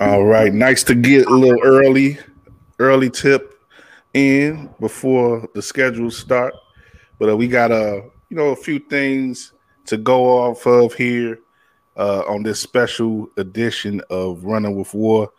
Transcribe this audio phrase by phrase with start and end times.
[0.00, 2.18] All right, nice to get a little early,
[2.80, 3.54] early tip
[4.12, 6.52] in before the schedules start.
[7.20, 9.52] But uh, we got a you know a few things
[9.86, 11.38] to go off of here
[11.96, 15.30] uh, on this special edition of Running with War.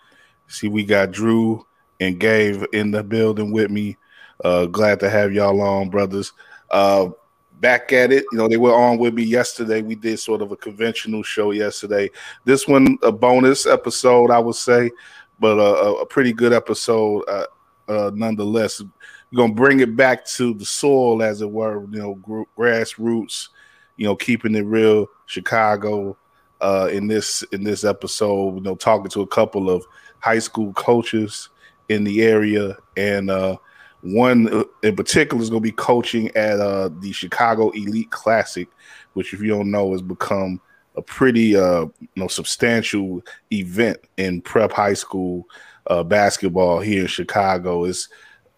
[0.47, 1.65] See, we got Drew
[1.99, 3.97] and Gabe in the building with me.
[4.41, 6.31] Uh, glad to have y'all on, brothers.
[6.71, 7.09] Uh,
[7.59, 8.25] back at it.
[8.31, 9.81] You know, they were on with me yesterday.
[9.81, 12.09] We did sort of a conventional show yesterday.
[12.43, 14.91] This one, a bonus episode, I would say,
[15.39, 17.45] but a, a pretty good episode uh,
[17.87, 18.81] uh, nonetheless.
[18.81, 21.81] We're gonna bring it back to the soil, as it were.
[21.91, 23.49] You know, gr- grassroots.
[23.97, 26.17] You know, keeping it real, Chicago.
[26.61, 29.85] Uh, in this in this episode, you know, talking to a couple of
[30.19, 31.49] high school coaches
[31.89, 33.57] in the area and uh,
[34.05, 38.67] one uh, in particular is going to be coaching at uh, the Chicago Elite Classic,
[39.13, 40.61] which, if you don't know, has become
[40.95, 43.21] a pretty uh, you know substantial
[43.51, 45.47] event in prep high school
[45.87, 47.85] uh, basketball here in Chicago.
[47.85, 48.09] Is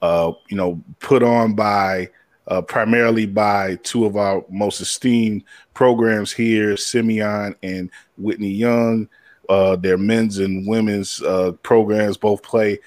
[0.02, 2.10] uh, you know put on by
[2.48, 9.08] uh, primarily by two of our most esteemed programs here, Simeon and Whitney Young.
[9.48, 11.24] Their men's and women's
[11.64, 12.80] programs both play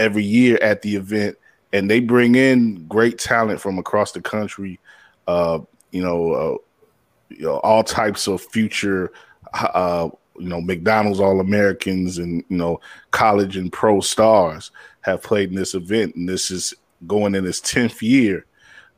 [0.00, 1.36] every year at the event
[1.72, 4.78] and they bring in great talent from across the country.
[5.26, 6.56] Uh, you know, uh,
[7.28, 9.12] you know, all types of future,
[9.52, 10.08] uh,
[10.38, 12.80] you know, McDonald's All Americans and you know,
[13.10, 14.70] college and pro stars
[15.02, 16.74] have played in this event, and this is
[17.06, 18.44] going in its tenth year.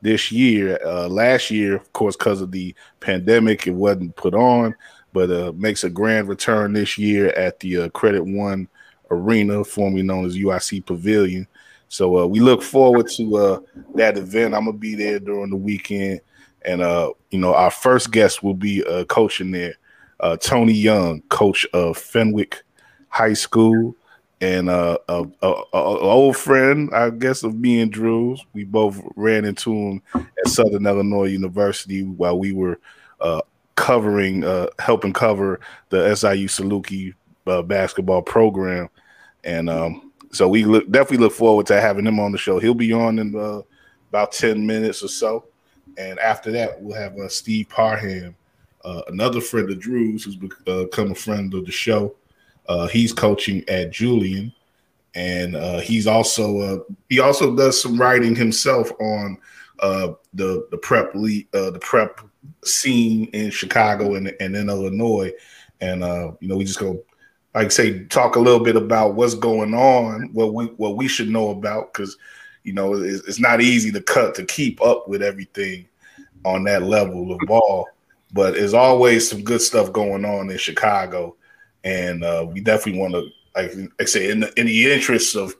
[0.02, 4.74] This year, uh, last year, of course, because of the pandemic, it wasn't put on,
[5.12, 8.66] but uh, makes a grand return this year at the uh, Credit One
[9.10, 11.46] Arena, formerly known as UIC Pavilion.
[11.90, 13.60] So uh, we look forward to uh,
[13.96, 14.54] that event.
[14.54, 16.20] I'm gonna be there during the weekend,
[16.62, 19.74] and uh, you know our first guest will be uh, coaching there,
[20.20, 22.62] uh, Tony Young, coach of Fenwick
[23.08, 23.96] High School,
[24.40, 28.40] and uh, a, a, a, old friend, I guess, of me and Drew's.
[28.52, 32.78] We both ran into him at Southern Illinois University while we were
[33.20, 33.40] uh,
[33.74, 34.42] covering,
[34.78, 35.58] helping cover
[35.88, 37.14] the SIU Saluki
[37.66, 38.88] basketball program,
[39.42, 42.58] and um, so we look definitely look forward to having him on the show.
[42.58, 43.62] He'll be on in uh,
[44.08, 45.46] about ten minutes or so,
[45.98, 48.36] and after that we'll have uh, Steve Parham,
[48.84, 52.14] uh, another friend of Drew's, who's become uh, a friend of the show.
[52.68, 54.52] Uh, he's coaching at Julian,
[55.14, 59.36] and uh, he's also he also does some writing himself on
[59.80, 62.20] the the prep league, the prep
[62.64, 65.32] scene in Chicago and, and in Illinois.
[65.80, 66.02] And
[66.40, 67.02] you know, we just go
[67.54, 71.28] like say, talk a little bit about what's going on, what we what we should
[71.28, 72.16] know about, because
[72.62, 75.86] you know it's, it's, not easy to cut to keep up with everything
[76.44, 77.88] on that level of ball.
[78.32, 81.36] But there's always some good stuff going on in Chicago,
[81.82, 85.54] and uh, we definitely want to, like I say, in the in the interest of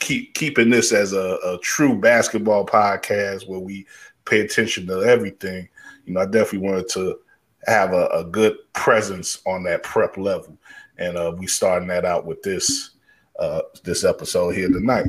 [0.00, 3.86] keep keeping this as a, a true basketball podcast where we
[4.24, 5.68] pay attention to everything.
[6.06, 7.20] You know, I definitely wanted to
[7.66, 10.56] have a, a good presence on that prep level
[10.98, 12.90] and uh, we starting that out with this
[13.38, 15.06] uh, this episode here tonight.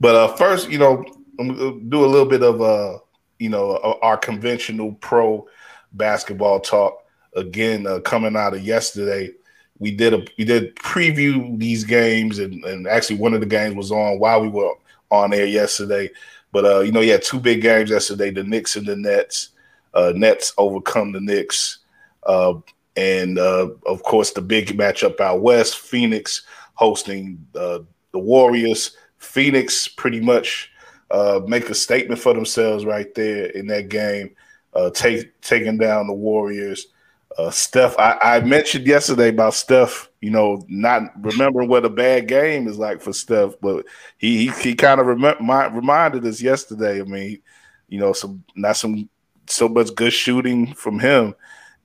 [0.00, 1.04] But uh, first, you know,
[1.38, 2.98] I'm gonna do a little bit of uh,
[3.38, 5.46] you know our conventional pro
[5.92, 7.04] basketball talk
[7.36, 9.32] again uh, coming out of yesterday.
[9.78, 13.76] We did a we did preview these games, and, and actually one of the games
[13.76, 14.74] was on while we were
[15.10, 16.10] on air yesterday.
[16.52, 19.50] But uh, you know, had two big games yesterday: the Knicks and the Nets.
[19.94, 21.78] Uh, Nets overcome the Knicks.
[22.24, 22.54] Uh,
[22.98, 26.42] and uh, of course the big matchup out west, Phoenix
[26.74, 27.78] hosting uh,
[28.12, 28.96] the Warriors.
[29.18, 30.72] Phoenix pretty much
[31.12, 34.34] uh, make a statement for themselves right there in that game,
[34.74, 36.88] uh, take taking down the Warriors.
[37.36, 42.26] Uh, Steph, I, I, mentioned yesterday about Steph, you know, not remembering what a bad
[42.26, 43.86] game is like for Steph, but
[44.16, 47.00] he he, he kind of rem- reminded us yesterday.
[47.00, 47.40] I mean,
[47.88, 49.08] you know, some not some
[49.46, 51.36] so much good shooting from him,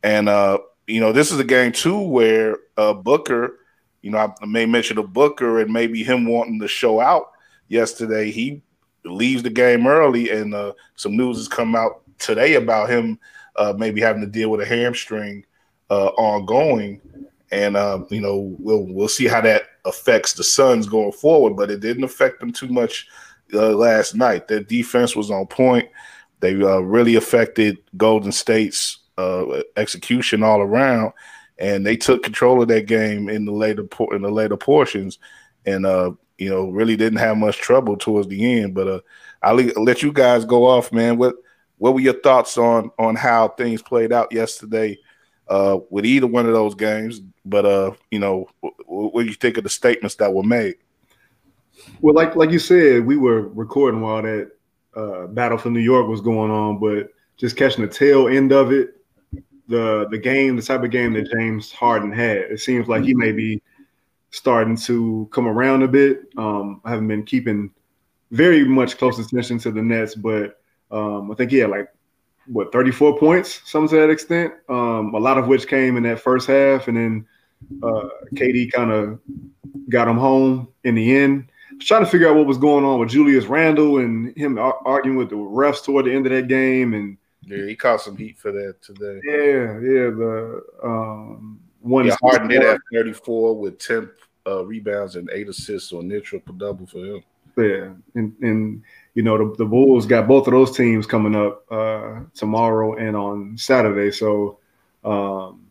[0.02, 0.58] and uh,
[0.88, 3.60] you know, this is a game too where uh, Booker,
[4.02, 7.32] you know, I may mention a Booker and maybe him wanting to show out
[7.68, 8.32] yesterday.
[8.32, 8.62] He
[9.06, 13.20] leaves the game early, and uh, some news has come out today about him
[13.56, 15.46] uh, maybe having to deal with a hamstring
[15.90, 17.02] uh, ongoing.
[17.52, 21.56] And uh, you know, we'll we'll see how that affects the Suns going forward.
[21.56, 23.08] But it didn't affect them too much
[23.54, 24.48] uh, last night.
[24.48, 25.88] Their defense was on point.
[26.40, 31.14] They really affected Golden State's uh, execution all around,
[31.58, 35.20] and they took control of that game in the later in the later portions,
[35.66, 38.74] and uh, you know really didn't have much trouble towards the end.
[38.74, 39.00] But uh,
[39.42, 41.18] I'll let you guys go off, man.
[41.18, 41.36] What
[41.78, 44.98] what were your thoughts on on how things played out yesterday
[45.48, 47.22] uh, with either one of those games?
[47.46, 48.48] But uh, you know,
[48.86, 50.76] what do you think of the statements that were made?
[52.02, 54.52] Well, like like you said, we were recording while that
[54.96, 58.72] uh, battle for New York was going on, but just catching the tail end of
[58.72, 58.96] it,
[59.74, 63.16] the the game, the type of game that James Harden had, it seems like he
[63.16, 63.62] may be
[64.30, 66.22] starting to come around a bit.
[66.38, 67.72] Um, I haven't been keeping
[68.30, 70.60] very much close attention to the Nets, but
[70.92, 71.90] um, I think he had like
[72.46, 74.54] what 34 points, something to that extent.
[74.70, 77.26] Um, a lot of which came in that first half, and then
[77.82, 79.20] uh, KD kind of
[79.90, 81.50] got him home in the end.
[81.80, 85.32] Trying to figure out what was going on with Julius Randle and him arguing with
[85.32, 88.52] the refs toward the end of that game, and yeah, he caught some heat for
[88.52, 89.20] that today.
[89.24, 90.10] Yeah, yeah.
[90.10, 94.10] The um, one yeah, Harden did have 34 with 10
[94.48, 97.24] uh, rebounds and eight assists on near triple double for him.
[97.56, 101.64] Yeah, and and you know the, the Bulls got both of those teams coming up
[101.72, 104.58] uh, tomorrow and on Saturday, so
[105.04, 105.68] um,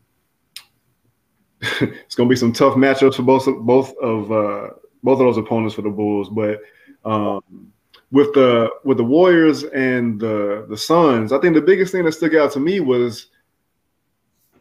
[1.81, 4.69] it's gonna be some tough matchups for both of both of uh,
[5.03, 6.29] both of those opponents for the Bulls.
[6.29, 6.61] But
[7.05, 7.73] um,
[8.13, 12.13] with the with the Warriors and the the Suns, I think the biggest thing that
[12.13, 13.29] stuck out to me was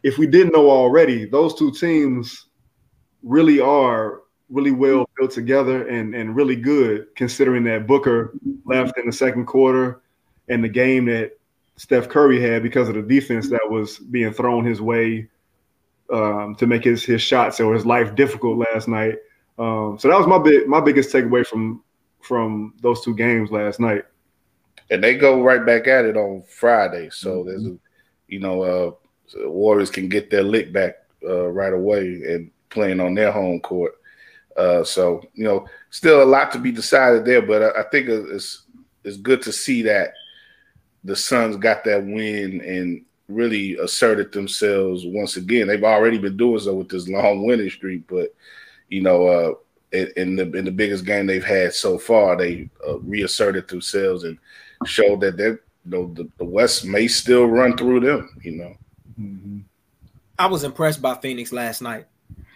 [0.02, 2.46] if we didn't know already, those two teams
[3.22, 8.34] really are really well built together and and really good considering that Booker
[8.64, 10.00] left in the second quarter
[10.48, 11.32] and the game that
[11.76, 15.28] Steph Curry had because of the defense that was being thrown his way
[16.10, 19.16] um, to make his his shots or his life difficult last night.
[19.58, 21.82] Um, so that was my big my biggest takeaway from
[22.22, 24.04] from those two games last night.
[24.90, 27.10] And they go right back at it on Friday.
[27.10, 27.48] So mm-hmm.
[27.48, 27.78] there's a
[28.28, 28.92] you know uh
[29.26, 30.96] so Warriors can get their lick back
[31.26, 33.94] uh, right away and playing on their home court.
[34.56, 38.08] Uh, so you know, still a lot to be decided there, but I, I, think
[38.08, 38.64] it's
[39.04, 40.12] it's good to see that
[41.04, 45.68] the Suns got that win and really asserted themselves once again.
[45.68, 48.34] They've already been doing so with this long winning streak, but
[48.88, 49.54] you know, uh,
[49.92, 54.38] in the in the biggest game they've had so far, they uh, reasserted themselves and
[54.86, 58.36] showed that they you know the, the West may still run through them.
[58.42, 58.76] You know.
[59.20, 59.58] Mm-hmm.
[60.38, 62.06] I was impressed by Phoenix last night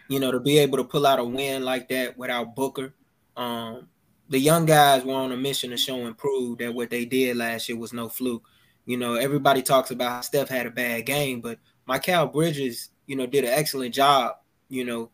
[0.09, 2.95] you know, to be able to pull out a win like that without Booker.
[3.37, 3.89] Um,
[4.29, 7.37] the young guys were on a mission to show and prove that what they did
[7.37, 8.45] last year was no fluke.
[8.85, 13.27] You know, everybody talks about Steph had a bad game, but Mikal Bridges, you know,
[13.27, 14.37] did an excellent job,
[14.69, 15.11] you know,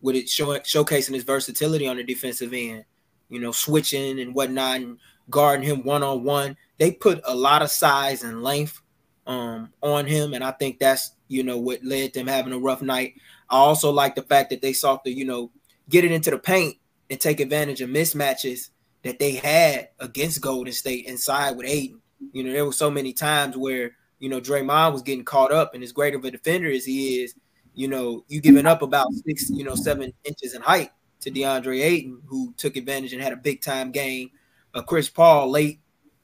[0.00, 2.84] with it show, showcasing his versatility on the defensive end,
[3.28, 4.98] you know, switching and whatnot and
[5.30, 6.56] guarding him one on one.
[6.78, 8.80] They put a lot of size and length
[9.26, 12.82] um, on him, and I think that's you know what led them having a rough
[12.82, 13.14] night.
[13.50, 15.50] I also like the fact that they sought to, you know,
[15.88, 16.76] get it into the paint
[17.10, 18.70] and take advantage of mismatches
[19.02, 22.00] that they had against Golden State inside with Ayton.
[22.32, 25.74] You know, there were so many times where, you know, Draymond was getting caught up,
[25.74, 27.34] and as great of a defender as he is,
[27.78, 30.90] you know, you giving up about six, you know, seven inches in height
[31.20, 34.32] to DeAndre Ayton, who took advantage and had a big time game.
[34.74, 35.78] Uh, Chris Paul late,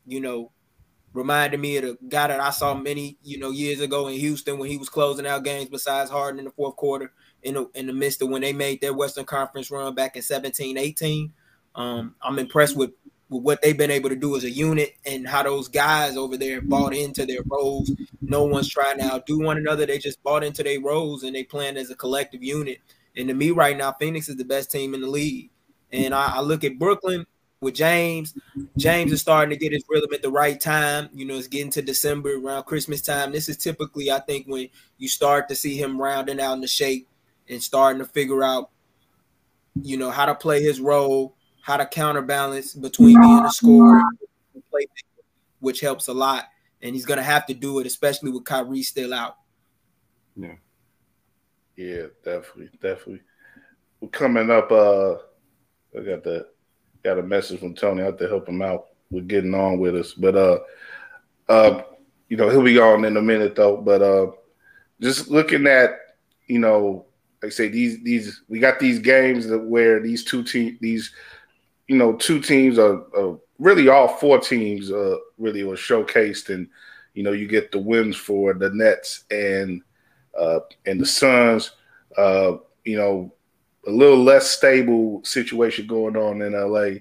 [0.05, 0.51] you know,
[1.13, 4.59] reminded me of the guy that I saw many, you know, years ago in Houston
[4.59, 7.13] when he was closing out games besides Harden in the fourth quarter
[7.45, 10.23] in the, in the midst of when they made their Western Conference run back in
[10.23, 11.33] 17, 18.
[11.77, 12.91] Um, I'm impressed with,
[13.35, 16.37] with what they've been able to do as a unit and how those guys over
[16.37, 17.91] there bought into their roles.
[18.23, 19.87] No one's trying to outdo one another.
[19.87, 22.79] They just bought into their roles and they playing as a collective unit.
[23.17, 25.51] And to me right now, Phoenix is the best team in the league.
[25.91, 27.27] And I, I look at Brooklyn
[27.61, 28.35] with James.
[28.77, 31.09] James is starting to get his rhythm at the right time.
[31.13, 33.33] You know, it's getting to December around Christmas time.
[33.33, 34.69] This is typically, I think, when
[34.99, 37.09] you start to see him rounding out in the shape
[37.49, 38.71] and starting to figure out,
[39.83, 44.03] you know, how to play his role, how to counterbalance between being a scorer,
[45.61, 46.45] which helps a lot.
[46.83, 49.39] And he's gonna have to do it, especially with Kyrie still out.
[50.37, 50.57] Yeah.
[51.75, 53.23] Yeah, definitely, definitely.
[54.01, 54.71] We're coming up.
[54.71, 55.15] Uh,
[55.99, 56.49] I got the
[57.03, 58.03] got a message from Tony.
[58.03, 60.13] Have to help him out with getting on with us.
[60.13, 60.59] But uh
[61.49, 61.83] uh
[62.29, 63.79] you know, he'll be on in a minute though.
[63.79, 64.33] But uh
[65.01, 65.93] just looking at,
[66.47, 67.07] you know,
[67.43, 71.11] like I say these these we got these games that where these two teams these
[71.89, 76.69] you know two teams are, are really all four teams uh really were showcased and
[77.15, 79.83] you know you get the wins for the Nets and
[80.39, 81.73] uh and the Suns
[82.17, 83.33] uh you know
[83.87, 87.01] a little less stable situation going on in LA.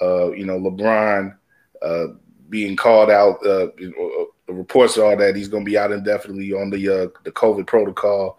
[0.00, 1.36] Uh, you know, LeBron
[1.82, 2.06] uh,
[2.48, 3.38] being called out.
[3.44, 7.08] Uh, uh reports are all that he's going to be out indefinitely on the uh,
[7.24, 8.38] the COVID protocol,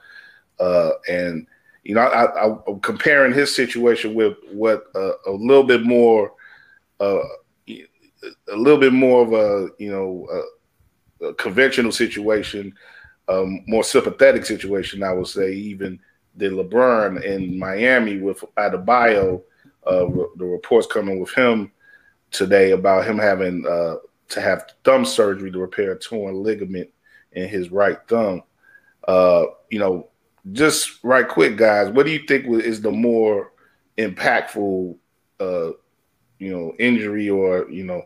[0.59, 1.45] uh, and
[1.87, 6.33] you know, I, am comparing his situation with what a little bit more,
[6.99, 7.21] a
[8.53, 10.27] little bit more of a you know
[11.21, 12.73] a, a conventional situation,
[13.29, 15.97] um, more sympathetic situation, I would say, even
[16.35, 19.41] the LeBron in Miami with Adebayo,
[19.85, 21.71] uh, the reports coming with him
[22.31, 23.95] today about him having uh,
[24.27, 26.89] to have thumb surgery to repair a torn ligament
[27.31, 28.43] in his right thumb.
[29.07, 30.09] Uh, you know,
[30.51, 33.51] just right quick, guys, what do you think is the more
[33.97, 34.95] impactful,
[35.39, 35.71] uh,
[36.39, 38.03] you know, injury or you know,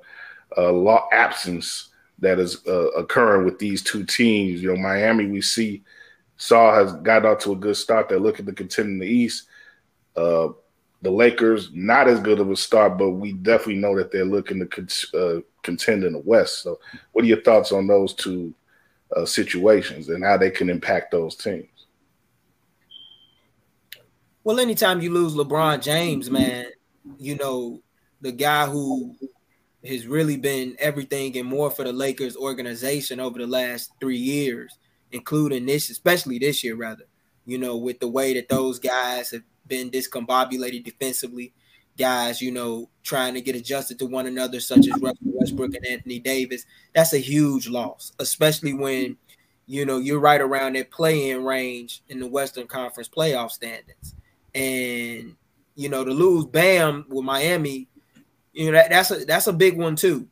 [0.57, 4.61] uh, law absence that is uh, occurring with these two teams?
[4.61, 5.83] You know, Miami, we see
[6.37, 8.09] Saul has got out to a good start.
[8.09, 9.47] They're looking to contend in the East.
[10.15, 10.49] Uh,
[11.03, 14.59] the Lakers, not as good of a start, but we definitely know that they're looking
[14.59, 14.87] to con-
[15.19, 16.61] uh, contend in the West.
[16.61, 16.79] So,
[17.11, 18.53] what are your thoughts on those two
[19.15, 21.80] uh, situations and how they can impact those teams?
[24.43, 26.65] Well, anytime you lose LeBron James, man,
[27.17, 27.81] you know
[28.21, 29.15] the guy who
[29.85, 34.77] has really been everything and more for the Lakers organization over the last three years
[35.11, 37.05] including this, especially this year, rather.
[37.45, 41.53] You know, with the way that those guys have been discombobulated defensively,
[41.97, 45.85] guys, you know, trying to get adjusted to one another, such as Russell Westbrook and
[45.85, 46.65] Anthony Davis.
[46.93, 49.17] That's a huge loss, especially when
[49.65, 54.15] you know you're right around that play-in range in the Western Conference playoff standings,
[54.53, 55.35] and
[55.75, 57.87] you know to lose Bam with Miami,
[58.53, 60.27] you know that, that's a that's a big one too,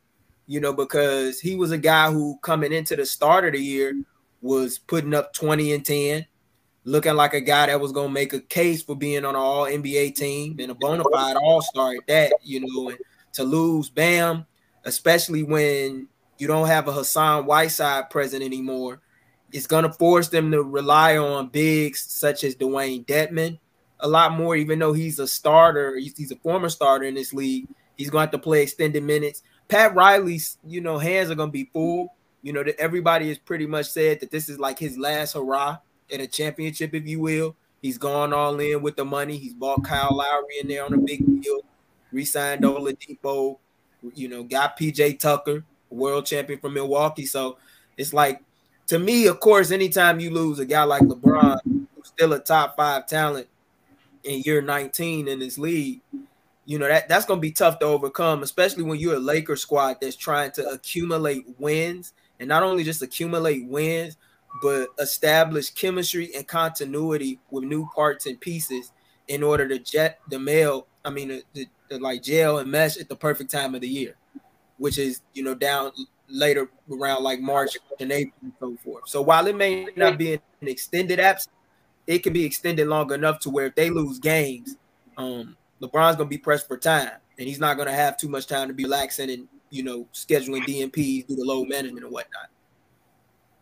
[0.46, 3.94] you know because he was a guy who coming into the start of the year
[4.42, 6.26] was putting up 20 and 10,
[6.84, 9.64] looking like a guy that was to make a case for being on an all
[9.64, 12.98] NBA team and a bona fide all star at that, you know, and
[13.34, 14.46] to lose Bam,
[14.84, 16.08] especially when
[16.38, 19.00] you don't have a Hassan Whiteside present anymore,
[19.52, 23.58] it's going to force them to rely on bigs such as Dewayne Dedmon
[24.00, 27.32] a lot more, even though he's a starter, he's, he's a former starter in this
[27.32, 27.68] league.
[27.96, 29.42] He's going to have to play extended minutes.
[29.68, 32.14] Pat Riley's, you know, hands are going to be full.
[32.42, 35.78] You know, that everybody has pretty much said that this is like his last hurrah
[36.12, 37.54] at a championship, if you will.
[37.82, 39.36] He's gone all in with the money.
[39.36, 41.60] He's bought Kyle Lowry in there on a big deal,
[42.12, 43.58] re-signed Oladipo,
[44.14, 47.26] you know, got PJ Tucker, world champion from Milwaukee.
[47.26, 47.58] So
[47.96, 48.42] it's like,
[48.88, 52.76] to me, of course, anytime you lose a guy like LeBron, who's still a top
[52.76, 53.46] five talent
[54.24, 56.00] in year 19 in this league,
[56.66, 59.96] you know that that's gonna be tough to overcome, especially when you're a Lakers squad
[60.00, 64.16] that's trying to accumulate wins and not only just accumulate wins,
[64.62, 68.92] but establish chemistry and continuity with new parts and pieces
[69.28, 70.86] in order to jet the mail.
[71.04, 73.88] I mean, the, the, the, like gel and mesh at the perfect time of the
[73.88, 74.16] year,
[74.78, 75.92] which is you know down
[76.28, 79.08] later around like March and April and so forth.
[79.08, 81.54] So while it may not be an extended absence,
[82.10, 84.76] it can be extended long enough to where if they lose games,
[85.16, 88.68] um, LeBron's gonna be pressed for time, and he's not gonna have too much time
[88.68, 92.48] to be relaxing and you know, scheduling DNPs, due to load management and whatnot.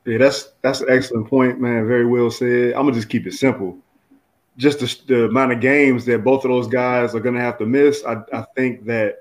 [0.07, 1.87] Yeah, that's that's an excellent point, man.
[1.87, 2.73] Very well said.
[2.73, 3.77] I'm gonna just keep it simple.
[4.57, 7.67] Just the, the amount of games that both of those guys are gonna have to
[7.67, 9.19] miss, I, I think that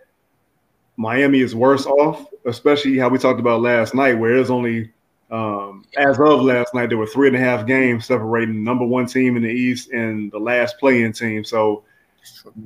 [0.96, 4.94] Miami is worse off, especially how we talked about last night, where there's only
[5.30, 9.06] um, as of last night, there were three and a half games separating number one
[9.06, 11.44] team in the East and the last playing team.
[11.44, 11.84] So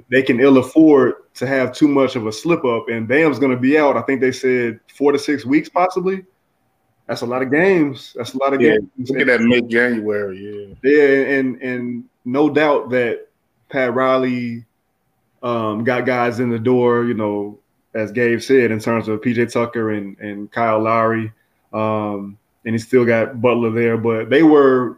[0.10, 3.52] they can ill afford to have too much of a slip up, and Bam's going
[3.52, 3.98] to be out.
[3.98, 6.24] I think they said four to six weeks, possibly.
[7.08, 8.14] That's a lot of games.
[8.16, 9.10] That's a lot of yeah, games.
[9.10, 10.90] Look at that mid January, yeah.
[10.90, 13.28] Yeah, and and no doubt that
[13.70, 14.66] Pat Riley
[15.42, 17.06] um, got guys in the door.
[17.06, 17.60] You know,
[17.94, 21.34] as Gabe said, in terms of PJ Tucker and and Kyle Lowry,
[21.74, 23.98] um, and he still got Butler there.
[23.98, 24.98] But they were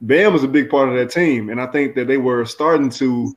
[0.00, 2.90] Bam was a big part of that team, and I think that they were starting
[2.90, 3.36] to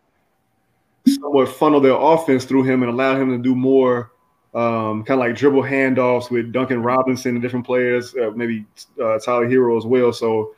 [1.07, 4.11] somewhat funnel their offense through him and allow him to do more
[4.55, 8.65] um, kind of like dribble handoffs with Duncan Robinson and different players, uh, maybe
[9.03, 10.13] uh, Tyler Herro as well.
[10.13, 10.55] So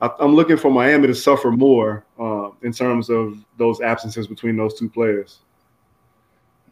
[0.00, 4.56] I, am looking for Miami to suffer more uh, in terms of those absences between
[4.56, 5.38] those two players.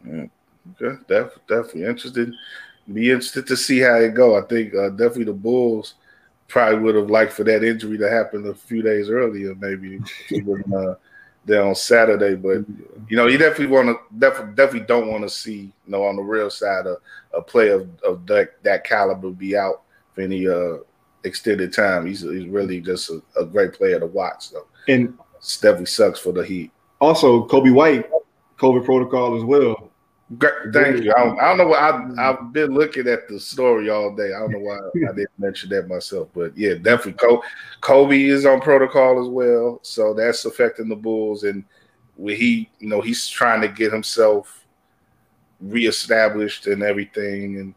[0.04, 0.24] Yeah.
[0.80, 2.32] Okay, Def- definitely interested.
[2.92, 4.38] Be interested to see how it go.
[4.38, 5.94] I think uh, definitely the Bulls
[6.48, 10.00] probably would have liked for that injury to happen a few days earlier, maybe.
[10.76, 10.94] uh,
[11.46, 12.34] there on Saturday.
[12.34, 12.64] But
[13.08, 16.16] you know, you definitely want to definitely definitely don't want to see you know on
[16.16, 16.96] the real side a,
[17.36, 19.82] a player of, of that that caliber be out
[20.14, 20.76] for any uh
[21.24, 22.06] extended time.
[22.06, 24.50] He's he's really just a, a great player to watch.
[24.50, 26.70] So and it definitely sucks for the Heat.
[27.00, 28.08] Also, Coby White,
[28.58, 29.90] COVID protocol as well.
[30.38, 31.12] Great, thank you.
[31.14, 34.32] I don't, I don't know why I, have been looking at the story all day.
[34.32, 37.38] I don't know why I didn't mention that myself, but yeah, definitely.
[37.82, 41.44] Coby is on protocol as well, so that's affecting the Bulls.
[41.44, 41.62] And
[42.16, 44.64] when he, you know, he's trying to get himself
[45.60, 47.74] reestablished and everything, and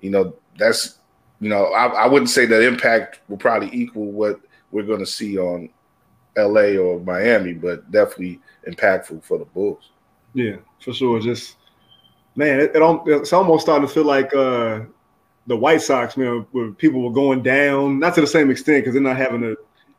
[0.00, 1.00] you know, that's,
[1.40, 4.40] you know, I, I wouldn't say that impact will probably equal what
[4.70, 5.68] we're going to see on
[6.36, 9.90] LA or Miami, but definitely impactful for the Bulls.
[10.34, 11.18] Yeah, for sure.
[11.20, 11.56] Just
[12.38, 14.80] man, it, it it's almost starting to feel like uh,
[15.48, 18.94] the White Sox, man, where people were going down, not to the same extent because
[18.94, 19.54] they're not having a,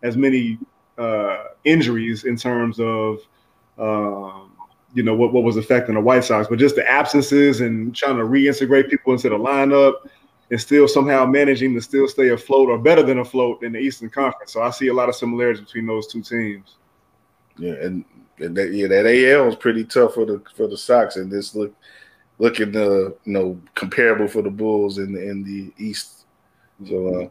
[0.08, 0.58] as many
[0.98, 3.20] uh, injuries in terms of
[3.78, 4.54] um,
[4.94, 8.16] you know what, what was affecting the White Sox, but just the absences and trying
[8.16, 9.96] to reintegrate people into the lineup
[10.50, 14.10] and still somehow managing to still stay afloat or better than afloat in the Eastern
[14.10, 14.54] Conference.
[14.54, 16.78] So I see a lot of similarities between those two teams.
[17.58, 18.06] Yeah, and,
[18.40, 21.54] and that, yeah, that AL is pretty tough for the for the Sox, and this
[21.54, 21.76] look
[22.40, 26.26] looking uh you know comparable for the Bulls in the in the East.
[26.88, 27.30] So uh,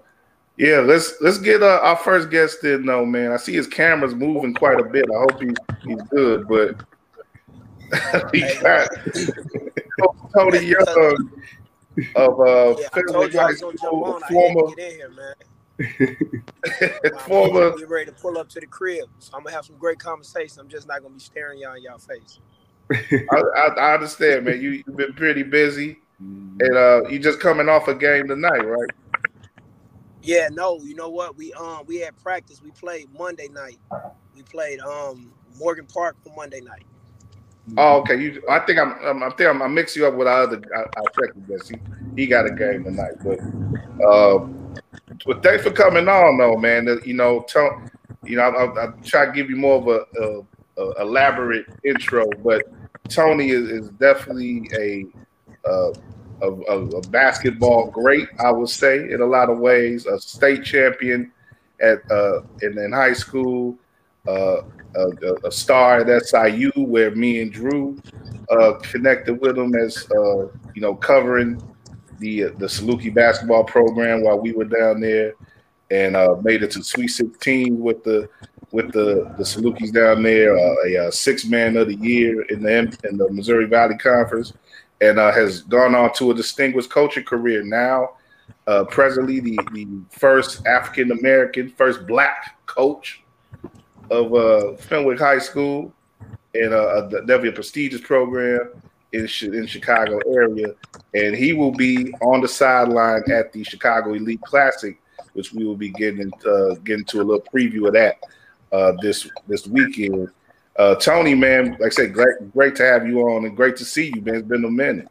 [0.56, 3.32] yeah, let's let's get uh, our first guest in though, man.
[3.32, 5.06] I see his camera's moving quite a bit.
[5.10, 6.76] I hope he's he's good, but
[8.32, 8.88] we got
[10.36, 11.30] Tony Young
[12.14, 12.88] of uh yeah,
[13.40, 14.74] High School, former former.
[14.74, 15.78] Get
[17.88, 20.58] ready to pull up to the crib, so I'm gonna have some great conversation.
[20.60, 22.40] I'm just not gonna be staring y'all in y'all face.
[23.30, 24.60] I, I, I, understand, man.
[24.60, 28.90] You you've been pretty busy, and uh, you just coming off a game tonight, right?
[30.22, 31.36] Yeah, no, you know what?
[31.36, 32.62] We um we had practice.
[32.62, 33.78] We played Monday night.
[34.34, 36.84] We played um Morgan Park for Monday night.
[37.76, 38.20] Oh, okay.
[38.20, 40.62] You, I think I'm, I'm, I think I'm, I mix you up with our other,
[40.74, 41.70] our, our second guest.
[41.70, 41.76] He,
[42.16, 43.38] he got a game tonight, but,
[44.02, 44.46] uh,
[45.26, 46.88] but thanks for coming on, though, man.
[47.04, 47.82] You know, tell,
[48.24, 50.06] you know, I, I, I try to give you more of a,
[50.80, 52.62] a, a elaborate intro, but
[53.08, 55.06] Tony is, is definitely a,
[55.68, 55.92] uh,
[56.42, 60.06] a, a, basketball great, I would say, in a lot of ways.
[60.06, 61.32] A state champion
[61.80, 63.76] at uh, in, in high school,
[64.26, 64.62] uh,
[64.96, 68.00] a, a, star at SIU, where me and Drew
[68.50, 71.62] uh, connected with him as uh, you know covering
[72.18, 75.34] the the Saluki basketball program while we were down there,
[75.90, 78.28] and uh, made it to Sweet 16 with the
[78.70, 82.62] with the the Salukis down there, uh, a, a six man of the year in
[82.62, 82.78] the
[83.08, 84.52] in the Missouri Valley Conference,
[85.00, 88.10] and uh, has gone on to a distinguished coaching career now.
[88.66, 93.22] Uh, presently, the, the first African American, first black coach
[94.10, 95.92] of uh, Fenwick High School,
[96.54, 98.70] and uh, definitely a prestigious program
[99.12, 100.74] in in Chicago area.
[101.14, 105.00] And he will be on the sideline at the Chicago Elite Classic,
[105.32, 108.18] which we will be getting uh, getting to a little preview of that
[108.72, 110.28] uh, this this weekend.
[110.78, 113.84] Uh, Tony, man, like I said, great, great to have you on and great to
[113.84, 114.36] see you, man.
[114.36, 115.08] It's been a minute.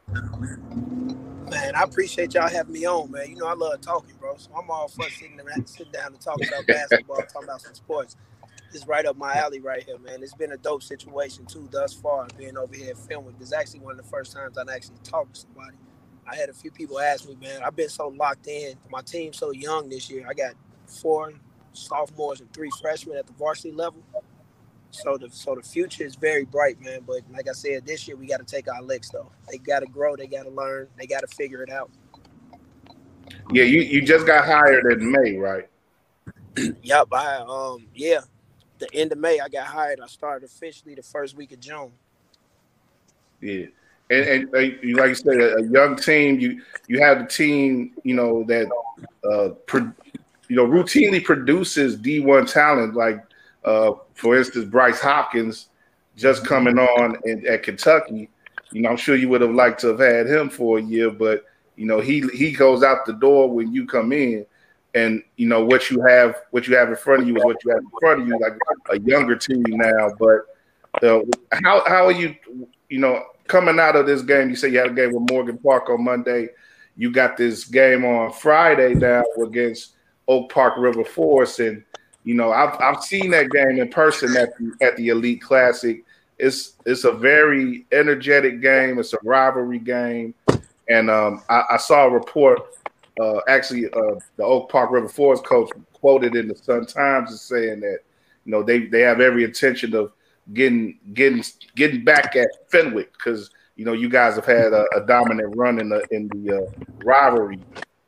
[1.50, 3.30] Man, I appreciate y'all having me on, man.
[3.30, 4.38] You know I love talking, bro.
[4.38, 8.16] So I'm all for sitting, sitting down and talking about basketball, talking about some sports.
[8.74, 10.24] It's right up my alley right here, man.
[10.24, 13.32] It's been a dope situation too thus far, being over here filming.
[13.32, 13.36] Fenwick.
[13.42, 15.76] It's actually one of the first times I've actually talked to somebody.
[16.30, 18.76] I had a few people ask me, man, I've been so locked in.
[18.92, 20.26] My team's so young this year.
[20.30, 20.54] I got
[20.86, 21.34] four
[21.78, 24.02] sophomores and three freshmen at the varsity level.
[24.92, 27.02] So the so the future is very bright, man.
[27.06, 29.32] But like I said, this year we got to take our licks though.
[29.50, 30.16] They got to grow.
[30.16, 30.88] They got to learn.
[30.98, 31.92] They got to figure it out.
[33.52, 35.68] Yeah, you you just got hired in May, right?
[36.82, 37.08] yep.
[37.12, 38.22] I um yeah,
[38.80, 40.00] the end of May I got hired.
[40.00, 41.92] I started officially the first week of June.
[43.42, 43.66] Yeah.
[44.10, 44.60] And, and uh,
[45.02, 46.40] like you said, a, young team.
[46.40, 48.70] You you have the team, you know that,
[49.30, 49.92] uh, pro,
[50.48, 52.96] you know, routinely produces D one talent.
[52.96, 53.24] Like
[53.66, 55.68] uh, for instance, Bryce Hopkins
[56.16, 58.30] just coming on in, at Kentucky.
[58.72, 61.10] You know, I'm sure you would have liked to have had him for a year,
[61.12, 64.46] but you know, he he goes out the door when you come in,
[64.96, 67.64] and you know what you have what you have in front of you is what
[67.64, 68.54] you have in front of you, like
[68.90, 70.12] a younger team now.
[70.20, 71.22] But uh,
[71.64, 72.36] how how are you?
[72.90, 75.58] You know, coming out of this game, you say you had a game with Morgan
[75.58, 76.50] Park on Monday.
[76.96, 79.94] You got this game on Friday now against
[80.28, 81.84] Oak Park River Forest, and
[82.24, 86.04] you know, I've I've seen that game in person at the at the Elite Classic.
[86.38, 89.00] It's it's a very energetic game.
[89.00, 90.36] It's a rivalry game,
[90.90, 92.60] and um, I, I, saw a report.
[93.20, 97.42] Uh, actually, uh, the Oak Park River Forest coach quoted in the Sun Times as
[97.42, 98.00] saying that
[98.46, 100.12] you know they they have every intention of
[100.54, 101.44] getting getting
[101.76, 105.80] getting back at Fenwick because you know you guys have had a, a dominant run
[105.80, 107.60] in the in the uh, rivalry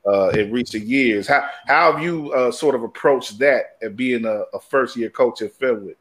[0.08, 1.28] uh, in recent years.
[1.28, 5.10] How how have you uh, sort of approached that and being a, a, first year
[5.10, 5.98] coach at Fenwick?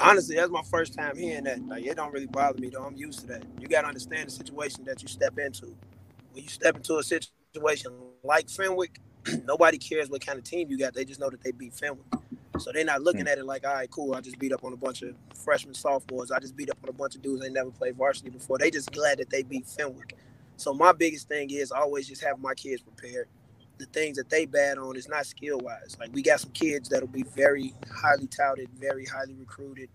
[0.00, 1.66] Honestly, that's my first time hearing that.
[1.66, 2.82] Like, it don't really bother me though.
[2.82, 3.44] I'm used to that.
[3.60, 5.66] You got to understand the situation that you step into.
[6.32, 7.92] When you step into a situation
[8.24, 8.98] like Fenwick,
[9.44, 10.94] nobody cares what kind of team you got.
[10.94, 12.04] They just know that they beat Fenwick.
[12.58, 13.30] So they're not looking mm.
[13.30, 14.14] at it like, all right, cool.
[14.14, 16.30] I just beat up on a bunch of freshmen, sophomores.
[16.30, 18.58] I just beat up on a bunch of dudes they never played varsity before.
[18.58, 20.16] They just glad that they beat Fenwick.
[20.56, 23.28] So my biggest thing is always just have my kids prepared.
[23.78, 25.96] the things that they bad on is not skill wise.
[26.00, 29.90] Like we got some kids that'll be very highly touted, very highly recruited,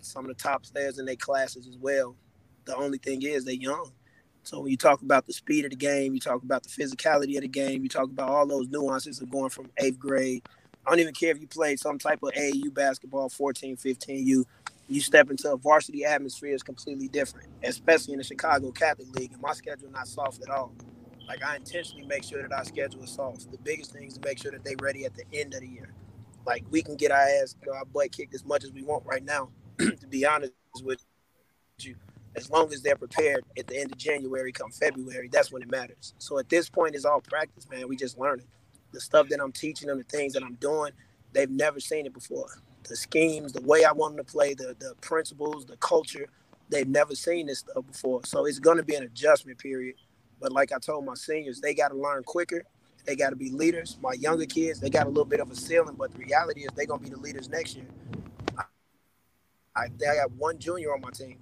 [0.00, 2.16] some of the top players in their classes as well.
[2.66, 3.92] The only thing is they're young.
[4.44, 7.36] So when you talk about the speed of the game, you talk about the physicality
[7.36, 10.42] of the game, you talk about all those nuances of going from eighth grade.
[10.86, 14.46] I don't even care if you played some type of AAU basketball, 14, 15, you
[14.88, 19.32] you step into a varsity atmosphere is completely different, especially in the Chicago Catholic League.
[19.32, 20.72] And my schedule not soft at all.
[21.26, 23.50] Like I intentionally make sure that our schedule is soft.
[23.50, 25.60] The biggest thing is to make sure that they are ready at the end of
[25.60, 25.92] the year.
[26.46, 28.82] Like we can get our ass, you know, our butt kicked as much as we
[28.82, 29.50] want right now.
[29.78, 31.02] to be honest with
[31.78, 31.94] you,
[32.34, 35.70] as long as they're prepared at the end of January, come February, that's when it
[35.70, 36.14] matters.
[36.18, 37.88] So at this point, it's all practice, man.
[37.88, 38.46] We just learning
[38.92, 40.92] the stuff that I'm teaching them, the things that I'm doing.
[41.32, 42.48] They've never seen it before.
[42.88, 46.26] The schemes, the way I want them to play, the the principles, the culture.
[46.68, 48.22] They've never seen this stuff before.
[48.24, 49.96] So it's going to be an adjustment period.
[50.40, 52.62] But like I told my seniors, they got to learn quicker.
[53.04, 53.98] They got to be leaders.
[54.02, 56.70] My younger kids, they got a little bit of a ceiling, but the reality is
[56.74, 57.86] they're going to be the leaders next year.
[58.58, 58.64] I,
[59.76, 61.38] I, I got one junior on my team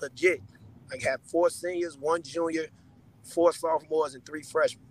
[0.00, 0.42] legit.
[0.92, 2.66] I have four seniors, one junior,
[3.24, 4.84] four sophomores, and three freshmen.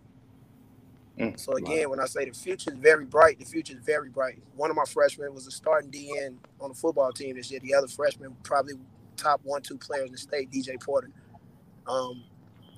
[1.20, 1.92] Mm, so again, wow.
[1.92, 4.42] when I say the future is very bright, the future is very bright.
[4.56, 7.60] One of my freshmen was a starting DN on the football team this year.
[7.60, 8.76] The other freshman, probably
[9.18, 11.12] top one, two players in the state, DJ Porter.
[11.88, 12.24] Um,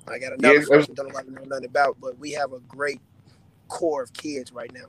[0.08, 3.00] I got another yeah, freshman, don't know nothing about, but we have a great
[3.68, 4.86] core of kids right now.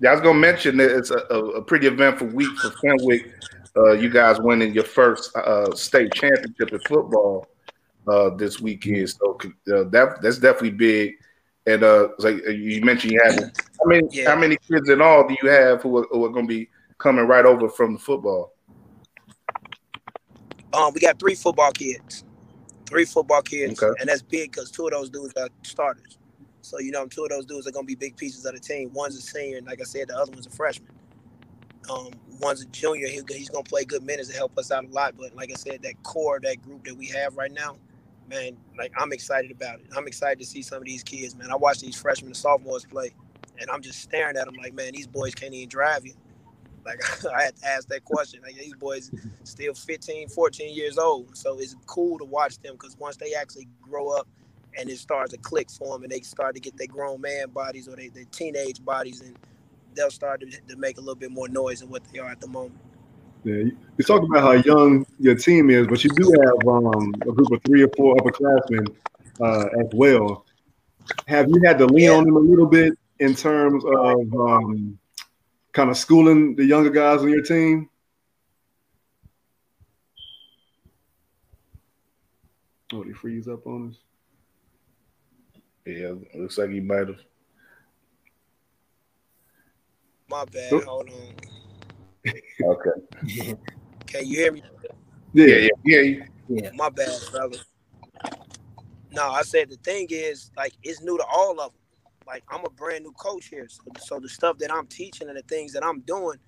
[0.00, 3.34] Yeah, I was gonna mention that it's a, a pretty eventful week for Fenwick
[3.76, 7.46] uh, you guys winning your first uh, state championship in football
[8.08, 9.10] uh, this weekend.
[9.10, 11.14] So uh, that that's definitely big.
[11.66, 14.30] And uh, like uh, you mentioned, you have how many yeah.
[14.30, 16.68] how many kids in all do you have who are, who are going to be
[16.98, 18.54] coming right over from the football?
[20.72, 22.24] Um, we got three football kids,
[22.86, 23.94] three football kids, okay.
[24.00, 26.18] and that's big because two of those dudes are starters.
[26.62, 28.60] So you know, two of those dudes are going to be big pieces of the
[28.60, 28.90] team.
[28.94, 30.92] One's a senior, and like I said, the other one's a freshman.
[31.90, 33.08] Um, one's a junior.
[33.08, 35.14] He, he's gonna play good minutes to help us out a lot.
[35.18, 37.76] But like I said, that core, that group that we have right now,
[38.30, 39.86] man, like I'm excited about it.
[39.94, 41.50] I'm excited to see some of these kids, man.
[41.50, 43.10] I watch these freshmen and sophomores play,
[43.58, 46.14] and I'm just staring at them like, man, these boys can't even drive you.
[46.86, 47.00] Like
[47.36, 48.40] I had to ask that question.
[48.42, 49.10] Like these boys
[49.44, 51.36] still 15, 14 years old.
[51.36, 54.28] So it's cool to watch them because once they actually grow up
[54.78, 57.50] and it starts to click for them and they start to get their grown man
[57.50, 59.36] bodies or they, their teenage bodies and
[59.94, 62.40] they'll start to, to make a little bit more noise than what they are at
[62.40, 62.78] the moment.
[63.42, 63.54] Yeah,
[63.96, 67.50] you talk about how young your team is, but you do have um, a group
[67.50, 68.94] of three or four upperclassmen
[69.40, 70.44] uh, as well.
[71.26, 72.16] Have you had to lean yeah.
[72.16, 74.98] on them a little bit in terms of um,
[75.72, 77.88] kind of schooling the younger guys on your team?
[82.92, 83.96] Oh, he freeze up on us?
[85.86, 87.20] Yeah, looks like he might have.
[90.28, 90.84] My bad.
[90.84, 91.59] Hold on.
[92.26, 93.54] Okay.
[94.06, 94.62] Can you hear me?
[95.32, 96.24] Yeah, yeah, yeah.
[96.48, 96.70] yeah.
[96.74, 97.58] My bad, brother.
[99.12, 101.80] No, I said the thing is, like, it's new to all of them.
[102.26, 105.36] Like, I'm a brand new coach here, so, so the stuff that I'm teaching and
[105.36, 106.38] the things that I'm doing,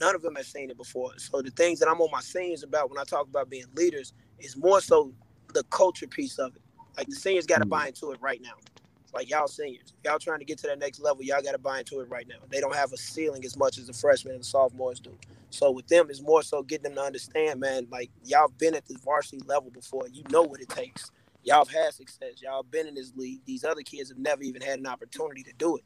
[0.00, 1.12] none of them have seen it before.
[1.18, 4.12] So the things that I'm on my scenes about when I talk about being leaders
[4.38, 5.12] is more so
[5.52, 6.62] the culture piece of it.
[6.96, 7.70] Like the seniors got to mm.
[7.70, 8.54] buy into it right now.
[9.12, 11.80] Like y'all seniors, y'all trying to get to that next level, y'all got to buy
[11.80, 12.36] into it right now.
[12.48, 15.16] They don't have a ceiling as much as the freshmen and the sophomores do.
[15.50, 17.88] So with them, it's more so getting them to understand, man.
[17.90, 21.10] Like y'all been at this varsity level before, you know what it takes.
[21.42, 22.42] Y'all have had success.
[22.42, 23.40] Y'all been in this league.
[23.46, 25.84] These other kids have never even had an opportunity to do it.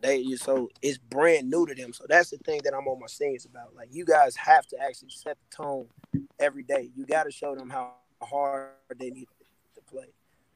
[0.00, 1.92] They so it's brand new to them.
[1.92, 3.74] So that's the thing that I'm on my seniors about.
[3.74, 5.86] Like you guys have to actually set the tone
[6.38, 6.90] every day.
[6.94, 9.28] You got to show them how hard they need
[9.74, 10.06] to play.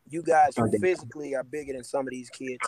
[0.08, 2.58] You guys physically are bigger than some of these kids.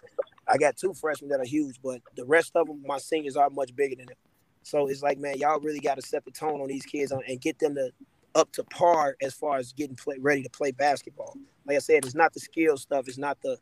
[0.48, 3.50] I got two freshmen that are huge, but the rest of them, my seniors are
[3.50, 4.16] much bigger than them.
[4.62, 7.40] So it's like, man, y'all really got to set the tone on these kids and
[7.40, 7.90] get them to
[8.34, 11.36] up to par as far as getting play, ready to play basketball.
[11.66, 13.58] Like I said, it's not the skill stuff, it's not the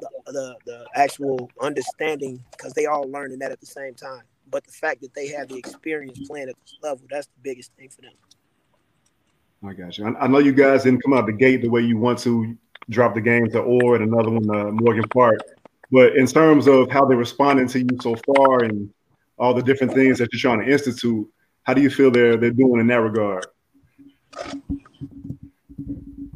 [0.00, 4.22] the, the, the actual understanding because they all learning that at the same time.
[4.50, 7.72] But the fact that they have the experience playing at this level, that's the biggest
[7.74, 8.12] thing for them.
[9.66, 10.06] I got you.
[10.06, 12.56] I, I know you guys didn't come out the gate the way you want to
[12.90, 15.40] dropped the game to Orr and another one to Morgan Park.
[15.90, 18.90] But in terms of how they're responding to you so far and
[19.38, 21.26] all the different things that you're trying to institute,
[21.62, 23.46] how do you feel they're they're doing in that regard?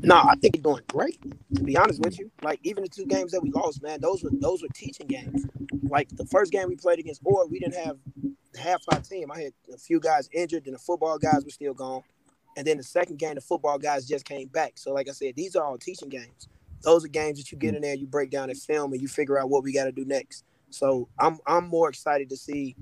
[0.04, 1.18] No, I think they're doing great.
[1.54, 4.22] To be honest with you, like even the two games that we lost, man, those
[4.24, 5.46] were those were teaching games.
[5.82, 7.98] Like the first game we played against Orr, we didn't have
[8.58, 9.30] half our team.
[9.30, 12.02] I had a few guys injured, and the football guys were still gone.
[12.56, 14.72] And then the second game, the football guys just came back.
[14.76, 16.48] So, like I said, these are all teaching games.
[16.82, 19.08] those are games that you get in there, you break down and film, and you
[19.08, 20.44] figure out what we got to do next.
[20.70, 22.76] So I'm I'm more excited to see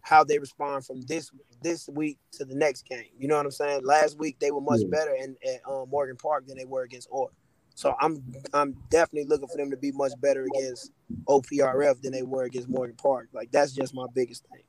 [0.00, 1.30] how they respond from this
[1.62, 3.06] this week to the next game.
[3.18, 3.84] You know what I'm saying?
[3.84, 4.88] Last week they were much yeah.
[4.90, 7.30] better in, at uh, Morgan Park than they were against Orr.
[7.74, 10.92] So I'm I'm definitely looking for them to be much better against
[11.26, 13.28] OPRF than they were against Morgan Park.
[13.32, 14.62] Like that's just my biggest thing.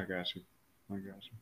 [0.00, 0.42] I got you.
[0.90, 1.36] I got you.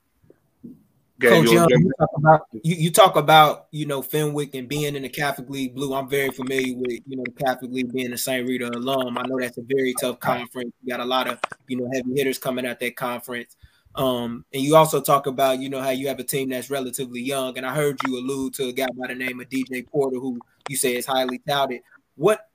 [1.20, 5.02] Coach Young, you talk about you, you talk about you know Fenwick and being in
[5.02, 5.94] the Catholic League Blue.
[5.94, 8.46] I'm very familiar with you know the Catholic League being a St.
[8.46, 9.18] Rita alum.
[9.18, 10.72] I know that's a very tough conference.
[10.82, 13.56] You got a lot of you know heavy hitters coming at that conference.
[13.94, 17.20] Um, and you also talk about you know how you have a team that's relatively
[17.20, 17.56] young.
[17.56, 20.38] And I heard you allude to a guy by the name of DJ Porter, who
[20.68, 21.82] you say is highly touted.
[22.16, 22.48] What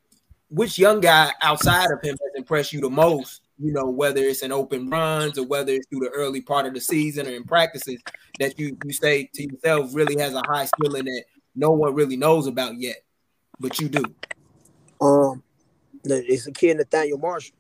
[0.50, 4.44] which young guy outside of him has impressed you the most you know, whether it's
[4.44, 7.44] in open runs or whether it's through the early part of the season or in
[7.44, 8.02] practices,
[8.40, 11.24] that you you say to yourself really has a high ceiling that
[11.56, 12.98] no one really knows about yet,
[13.60, 14.04] but you do.
[15.02, 15.44] Um,
[16.04, 17.56] it's a kid Nathaniel Marshall.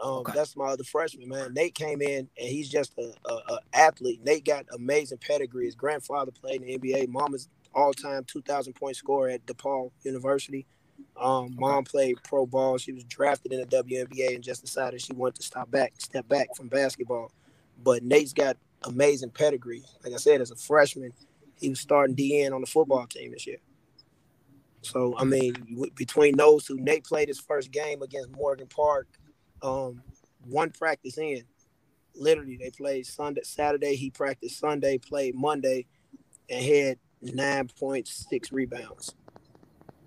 [0.00, 0.32] Um, okay.
[0.34, 1.54] that's my other freshman man.
[1.54, 4.20] Nate came in and he's just a, a, a, athlete.
[4.24, 5.66] Nate got amazing pedigree.
[5.66, 7.08] His grandfather played in the NBA.
[7.08, 10.66] Mama's all-time 2,000 point scorer at DePaul University.
[11.20, 12.78] Um, mom played pro ball.
[12.78, 16.28] She was drafted in the WNBA and just decided she wanted to stop back, step
[16.28, 17.30] back from basketball.
[17.82, 19.84] But Nate's got amazing pedigree.
[20.04, 21.12] Like I said, as a freshman,
[21.56, 23.58] he was starting DN on the football team this year.
[24.82, 25.54] So I mean,
[25.94, 29.08] between those two, Nate played his first game against Morgan Park,
[29.62, 30.02] um,
[30.46, 31.42] one practice in.
[32.14, 33.96] Literally, they played Sunday, Saturday.
[33.96, 35.86] He practiced Sunday, played Monday,
[36.50, 39.14] and had nine point six rebounds.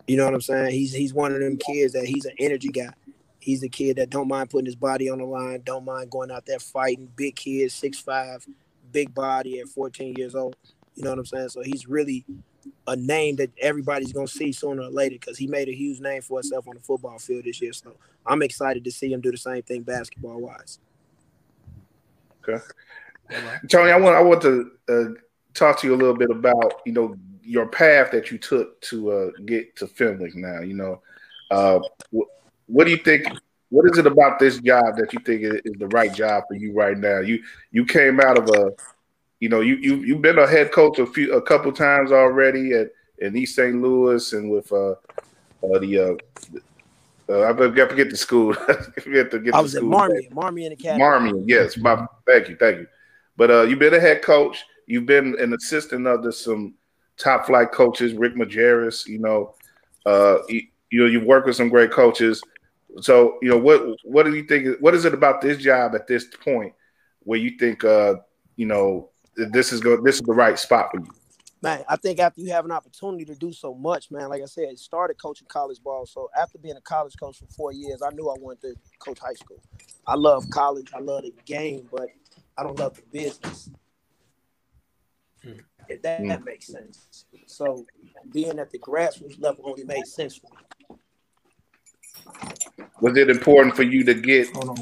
[0.08, 0.72] You know what I'm saying?
[0.72, 2.93] He's he's one of them kids that he's an energy guy.
[3.39, 6.32] He's a kid that don't mind putting his body on the line, don't mind going
[6.32, 7.12] out there fighting.
[7.15, 8.46] Big kid, six five,
[8.91, 10.56] big body at 14 years old.
[10.96, 11.50] You know what I'm saying?
[11.50, 12.26] So he's really
[12.88, 16.22] a name that everybody's gonna see sooner or later because he made a huge name
[16.22, 17.74] for himself on the football field this year.
[17.74, 20.80] So I'm excited to see him do the same thing basketball wise.
[22.48, 22.63] Okay,
[23.70, 25.06] Tony, I want I want to uh,
[25.54, 27.17] talk to you a little bit about you know
[27.48, 31.02] your path that you took to uh, get to Fenwick now, you know,
[31.52, 31.80] uh,
[32.16, 32.30] wh-
[32.68, 33.28] what do you think?
[33.70, 36.74] What is it about this job that you think is the right job for you
[36.74, 37.20] right now?
[37.20, 38.72] You you came out of a,
[39.40, 42.74] you know, you you you've been a head coach a few a couple times already
[42.74, 43.82] at in East St.
[43.82, 46.60] Louis and with uh, uh the uh,
[47.30, 48.56] uh, I forget the school.
[48.70, 51.04] I forget to get I was at Marmion, Marmion Academy.
[51.04, 51.78] Marmion, yes.
[51.78, 52.88] My, thank you, thank you.
[53.36, 54.64] But uh, you've been a head coach.
[54.86, 56.76] You've been an assistant of the, some
[57.18, 59.56] top flight coaches, Rick Majerus, you know,
[60.06, 62.42] uh, you, you know, you work with some great coaches.
[63.02, 64.80] So, you know, what what do you think?
[64.80, 66.74] What is it about this job at this point
[67.24, 68.16] where you think, uh,
[68.56, 71.12] you know, this is go this is the right spot for you?
[71.62, 74.46] Man, I think after you have an opportunity to do so much, man, like I
[74.46, 76.06] said, started coaching college ball.
[76.06, 79.18] So after being a college coach for four years, I knew I wanted to coach
[79.20, 79.60] high school.
[80.06, 82.10] I love college, I love the game, but
[82.58, 83.70] I don't love the business.
[85.48, 85.60] Hmm.
[85.90, 86.28] If that, mm.
[86.30, 87.26] that makes sense.
[87.46, 87.86] So
[88.32, 90.98] being at the grassroots level only made sense for me.
[93.00, 94.50] Was it important for you to get?
[94.54, 94.78] Hold on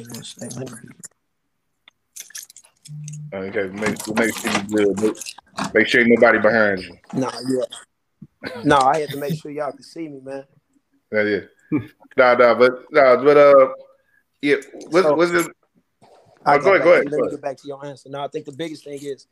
[3.34, 5.18] Okay, make, make sure you good.
[5.74, 6.98] Make sure nobody behind you.
[7.14, 8.62] No, yeah.
[8.64, 10.46] no, I had to make sure y'all could see me, man.
[11.12, 11.40] Yeah, yeah.
[12.18, 13.70] no, no, but no, but uh,
[14.42, 14.56] yeah.
[14.92, 15.48] Was, so, was it?
[16.46, 17.12] Oh, go ahead, go ahead.
[17.12, 18.10] Let me get back to your answer.
[18.10, 19.28] Now, I think the biggest thing is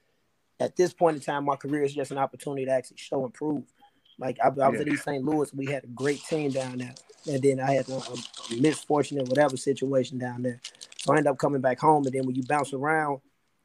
[0.60, 3.34] at this point in time, my career is just an opportunity to actually show and
[3.34, 3.64] prove.
[4.20, 4.82] Like I, I was yeah.
[4.82, 5.24] at East St.
[5.24, 6.94] Louis, we had a great team down there,
[7.30, 10.60] and then I had a, a misfortune in whatever situation down there.
[10.98, 13.20] So I ended up coming back home, and then when you bounce around,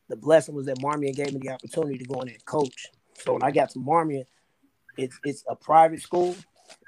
[0.09, 2.87] the blessing was that Marmion gave me the opportunity to go in and coach.
[3.15, 4.25] So when I got to Marmion,
[4.97, 6.35] it's it's a private school,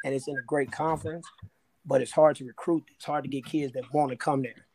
[0.04, 1.26] and it's in a great conference,
[1.84, 2.84] but it's hard to recruit.
[2.96, 4.66] It's hard to get kids that want to come there.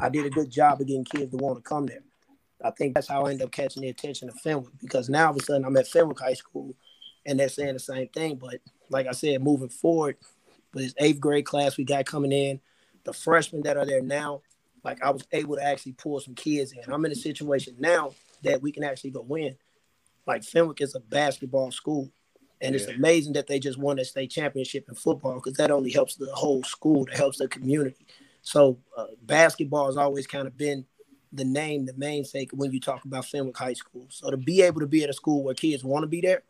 [0.00, 2.02] I did a good job of getting kids that want to come there.
[2.62, 5.30] I think that's how I end up catching the attention of Fenwick because now all
[5.30, 6.74] of a sudden I'm at Fenwick High School
[7.24, 8.36] and they're saying the same thing.
[8.36, 8.56] But
[8.90, 10.16] like I said, moving forward,
[10.74, 12.60] with this eighth grade class we got coming in,
[13.04, 14.42] the freshmen that are there now,
[14.84, 16.92] like I was able to actually pull some kids in.
[16.92, 19.56] I'm in a situation now that we can actually go win.
[20.26, 22.10] Like Fenwick is a basketball school.
[22.60, 22.80] And yeah.
[22.80, 26.16] it's amazing that they just won a state championship in football because that only helps
[26.16, 28.04] the whole school, that helps the community.
[28.42, 30.84] So uh, basketball has always kind of been–
[31.32, 34.06] the name, the namesake when you talk about Fenwick High School.
[34.08, 36.42] So to be able to be at a school where kids want to be there,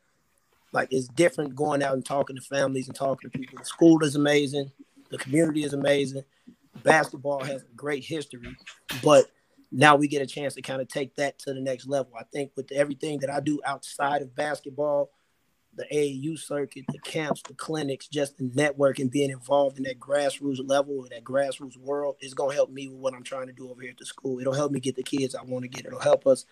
[0.72, 3.58] like it's different going out and talking to families and talking to people.
[3.58, 4.70] The school is amazing,
[5.10, 6.24] the community is amazing.
[6.82, 8.56] Basketball has a great history,
[9.02, 9.26] but
[9.72, 12.12] now we get a chance to kind of take that to the next level.
[12.18, 15.10] I think with everything that I do outside of basketball,
[15.78, 19.98] the AAU circuit, the camps, the clinics, just the network and being involved in that
[19.98, 23.52] grassroots level or that grassroots world is gonna help me with what I'm trying to
[23.52, 24.40] do over here at the school.
[24.40, 25.86] It'll help me get the kids I want to get.
[25.86, 26.44] It'll help us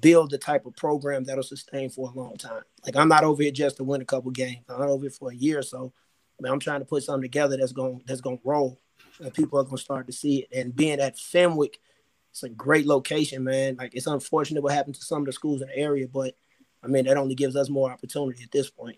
[0.00, 2.62] build the type of program that'll sustain for a long time.
[2.84, 4.64] Like I'm not over here just to win a couple games.
[4.68, 5.92] I'm not over here for a year or so.
[6.40, 8.78] But I'm trying to put something together that's going that's going to roll,
[9.20, 10.48] and people are going to start to see it.
[10.58, 11.78] And being at Fenwick,
[12.30, 13.76] it's a great location, man.
[13.76, 16.34] Like it's unfortunate what happened to some of the schools in the area, but
[16.82, 18.96] I mean that only gives us more opportunity at this point.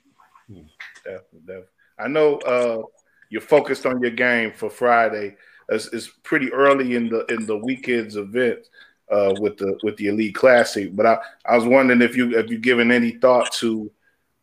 [0.48, 0.62] Hmm.
[1.04, 1.68] Definitely, definitely.
[1.98, 2.82] I know uh,
[3.30, 5.36] you're focused on your game for Friday.
[5.68, 8.68] It's, it's pretty early in the in the weekend's event
[9.10, 12.50] uh, with the with the Elite Classic, but I, I was wondering if you if
[12.50, 13.90] you given any thought to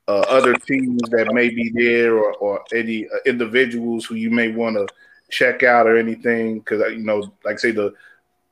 [0.07, 4.49] uh, other teams that may be there or, or any uh, individuals who you may
[4.49, 4.87] want to
[5.29, 7.93] check out or anything because you know like say the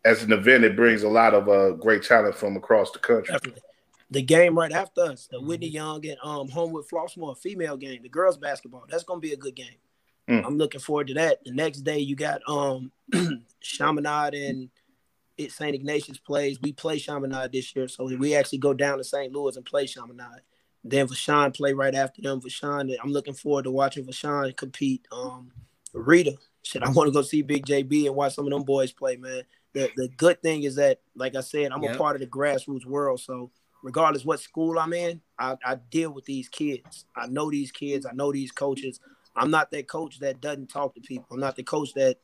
[0.06, 3.34] as an event it brings a lot of uh, great talent from across the country
[3.34, 3.62] Definitely.
[4.10, 8.10] The game right after us the whitney young and um homewood flossmoor female game the
[8.10, 9.78] girls basketball that's gonna be a good game
[10.30, 10.46] mm.
[10.46, 12.92] i'm looking forward to that the next day you got um
[13.62, 14.70] chaminade and
[15.38, 19.04] it st ignatius plays we play chaminade this year so we actually go down to
[19.04, 20.42] st louis and play chaminade
[20.90, 22.42] then Vashon play right after them.
[22.42, 25.08] Vashon, I'm looking forward to watching Vashon compete.
[25.12, 25.52] Um,
[25.94, 28.92] Rita, shit, I want to go see Big JB and watch some of them boys
[28.92, 29.44] play, man.
[29.74, 31.96] The the good thing is that, like I said, I'm yep.
[31.96, 33.20] a part of the grassroots world.
[33.20, 33.52] So
[33.84, 37.06] regardless what school I'm in, I, I deal with these kids.
[37.16, 38.06] I know these kids.
[38.06, 39.00] I know these coaches.
[39.36, 41.28] I'm not that coach that doesn't talk to people.
[41.32, 42.18] I'm not the coach that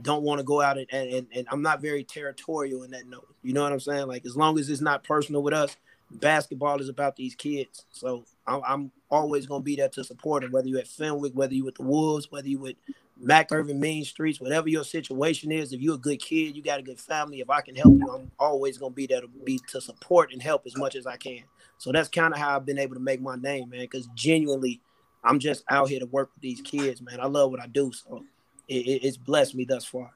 [0.00, 3.26] don't want to go out and, and, and I'm not very territorial in that note.
[3.42, 4.06] You know what I'm saying?
[4.06, 5.76] Like as long as it's not personal with us,
[6.10, 7.84] basketball is about these kids.
[7.90, 11.54] So I'm, I'm always gonna be there to support them, whether you at Fenwick, whether
[11.54, 12.76] you with the Wolves, whether you with
[13.24, 15.72] Mac Irvin Mean Streets, whatever your situation is.
[15.72, 17.40] If you're a good kid, you got a good family.
[17.40, 20.42] If I can help you, I'm always gonna be there to be to support and
[20.42, 21.44] help as much as I can.
[21.78, 23.82] So that's kind of how I've been able to make my name, man.
[23.82, 24.80] Because genuinely,
[25.22, 27.20] I'm just out here to work with these kids, man.
[27.20, 28.24] I love what I do, so
[28.68, 30.10] it, it, it's blessed me thus far.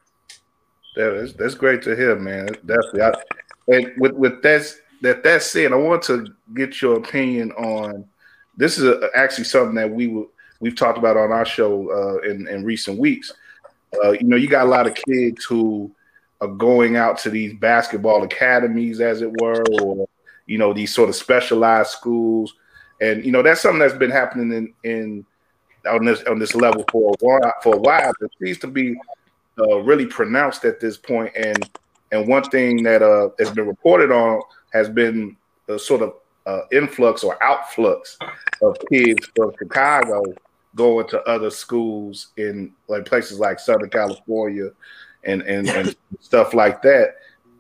[0.97, 2.49] Yeah, that's, that's great to hear, man.
[2.67, 3.03] Definitely.
[3.03, 3.13] I,
[3.69, 4.69] and with with that
[5.03, 8.05] that that said, I want to get your opinion on
[8.57, 8.79] this.
[8.79, 12.47] Is a, actually something that we will we've talked about on our show uh, in
[12.49, 13.33] in recent weeks.
[14.05, 15.91] Uh, you know, you got a lot of kids who
[16.41, 20.09] are going out to these basketball academies, as it were, or
[20.47, 22.55] you know, these sort of specialized schools,
[23.01, 25.27] and you know, that's something that's been happening in in
[25.89, 27.55] on this on this level for a while.
[27.63, 28.97] For a while, it seems to be
[29.59, 31.69] uh, really pronounced at this point, and
[32.13, 34.41] and one thing that uh, has been reported on
[34.73, 35.37] has been
[35.69, 36.15] a sort of
[36.47, 38.17] uh, influx or outflux
[38.63, 40.23] of kids from Chicago
[40.77, 44.71] going to other schools in like places like Southern California
[45.25, 47.17] and and, and stuff like that.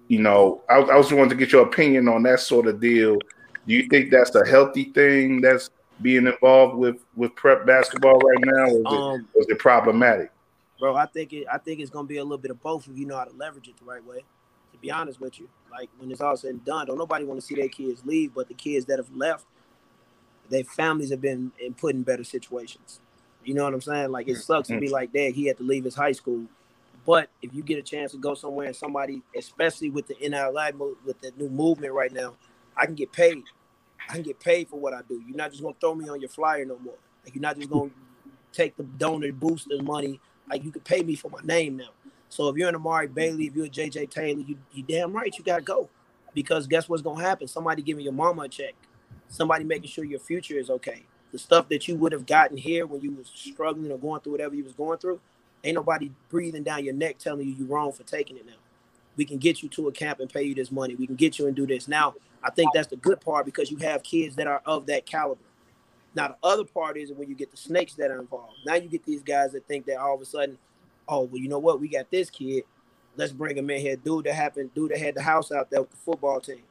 [0.09, 3.18] You know, I, I was wanting to get your opinion on that sort of deal.
[3.66, 8.44] Do you think that's a healthy thing that's being involved with with prep basketball right
[8.44, 10.31] now, or is, um, it, is it problematic?
[10.79, 11.46] Bro, I think it.
[11.52, 13.35] I think it's gonna be a little bit of both if you know how to
[13.37, 14.22] leverage it the right way
[14.76, 15.48] to be honest with you.
[15.70, 18.35] Like when it's all said and done, don't nobody want to see their kids leave,
[18.35, 19.44] but the kids that have left,
[20.48, 23.00] their families have been in put in better situations.
[23.46, 24.11] You know what I'm saying?
[24.11, 24.80] Like it mm, sucks to mm.
[24.80, 25.32] be like that.
[25.35, 26.46] He had to leave his high school.
[27.06, 30.76] But if you get a chance to go somewhere and somebody, especially with the NLI
[31.04, 32.35] with the new movement right now,
[32.76, 33.44] I can get paid.
[34.09, 35.22] I can get paid for what I do.
[35.26, 36.96] You're not just gonna throw me on your flyer no more.
[37.24, 37.90] Like you're not just gonna
[38.52, 40.20] take the donor booster money.
[40.50, 41.90] Like you can pay me for my name now.
[42.28, 45.32] So if you're an Amari Bailey, if you're a JJ Taylor, you you damn right
[45.37, 45.88] you gotta go.
[46.35, 47.46] Because guess what's gonna happen?
[47.46, 48.74] Somebody giving your mama a check,
[49.28, 51.04] somebody making sure your future is okay.
[51.37, 54.33] The stuff that you would have gotten here when you was struggling or going through
[54.33, 55.20] whatever you was going through,
[55.62, 58.55] ain't nobody breathing down your neck telling you you're wrong for taking it now.
[59.16, 60.94] We can get you to a camp and pay you this money.
[60.94, 61.88] We can get you and do this.
[61.88, 65.07] Now, I think that's the good part because you have kids that are of that
[65.07, 65.40] caliber.
[66.14, 68.55] Now, the other part is when you get the snakes that are involved.
[68.64, 70.59] Now you get these guys that think that all of a sudden
[71.09, 71.81] oh well, you know what?
[71.81, 72.64] We got this kid.
[73.16, 73.96] Let's bring him in here.
[73.96, 76.62] Dude that happened, dude that had the house out there with the football team.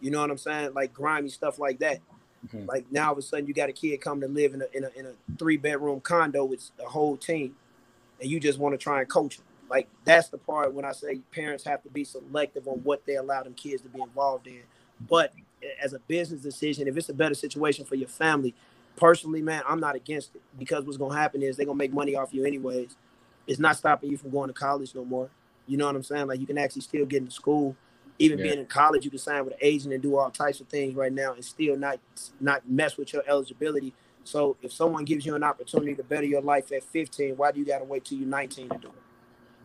[0.00, 0.74] You know what I'm saying?
[0.74, 2.00] Like grimy stuff like that.
[2.46, 2.66] Mm-hmm.
[2.66, 4.66] Like now all of a sudden you got a kid come to live in a
[4.72, 7.56] in a, in a three bedroom condo with a whole team,
[8.20, 9.46] and you just want to try and coach them.
[9.70, 13.16] Like that's the part when I say parents have to be selective on what they
[13.16, 14.62] allow them kids to be involved in.
[15.08, 15.32] But
[15.82, 18.54] as a business decision, if it's a better situation for your family,
[18.96, 22.16] personally, man, I'm not against it because what's gonna happen is they're gonna make money
[22.16, 22.96] off you anyways
[23.46, 25.28] it's not stopping you from going to college no more.
[25.66, 26.26] You know what I'm saying?
[26.26, 27.76] Like you can actually still get into school.
[28.18, 28.44] Even yeah.
[28.44, 30.94] being in college, you can sign with an agent and do all types of things
[30.94, 31.98] right now and still not
[32.40, 33.92] not mess with your eligibility.
[34.24, 37.58] So if someone gives you an opportunity to better your life at 15, why do
[37.58, 38.94] you gotta wait till you're 19 to do it?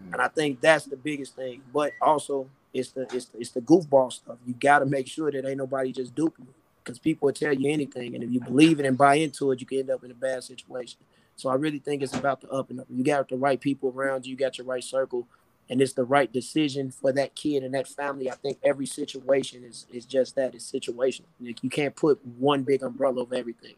[0.10, 0.14] Mm.
[0.14, 1.62] And I think that's the biggest thing.
[1.74, 4.38] But also it's the it's the, it's the goofball stuff.
[4.46, 6.54] You gotta make sure that ain't nobody just duping you.
[6.84, 9.60] because people will tell you anything, and if you believe it and buy into it,
[9.60, 11.00] you can end up in a bad situation.
[11.36, 12.88] So I really think it's about the up and up.
[12.90, 15.28] You got the right people around you, you got your right circle,
[15.70, 18.30] and it's the right decision for that kid and that family.
[18.32, 20.56] I think every situation is is just that.
[20.56, 21.26] It's situational.
[21.40, 23.76] Like you can't put one big umbrella over everything.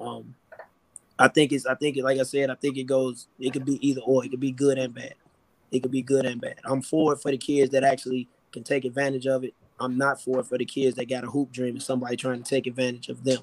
[0.00, 0.34] Um,
[1.18, 3.64] I think it's I think it, like I said, I think it goes it could
[3.64, 4.24] be either or.
[4.24, 5.14] It could be good and bad.
[5.70, 6.56] It could be good and bad.
[6.64, 9.54] I'm for it for the kids that actually can take advantage of it.
[9.78, 12.42] I'm not for it for the kids that got a hoop dream and somebody trying
[12.42, 13.40] to take advantage of them.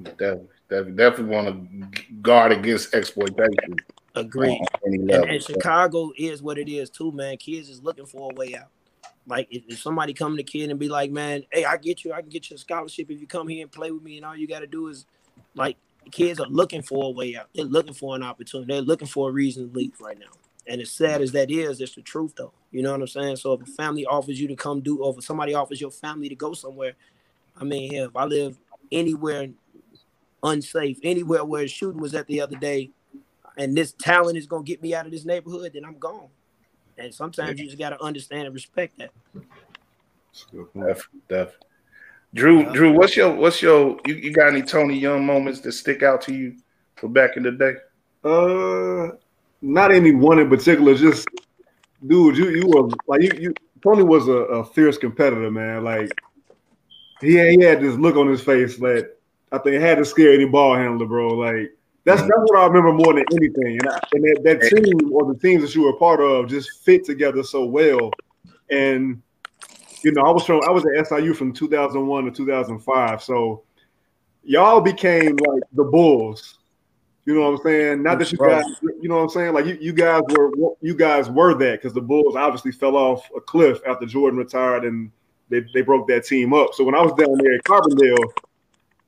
[0.00, 3.76] Definitely, definitely, definitely want to guard against exploitation.
[4.20, 4.60] Agreed.
[4.84, 7.36] And, and, Chicago is what it is too, man.
[7.36, 8.68] Kids is looking for a way out.
[9.26, 12.12] Like if, if somebody come to kid and be like, man, hey, I get you,
[12.12, 14.24] I can get you a scholarship if you come here and play with me, and
[14.24, 15.06] all you got to do is
[15.54, 15.76] like
[16.10, 17.48] kids are looking for a way out.
[17.54, 18.72] They're looking for an opportunity.
[18.72, 20.26] They're looking for a reason to leave right now.
[20.66, 22.52] And as sad as that is, it's the truth though.
[22.70, 23.36] You know what I'm saying?
[23.36, 26.28] So if a family offers you to come do, or if somebody offers your family
[26.28, 26.92] to go somewhere,
[27.56, 28.58] I mean, if I live
[28.92, 29.48] anywhere
[30.42, 32.90] unsafe, anywhere where a shooting was at the other day,
[33.58, 36.28] and this talent is gonna get me out of this neighborhood, then I'm gone.
[36.96, 39.10] And sometimes you just gotta understand and respect that.
[40.52, 40.94] Definitely,
[41.28, 41.66] definitely.
[42.34, 42.72] Drew, yeah.
[42.72, 46.20] Drew, what's your what's your you, you got any Tony Young moments that stick out
[46.22, 46.56] to you
[46.96, 47.74] for back in the day?
[48.24, 49.16] Uh
[49.60, 51.26] not any one in particular, just
[52.06, 55.84] dude, you you were like you you Tony was a, a fierce competitor, man.
[55.84, 56.10] Like
[57.20, 59.16] he had, he had this look on his face that
[59.50, 61.28] I think had to scare any ball handler, bro.
[61.28, 63.78] Like that's that's what I remember more than anything.
[63.80, 66.48] And, I, and that, that team or the teams that you were a part of
[66.48, 68.10] just fit together so well.
[68.70, 69.22] And
[70.02, 73.22] you know, I was from I was at SIU from 2001 to 2005.
[73.22, 73.62] So
[74.44, 76.58] y'all became like the Bulls.
[77.26, 78.02] You know what I'm saying?
[78.02, 78.64] Not that you guys,
[79.02, 79.52] you know what I'm saying?
[79.52, 83.28] Like you, you guys were you guys were that because the Bulls obviously fell off
[83.36, 85.10] a cliff after Jordan retired and
[85.50, 86.72] they, they broke that team up.
[86.72, 88.32] So when I was down there at Carbondale,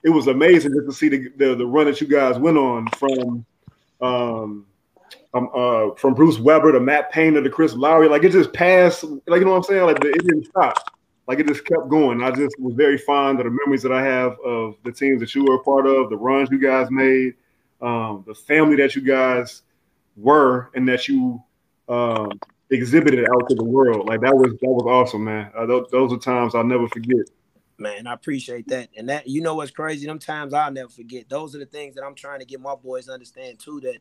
[0.02, 2.86] it was amazing just to see the, the, the run that you guys went on
[2.88, 3.44] from
[4.00, 4.66] um,
[5.34, 8.08] um uh from Bruce Weber to Matt Painter to Chris Lowery.
[8.08, 9.84] Like it just passed, like you know what I'm saying?
[9.84, 10.96] Like it didn't stop.
[11.26, 12.22] Like it just kept going.
[12.22, 15.34] I just was very fond of the memories that I have of the teams that
[15.34, 17.34] you were a part of, the runs you guys made
[17.82, 19.62] um, the family that you guys
[20.16, 21.42] were and that you
[21.88, 22.30] um,
[22.70, 24.06] exhibited out to the world.
[24.06, 25.50] Like that was that was awesome, man.
[25.56, 27.26] Uh, those, those are times I'll never forget.
[27.80, 28.90] Man, I appreciate that.
[28.96, 30.06] And that you know what's crazy?
[30.06, 31.30] Them times I'll never forget.
[31.30, 33.80] Those are the things that I'm trying to get my boys to understand too.
[33.80, 33.96] That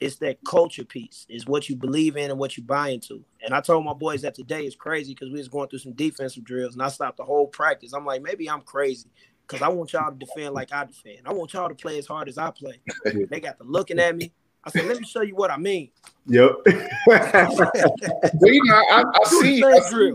[0.00, 3.24] it's that culture piece, is what you believe in and what you buy into.
[3.40, 5.92] And I told my boys that today is crazy because we was going through some
[5.92, 7.92] defensive drills and I stopped the whole practice.
[7.92, 9.08] I'm like, maybe I'm crazy
[9.46, 11.20] because I want y'all to defend like I defend.
[11.24, 12.80] I want y'all to play as hard as I play.
[13.30, 14.32] they got to looking at me.
[14.64, 15.90] I said, let me show you what I mean.
[16.26, 16.50] Yep.
[17.06, 17.70] well,
[18.42, 19.66] you know, I, I see you.
[19.68, 20.12] I see,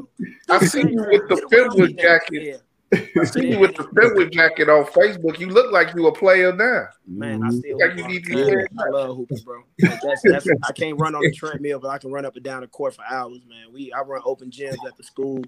[0.49, 2.61] I see you with the Fenwick jacket.
[2.91, 3.01] Yeah.
[3.19, 5.39] I see you with the Fenwick jacket on Facebook.
[5.39, 6.87] You look like you a player now.
[7.05, 7.57] Man, I mm-hmm.
[7.57, 9.63] still like you need to I love hooping, bro.
[9.81, 12.43] Like that's, that's, I can't run on the treadmill, but I can run up and
[12.43, 13.71] down the court for hours, man.
[13.71, 15.43] We I run open gyms at the school.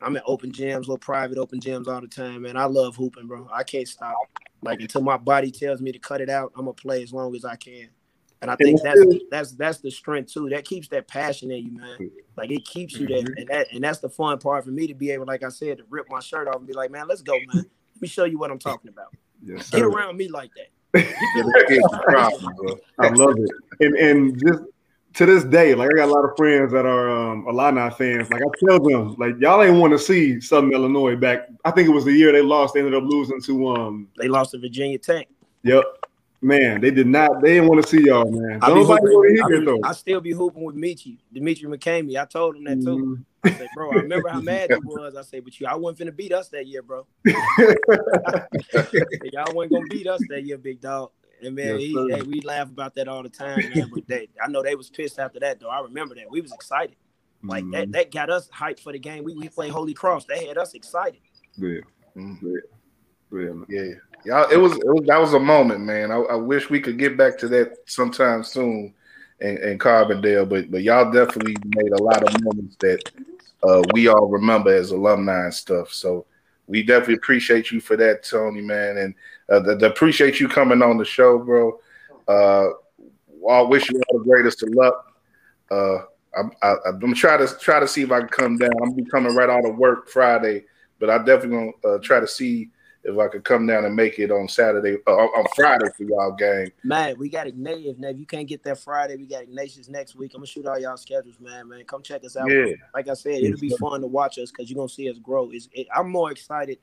[0.00, 2.56] I'm at open gyms, little private open gyms all the time, man.
[2.56, 3.48] I love hooping, bro.
[3.52, 4.16] I can't stop.
[4.62, 7.34] Like until my body tells me to cut it out, I'm gonna play as long
[7.34, 7.88] as I can.
[8.44, 10.50] And I think that's that's that's the strength too.
[10.50, 12.10] That keeps that passion in you, man.
[12.36, 13.38] Like it keeps you there, mm-hmm.
[13.38, 15.78] and that and that's the fun part for me to be able, like I said,
[15.78, 17.64] to rip my shirt off and be like, man, let's go, man.
[17.64, 19.14] Let me show you what I'm talking about.
[19.42, 20.68] Yes, Get around me like that.
[22.98, 24.62] I love it, and and just
[25.14, 28.30] to this day, like I got a lot of friends that are um, Illini fans.
[28.30, 31.48] Like I tell them, like y'all ain't want to see Southern Illinois back.
[31.64, 32.74] I think it was the year they lost.
[32.74, 34.08] They ended up losing to um.
[34.18, 35.28] They lost to Virginia Tech.
[35.62, 35.82] Yep.
[36.44, 37.40] Man, they did not.
[37.40, 38.58] They didn't want to see y'all, man.
[38.60, 42.20] I, hooping, I, I still be hooping with Michi, Demetri McCamey.
[42.20, 42.98] I told him that too.
[42.98, 43.48] Mm-hmm.
[43.48, 45.16] I said, bro, I remember how mad he was.
[45.16, 47.06] I said, but you, I wasn't finna beat us that year, bro.
[47.24, 47.34] y'all
[49.54, 51.12] wasn't gonna beat us that year, big dog.
[51.42, 53.90] And man, yes, he, hey, we laugh about that all the time, man.
[53.94, 55.70] But they, I know they was pissed after that, though.
[55.70, 56.30] I remember that.
[56.30, 56.96] We was excited.
[57.42, 57.72] Like mm-hmm.
[57.72, 59.24] that, that got us hyped for the game.
[59.24, 60.26] We, we played Holy Cross.
[60.26, 61.20] They had us excited.
[61.56, 61.80] Yeah.
[62.14, 62.54] Mm-hmm.
[63.32, 63.64] Yeah.
[63.68, 63.94] Yeah.
[64.24, 66.10] Y'all, it was, it was that was a moment, man.
[66.10, 68.94] I, I, wish we could get back to that sometime soon
[69.40, 73.10] in, in Carbondale, but but y'all definitely made a lot of moments that
[73.62, 75.92] uh, we all remember as alumni and stuff.
[75.92, 76.24] So
[76.66, 79.14] we definitely appreciate you for that, Tony, man, and
[79.50, 81.78] uh, the, the appreciate you coming on the show, bro.
[82.26, 82.70] Uh,
[83.46, 85.12] I wish you all the greatest of luck.
[85.70, 85.98] Uh,
[86.36, 88.72] I'm, I, I'm gonna try to try to see if I can come down.
[88.82, 90.64] I'm be coming right out of work Friday,
[90.98, 92.70] but I definitely gonna uh, try to see
[93.04, 96.32] if I could come down and make it on Saturday uh, on Friday for y'all
[96.32, 96.72] game.
[96.82, 97.98] Man, we got Ignatius.
[97.98, 100.32] Now, if you can't get there Friday, we got Ignatius next week.
[100.34, 101.68] I'm gonna shoot all y'all schedules, man.
[101.68, 102.50] Man, come check us out.
[102.50, 102.72] Yeah.
[102.94, 105.50] Like I said, it'll be fun to watch us because you're gonna see us grow.
[105.50, 106.78] Is it, I'm more excited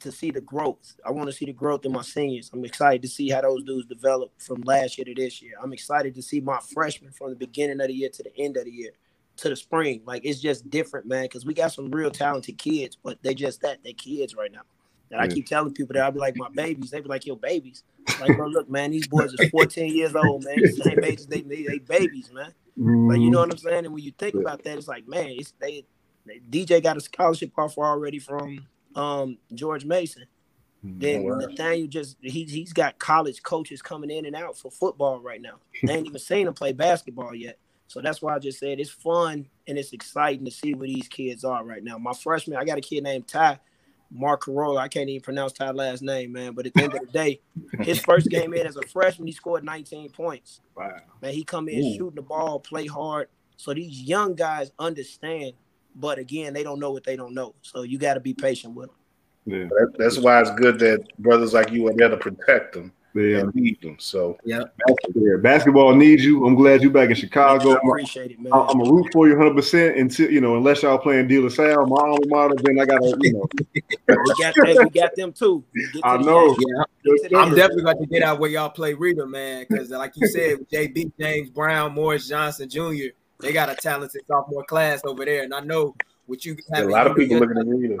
[0.00, 0.94] to see the growth.
[1.04, 2.50] I want to see the growth in my seniors.
[2.52, 5.54] I'm excited to see how those dudes develop from last year to this year.
[5.60, 8.56] I'm excited to see my freshmen from the beginning of the year to the end
[8.56, 8.92] of the year
[9.38, 10.02] to the spring.
[10.04, 13.60] Like it's just different, man, because we got some real talented kids, but they just
[13.62, 14.62] that they kids right now.
[15.10, 15.20] And.
[15.20, 16.90] I keep telling people that I'll be like my babies.
[16.90, 17.82] They be like, your babies.
[18.20, 20.56] Like, bro, look, man, these boys are 14 years old, man.
[20.72, 22.52] Same age as they, they, they babies, man.
[22.78, 23.10] Mm-hmm.
[23.10, 23.84] Like, you know what I'm saying?
[23.86, 25.84] And when you think about that, it's like, man, it's they,
[26.26, 30.24] they DJ got a scholarship offer already from um George Mason.
[30.84, 30.98] Mm-hmm.
[31.00, 35.20] Then oh, Nathaniel just he he's got college coaches coming in and out for football
[35.20, 35.56] right now.
[35.82, 37.58] They ain't even seen him play basketball yet.
[37.88, 41.08] So that's why I just said it's fun and it's exciting to see where these
[41.08, 41.98] kids are right now.
[41.98, 43.58] My freshman, I got a kid named Ty
[44.10, 44.78] Mark Carolla.
[44.78, 46.52] I can't even pronounce Ty's last name, man.
[46.52, 47.40] But at the end of the day,
[47.80, 50.60] his first game in as a freshman, he scored 19 points.
[50.78, 50.94] Wow.
[51.20, 51.94] Man, he come in Ooh.
[51.96, 53.26] shooting the ball, play hard.
[53.56, 55.54] So these young guys understand,
[55.96, 57.56] but again, they don't know what they don't know.
[57.62, 58.90] So you got to be patient with
[59.44, 59.68] them.
[59.72, 59.86] Yeah.
[59.98, 62.92] That's why it's good that brothers like you are there to protect them
[63.22, 63.44] yeah.
[63.54, 63.96] need them.
[63.98, 64.64] So yeah.
[65.40, 66.46] basketball needs you.
[66.46, 67.72] I'm glad you're back in Chicago.
[67.72, 68.52] I appreciate it, man.
[68.52, 71.48] I'm a root for you 100 percent until you know, unless y'all playing De La
[71.48, 73.48] Salle, my alma mater, then I gotta, you know.
[73.74, 75.64] we got hey, we got them too.
[76.02, 76.56] I know.
[76.58, 76.84] Yeah.
[77.36, 80.68] I'm definitely about to get out where y'all play Rita, man, because like you said,
[80.70, 83.08] JB James Brown, Morris Johnson Jr.,
[83.40, 85.94] they got a talented sophomore class over there, and I know
[86.26, 86.86] what you have.
[86.86, 87.98] A lot of people looking at Rita.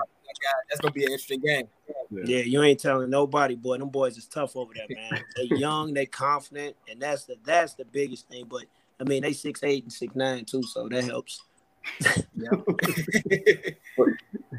[0.68, 1.68] That's gonna be an interesting game.
[2.10, 2.22] Yeah.
[2.24, 2.42] yeah.
[2.44, 3.78] you ain't telling nobody, boy.
[3.78, 5.22] Them boys is tough over there, man.
[5.36, 8.46] they young, they confident, and that's the that's the biggest thing.
[8.48, 8.64] But
[9.00, 11.42] I mean, they six eight and six nine too, so that helps.
[12.34, 12.50] yeah.
[13.96, 14.08] but,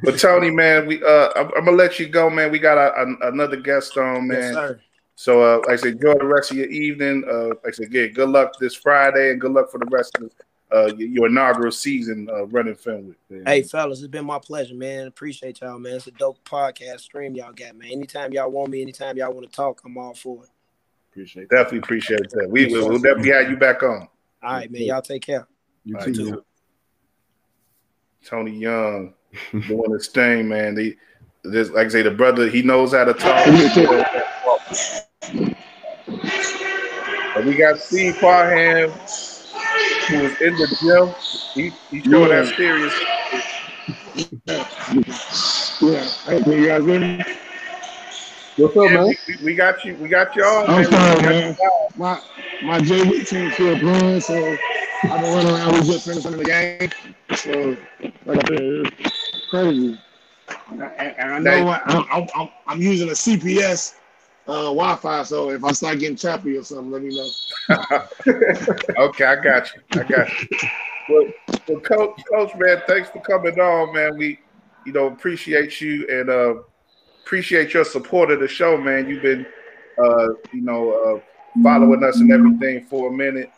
[0.03, 2.51] but, Tony, man, we uh, I'm, I'm, gonna let you go, man.
[2.51, 4.53] We got a, a, another guest on, man.
[4.53, 4.75] Yes,
[5.19, 7.25] so, uh, like I said, enjoy the rest of your evening.
[7.29, 10.15] Uh, like I said, again, good luck this Friday, and good luck for the rest
[10.15, 10.31] of
[10.71, 13.17] uh, your inaugural season uh, running Fenwick.
[13.45, 15.07] Hey, fellas, it's been my pleasure, man.
[15.07, 15.95] Appreciate y'all, man.
[15.95, 17.91] It's a dope podcast stream y'all got, man.
[17.91, 20.49] Anytime y'all want me, anytime y'all want to talk, I'm all for it.
[21.11, 22.49] Appreciate Definitely appreciate that.
[22.49, 24.07] We will we'll definitely have you back on.
[24.43, 24.83] All right, man.
[24.83, 25.47] Y'all take care.
[25.83, 26.13] You too.
[26.13, 26.45] too.
[28.23, 29.15] Tony Young
[29.51, 30.75] doing his thing, man.
[30.75, 30.95] The
[31.43, 33.45] this like I say, the brother he knows how to talk.
[37.45, 38.91] we got Steve Parham
[40.09, 41.15] who was in the gym.
[41.53, 42.41] He he showing yeah.
[42.41, 42.93] that serious.
[45.81, 47.23] yeah, hey, you guys hear me?
[48.57, 49.05] What's up, man?
[49.05, 49.95] We, we, got you.
[49.95, 50.69] We got you all.
[50.69, 51.57] I'm fine, man.
[51.95, 52.19] My
[52.61, 54.57] my JV team still playing, so
[55.03, 55.73] I've been running around.
[55.73, 56.91] We just finished the game,
[57.35, 57.77] so
[58.25, 58.93] like I said,
[59.33, 59.97] it's crazy.
[60.71, 63.98] And, and I know what, I'm, I'm, I'm using a CPS
[64.49, 65.23] uh, Wi-Fi.
[65.23, 67.29] So if I start getting choppy or something, let me know.
[69.05, 69.81] okay, I got you.
[69.91, 70.47] I got you.
[71.09, 71.25] Well,
[71.67, 74.17] well, coach, coach, man, thanks for coming on, man.
[74.17, 74.39] We,
[74.85, 76.55] you know, appreciate you and uh,
[77.23, 79.07] appreciate your support of the show, man.
[79.07, 79.45] You've been,
[80.03, 83.51] uh, you know, uh, following us and everything for a minute,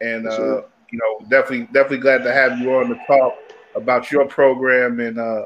[0.00, 0.64] and uh, sure.
[0.92, 3.34] you know, definitely, definitely glad to have you on to talk
[3.74, 5.44] about your program and uh,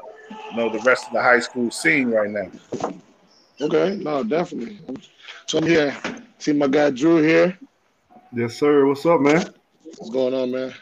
[0.51, 2.49] you know the rest of the high school scene right now.
[3.61, 4.79] Okay, no, definitely.
[5.47, 5.95] So I'm here.
[6.39, 7.57] See my guy Drew here.
[8.33, 8.85] Yes, sir.
[8.85, 9.45] What's up, man?
[9.83, 10.73] What's going on, man?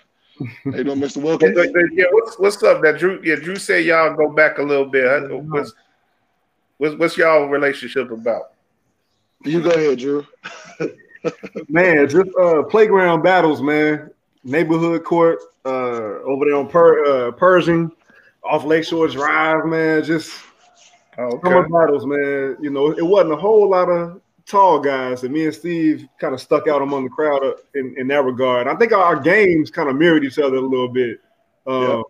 [0.66, 1.18] How you doing, Mr.
[1.24, 1.56] Wilkins?
[1.94, 2.82] yeah, what's, what's up?
[2.82, 5.06] That Drew, yeah, Drew said y'all go back a little bit.
[5.50, 5.74] What's,
[6.78, 8.54] what's, what's y'all relationship about?
[9.44, 10.26] You go ahead, Drew.
[11.70, 14.10] man, just uh, playground battles, man.
[14.44, 17.92] Neighborhood court uh, over there on per, uh, Pershing,
[18.44, 20.04] off Lakeshore Drive, man.
[20.04, 20.34] Just
[21.18, 21.50] Oh, okay.
[21.50, 22.58] Summer battles, man.
[22.62, 26.34] You know, it wasn't a whole lot of tall guys, and me and Steve kind
[26.34, 28.68] of stuck out among the crowd uh, in, in that regard.
[28.68, 31.20] I think our games kind of mirrored each other a little bit.
[31.68, 32.02] Uh, yeah.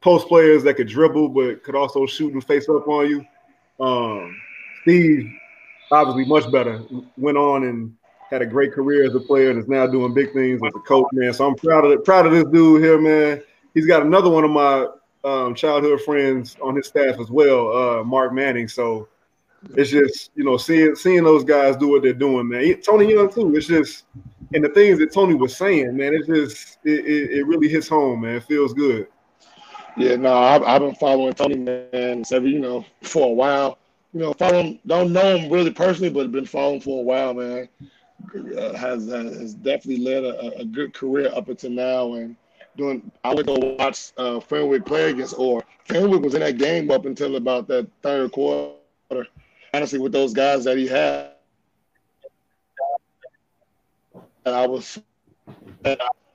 [0.00, 3.26] Post players that could dribble but could also shoot and face up on you.
[3.78, 4.36] Um,
[4.82, 5.30] Steve,
[5.92, 6.82] obviously much better,
[7.16, 7.94] went on and
[8.30, 10.80] had a great career as a player and is now doing big things as a
[10.80, 11.32] coach, man.
[11.32, 13.42] So I'm proud of it, proud of this dude here, man.
[13.74, 14.86] He's got another one of my
[15.24, 18.68] um, childhood friends on his staff as well, uh, Mark Manning.
[18.68, 19.08] So
[19.76, 22.80] it's just you know seeing seeing those guys do what they're doing, man.
[22.82, 23.54] Tony Young too.
[23.54, 24.04] It's just
[24.54, 26.14] and the things that Tony was saying, man.
[26.14, 28.36] It's just it, it, it really hits home, man.
[28.36, 29.06] It feels good.
[29.96, 33.78] Yeah, no, I've, I've been following Tony, man, so, you know, for a while.
[34.14, 37.68] You know, following don't know him really personally, but been following for a while, man.
[38.56, 42.36] Uh, has has definitely led a, a good career up until now, and
[42.76, 46.90] doing I would go watch uh, Fenwick play against or Fenwick was in that game
[46.90, 48.76] up until about that third quarter.
[49.74, 51.32] Honestly, with those guys that he had,
[54.44, 54.98] and I was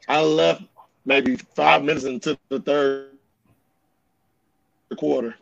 [0.08, 0.64] I left
[1.06, 3.12] maybe five minutes into the third
[4.98, 5.36] quarter.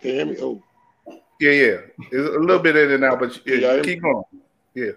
[0.00, 0.36] Can you hear me?
[0.40, 0.62] Oh.
[1.40, 1.76] Yeah, yeah.
[2.10, 4.22] It's a little bit in and out, but yeah, keep going.
[4.74, 4.92] Yeah.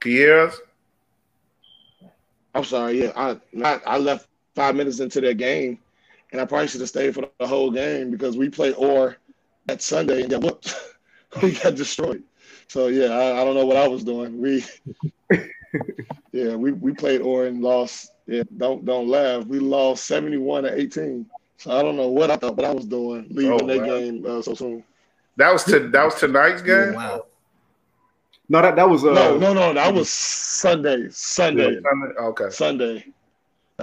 [0.00, 0.60] Kiera's?
[2.56, 3.02] I'm sorry.
[3.02, 5.78] Yeah, I not I left five minutes into their game,
[6.32, 9.16] and I probably should have stayed for the whole game because we played Orr
[9.66, 10.74] that Sunday and got whooped.
[11.42, 12.22] we got destroyed.
[12.68, 14.40] So yeah, I, I don't know what I was doing.
[14.40, 14.64] We
[16.32, 18.12] yeah, we, we played Orr and lost.
[18.26, 19.46] Yeah, don't don't laugh.
[19.46, 21.26] We lost 71 to 18.
[21.58, 23.86] So I don't know what I thought what I was doing leaving Oh, that wow.
[23.86, 24.84] game uh, so soon.
[25.36, 26.94] That was to that was tonight's game.
[26.94, 27.26] Wow.
[28.48, 31.08] No, that that was uh, no, no, no, that was Sunday.
[31.10, 31.80] Sunday.
[32.20, 32.50] Okay.
[32.50, 33.04] Sunday.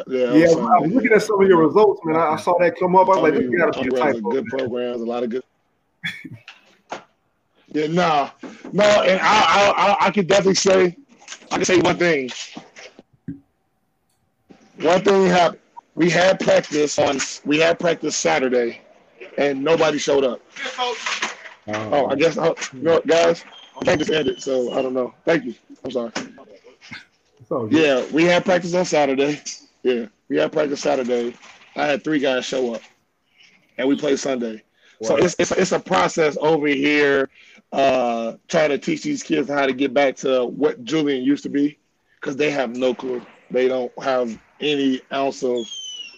[0.07, 2.16] Yeah, Yeah, that I was looking at some of your results, man.
[2.16, 3.07] I, I saw that come up.
[3.07, 4.32] I was like, Tony- this gotta be a runs a typo.
[4.32, 5.43] good programs, a lot of good.
[7.70, 8.30] Yeah, nah,
[8.72, 10.95] no, and I, I, I, I could definitely say,
[11.51, 12.30] I can say one thing.
[14.80, 15.59] One thing happened.
[15.95, 17.18] We had practice on.
[17.45, 18.82] We had practice Saturday,
[19.39, 20.39] and nobody showed up.
[21.68, 23.01] Oh, I guess, oh, you know
[23.74, 25.13] what, just practice it, so I don't know.
[25.26, 25.55] Thank you.
[25.84, 26.11] I'm sorry.
[27.69, 29.41] Yeah, we had practice on Saturday.
[29.84, 31.36] Yeah, we had practice Saturday.
[31.76, 32.82] I had three guys show up,
[33.78, 34.63] and we played Sunday.
[35.01, 37.30] So it's, it's it's a process over here,
[37.74, 41.49] uh, trying to teach these kids how to get back to what Julian used to
[41.49, 41.78] be,
[42.19, 43.21] because they have no clue.
[43.51, 45.67] They don't have any ounce of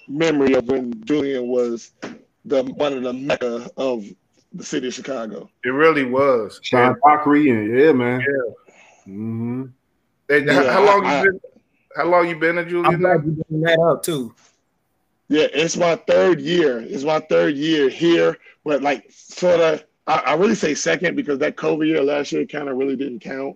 [0.07, 1.91] memory of when Julian was
[2.45, 4.05] the one of the mecca of
[4.55, 5.49] the city of Chicago.
[5.63, 6.59] It really was.
[6.63, 8.21] Sean Dockery and yeah, man.
[8.21, 8.63] Yeah.
[9.05, 9.63] hmm
[10.29, 11.39] And how, Yeah, how long I- you been?
[11.95, 12.99] How long you been at I'm Julian?
[12.99, 14.35] glad you bring that up too.
[15.29, 16.79] Yeah, it's my third year.
[16.81, 21.39] It's my third year here, but like sort of, I, I really say second because
[21.39, 23.55] that COVID year last year kind of really didn't count.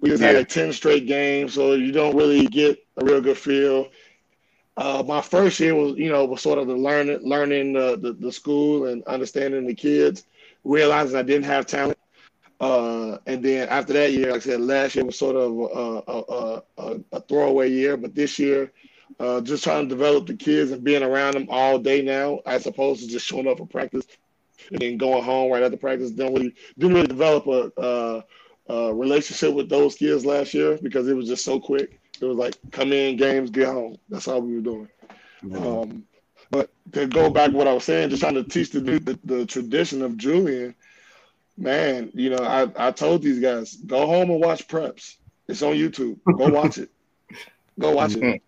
[0.00, 3.36] We just had a 10 straight game, so you don't really get a real good
[3.36, 3.88] feel.
[4.76, 8.12] Uh, my first year was, you know, was sort of the learning, learning the, the,
[8.14, 10.24] the school and understanding the kids,
[10.64, 11.98] realizing I didn't have talent.
[12.60, 16.12] Uh, and then after that year, like I said, last year was sort of a,
[16.12, 18.70] a, a, a, throwaway year, but this year,
[19.18, 22.66] uh, just trying to develop the kids and being around them all day now, as
[22.66, 24.06] opposed to just showing up for practice
[24.70, 26.10] and then going home right after practice.
[26.10, 28.22] Didn't really didn't really develop a, uh
[28.70, 31.98] a relationship with those kids last year because it was just so quick.
[32.20, 33.96] It was like come in, games, get home.
[34.08, 34.88] That's all we were doing.
[35.54, 36.04] Um,
[36.50, 39.46] but to go back what I was saying, just trying to teach the, the the
[39.46, 40.74] tradition of Julian,
[41.56, 42.10] man.
[42.14, 45.16] You know, I I told these guys go home and watch preps.
[45.48, 46.18] It's on YouTube.
[46.36, 46.90] Go watch it.
[47.78, 48.42] Go watch it.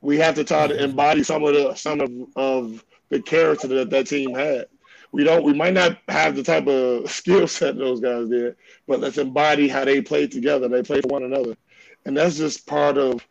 [0.00, 3.90] We have to try to embody some of the some of, of the character that
[3.90, 4.66] that team had.
[5.12, 5.44] We don't.
[5.44, 9.68] We might not have the type of skill set those guys did, but let's embody
[9.68, 10.68] how they played together.
[10.68, 11.56] They played for one another,
[12.04, 13.26] and that's just part of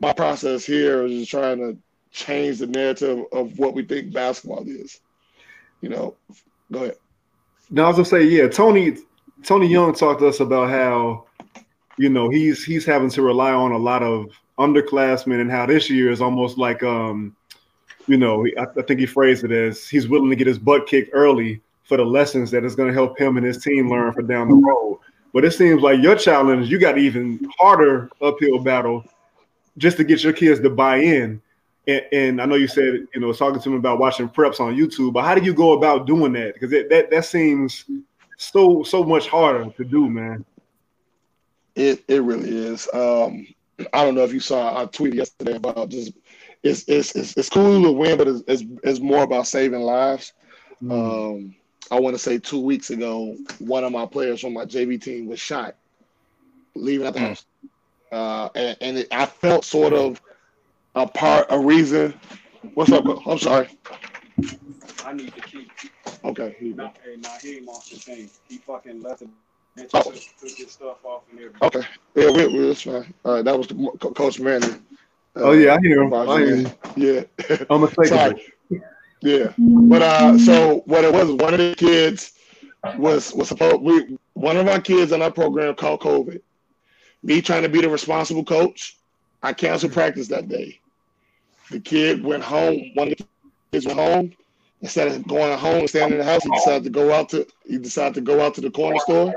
[0.00, 1.04] my process here.
[1.04, 1.78] Is just trying to
[2.12, 5.00] change the narrative of what we think basketball is.
[5.80, 6.16] You know,
[6.70, 6.96] go ahead.
[7.70, 8.96] Now I was gonna say, yeah, Tony
[9.44, 11.24] Tony Young talked to us about how
[11.96, 15.88] you know he's he's having to rely on a lot of underclassmen and how this
[15.88, 17.34] year is almost like um
[18.06, 20.86] you know I, I think he phrased it as he's willing to get his butt
[20.86, 24.22] kicked early for the lessons that is to help him and his team learn for
[24.22, 25.00] down the road.
[25.32, 29.04] But it seems like your challenge, you got even harder uphill battle
[29.76, 31.42] just to get your kids to buy in.
[31.90, 34.76] And, and I know you said, you know, talking to him about watching preps on
[34.76, 36.54] YouTube, but how do you go about doing that?
[36.54, 37.84] Because that that seems
[38.36, 40.44] so so much harder to do, man.
[41.74, 42.88] It it really is.
[42.92, 43.46] Um,
[43.92, 46.12] I don't know if you saw I tweeted yesterday about just
[46.62, 50.32] it's it's it's, it's cool to win, but it's, it's it's more about saving lives.
[50.90, 51.54] Um,
[51.90, 55.26] I want to say two weeks ago, one of my players from my JV team
[55.26, 55.76] was shot
[56.74, 57.28] leaving out the Mm.
[57.28, 57.46] house,
[58.12, 60.20] uh, and, and it, I felt sort of
[60.94, 62.14] a part, a reason.
[62.74, 63.04] What's up?
[63.26, 63.68] I'm sorry.
[65.04, 65.68] I need the key.
[66.24, 66.56] Okay.
[66.58, 66.84] here you go.
[66.84, 68.30] Nah, hey, nah, he ain't off the thing.
[68.48, 69.28] He fucking left it.
[69.76, 70.02] And Oh.
[70.02, 71.62] took, took his stuff off and everything.
[71.62, 71.82] Okay.
[72.14, 73.14] Yeah, we, we, that's fine.
[73.24, 74.84] All right, that was the, Co- Coach Manning.
[75.36, 76.10] Oh yeah, I hear him.
[76.10, 76.18] Yeah.
[76.28, 76.72] I hear him.
[76.96, 77.64] Yeah.
[77.70, 78.06] Unmistakably.
[78.08, 78.52] Sorry.
[79.22, 79.52] Yeah.
[79.58, 82.32] But uh so what it was one of the kids
[82.98, 86.40] was was supposed we one of our kids in our program called COVID.
[87.22, 88.96] Me trying to be the responsible coach,
[89.42, 90.80] I canceled practice that day.
[91.70, 93.26] The kid went home, one of the
[93.72, 94.32] kids went home.
[94.82, 97.46] Instead of going home and staying in the house, he decided to go out to
[97.66, 99.34] he decided to go out to the corner store.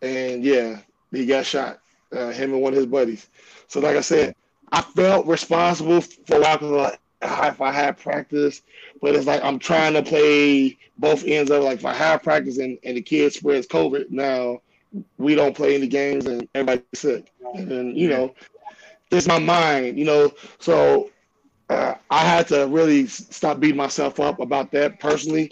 [0.00, 0.78] And yeah,
[1.10, 1.80] he got shot.
[2.10, 3.28] Uh, him and one of his buddies.
[3.68, 4.34] So like I said,
[4.72, 8.62] I felt responsible for 'cause, like, if I had practice,
[9.02, 11.64] but it's like I'm trying to play both ends of it.
[11.64, 14.60] Like if I have practice and, and the kid spreads COVID, now
[15.18, 17.12] we don't play any games and everybody's sick.
[17.54, 18.34] And you know,
[19.10, 20.30] it's my mind, you know.
[20.58, 21.10] So
[21.68, 25.50] uh, I had to really stop beating myself up about that personally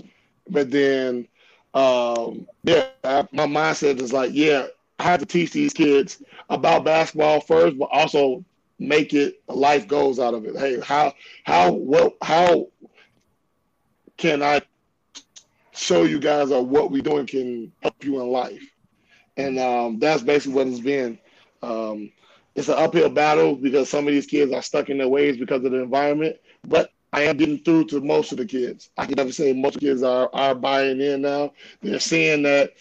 [0.49, 1.26] but then
[1.74, 4.66] um, yeah, I, my mindset is like, yeah,
[4.99, 8.45] I have to teach these kids about basketball first, but also
[8.78, 10.57] make it life goals out of it.
[10.57, 11.14] Hey, how
[11.45, 12.68] how what how
[14.16, 14.62] can I
[15.72, 18.71] show you guys of what we're doing can help you in life?
[19.37, 21.18] And um, that's basically what it's been.
[21.62, 22.12] Um,
[22.55, 25.64] it's an uphill battle because some of these kids are stuck in their ways because
[25.64, 28.91] of the environment, but I am getting through to most of the kids.
[28.97, 31.53] I can never say most kids are are buying in now.
[31.80, 32.74] They're seeing that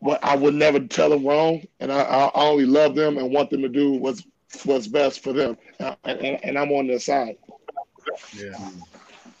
[0.00, 3.50] what I would never tell them wrong, and I, I only love them and want
[3.50, 4.24] them to do what's
[4.64, 7.36] what's best for them, and, and, and I'm on their side.
[8.36, 8.70] Yeah,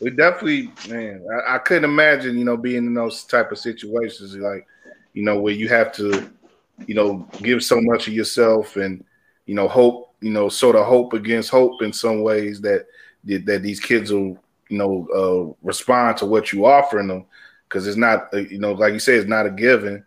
[0.00, 1.24] we definitely, man.
[1.32, 4.66] I, I, couldn't imagine, you know, being in those type of situations, like,
[5.12, 6.30] you know, where you have to,
[6.86, 9.04] you know, give so much of yourself and,
[9.46, 12.86] you know, hope, you know, sort of hope against hope in some ways that
[13.24, 14.36] that these kids will
[14.72, 17.26] you know uh, respond to what you offering them
[17.68, 20.02] because it's not uh, you know like you say it's not a given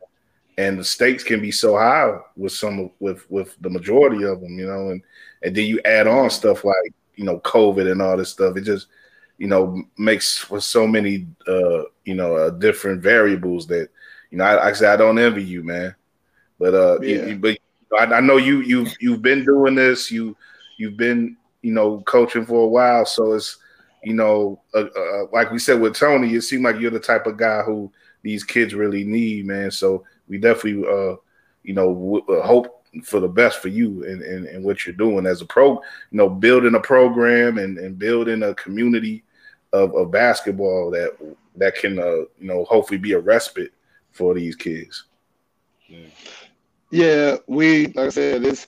[0.58, 4.58] and the stakes can be so high with some with with the majority of them
[4.58, 5.04] you know and
[5.44, 8.62] and then you add on stuff like you know covid and all this stuff it
[8.62, 8.88] just
[9.38, 13.90] you know makes for so many uh you know uh, different variables that
[14.32, 15.94] you know I, I said I don't envy you man
[16.60, 17.26] but uh yeah.
[17.26, 17.58] you, but
[17.98, 20.36] I, I know you you you've been doing this you
[20.78, 23.08] you've been you know, coaching for a while.
[23.08, 23.58] So it's,
[24.04, 27.26] you know, uh, uh, like we said with Tony, it seemed like you're the type
[27.26, 27.92] of guy who
[28.22, 29.72] these kids really need, man.
[29.72, 31.16] So we definitely, uh,
[31.64, 34.96] you know, w- uh, hope for the best for you and, and, and what you're
[34.96, 35.82] doing as a pro, you
[36.12, 39.24] know, building a program and, and building a community
[39.74, 41.18] of, of basketball that
[41.56, 43.74] that can, uh, you know, hopefully be a respite
[44.12, 45.06] for these kids.
[45.88, 46.06] Yeah,
[46.92, 48.68] yeah we like I said, it's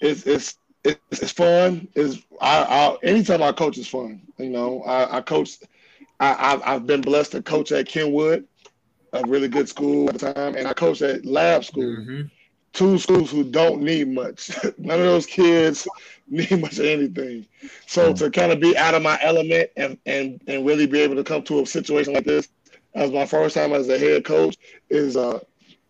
[0.00, 1.88] it's it's it's, it's fun.
[1.94, 4.22] Is I, I anytime I coach is fun.
[4.38, 5.58] You know, I, I coach.
[6.18, 8.46] I, I've, I've been blessed to coach at Kenwood,
[9.12, 11.84] a really good school at the time, and I coach at Lab School.
[11.84, 12.22] Mm-hmm.
[12.72, 14.50] Two schools who don't need much.
[14.78, 15.86] None of those kids
[16.28, 17.46] need much of anything.
[17.86, 18.24] So mm-hmm.
[18.24, 21.24] to kind of be out of my element and and and really be able to
[21.24, 22.48] come to a situation like this
[22.94, 24.56] as my first time as a head coach
[24.88, 25.38] is uh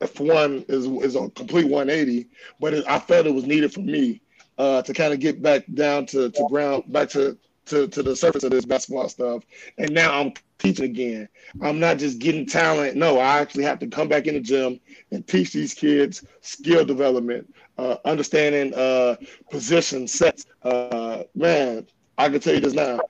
[0.05, 2.29] for one is is a complete 180.
[2.61, 4.21] But it, I felt it was needed for me
[4.59, 7.37] uh, to kind of get back down to, to ground, back to,
[7.67, 9.43] to, to the surface of this basketball stuff.
[9.79, 11.29] And now I'm teaching again.
[11.61, 12.97] I'm not just getting talent.
[12.97, 14.81] No, I actually have to come back in the gym
[15.11, 19.17] and teach these kids skill development, uh, understanding uh,
[19.51, 20.47] position sets.
[20.63, 21.87] Uh, man,
[22.19, 23.01] I can tell you this now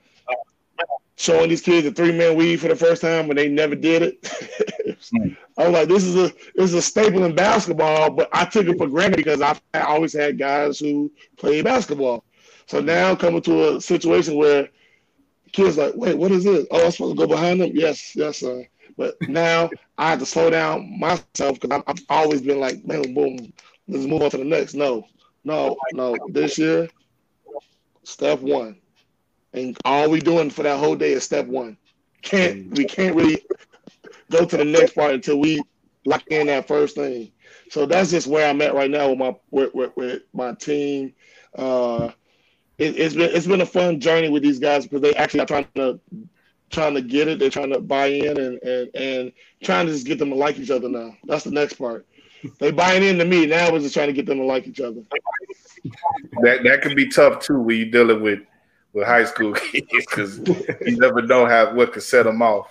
[1.17, 4.03] showing these kids a three man weave for the first time when they never did
[4.03, 4.21] it.
[5.13, 5.35] Mm.
[5.57, 8.67] I was like, this is a this is a staple in basketball, but I took
[8.67, 12.23] it for granted because I've always had guys who played basketball.
[12.67, 12.85] So mm.
[12.85, 14.69] now coming to a situation where
[15.51, 16.67] kids like, wait, what is this?
[16.71, 17.71] Oh, I'm supposed to go behind them?
[17.73, 18.65] Yes, yes, sir.
[18.95, 23.51] But now I have to slow down myself because I've always been like, man, boom,
[23.87, 24.75] let's move on to the next.
[24.75, 25.07] No,
[25.43, 26.15] no, no.
[26.29, 26.87] This year,
[28.03, 28.77] step one
[29.57, 31.77] and all we doing for that whole day is step one.
[32.21, 33.43] Can't we can't really
[34.31, 35.61] go to the next part until we
[36.05, 37.31] lock in that first thing.
[37.69, 41.13] So that's just where I'm at right now with my with, with, with my team.
[41.55, 42.11] Uh,
[42.77, 45.47] it, has been it's been a fun journey with these guys because they actually are
[45.47, 45.99] trying to
[46.69, 47.39] trying to get it.
[47.39, 49.31] They're trying to buy in and and and
[49.63, 51.15] trying to just get them to like each other now.
[51.25, 52.05] That's the next part.
[52.59, 53.71] They buying into me now.
[53.71, 55.01] We're just trying to get them to like each other.
[56.43, 58.39] That that can be tough too when you're dealing with
[58.97, 60.39] with high school kids because
[60.85, 62.67] you never know how what could set them off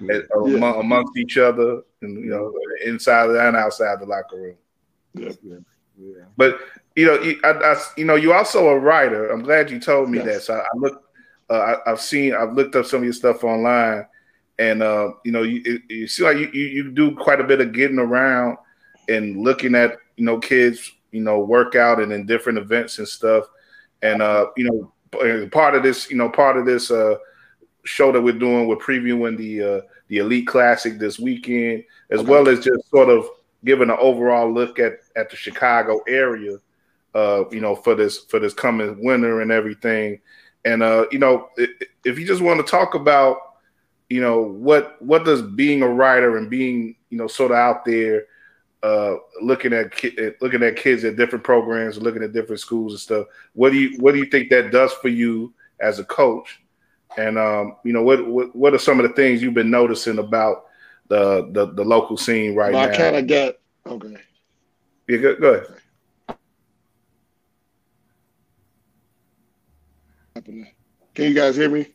[0.00, 0.20] yeah.
[0.36, 2.54] among, amongst each other, and you know,
[2.84, 4.56] inside and outside the locker room.
[5.14, 5.32] Yeah.
[5.98, 6.24] yeah.
[6.36, 6.60] But
[6.94, 9.30] you know, you, I, I, you know, you're also a writer.
[9.30, 10.26] I'm glad you told me yes.
[10.26, 10.42] that.
[10.42, 11.02] So I, I look,
[11.50, 14.06] uh, I, have seen, I've looked up some of your stuff online,
[14.60, 17.44] and uh, you know, you, it, you see like you, you, you do quite a
[17.44, 18.58] bit of getting around
[19.08, 23.46] and looking at you know kids, you know, workout and in different events and stuff,
[24.02, 24.92] and uh, you know,
[25.50, 27.16] part of this, you know, part of this uh,
[27.84, 32.30] show that we're doing, we're previewing the uh, the Elite Classic this weekend, as okay.
[32.30, 33.28] well as just sort of
[33.64, 36.56] giving an overall look at at the Chicago area,
[37.14, 40.20] uh, you know, for this for this coming winter and everything.
[40.64, 43.38] And uh, you know, if you just want to talk about,
[44.08, 47.84] you know, what what does being a writer and being, you know, sort of out
[47.84, 48.26] there
[48.82, 53.00] uh, looking at ki- looking at kids at different programs, looking at different schools and
[53.00, 53.26] stuff.
[53.54, 56.60] What do you what do you think that does for you as a coach?
[57.16, 60.18] And um, you know, what, what what are some of the things you've been noticing
[60.18, 60.66] about
[61.08, 62.92] the the, the local scene right well, now?
[62.92, 64.16] I kind of get okay.
[65.08, 65.66] Yeah, go, go ahead.
[71.14, 71.86] Can you guys hear me?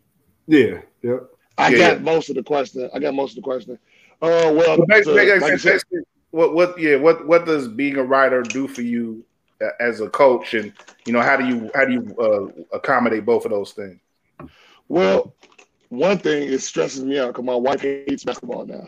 [0.47, 0.81] Yeah.
[1.01, 1.23] Yep.
[1.57, 2.03] I Yeah, got yeah.
[2.03, 2.89] most of the question.
[2.93, 3.79] I got most of the question.
[4.21, 6.03] Uh, well, But basically, to- like I like you said, said,
[6.33, 9.23] what what yeah what what does being a writer do for you
[9.63, 10.73] uh, as a coach, and
[11.05, 13.99] you know how do you how do you uh, accommodate both of those things?
[14.87, 15.35] well,
[15.89, 18.87] one thing it stresses me out because my wife hates basketball now.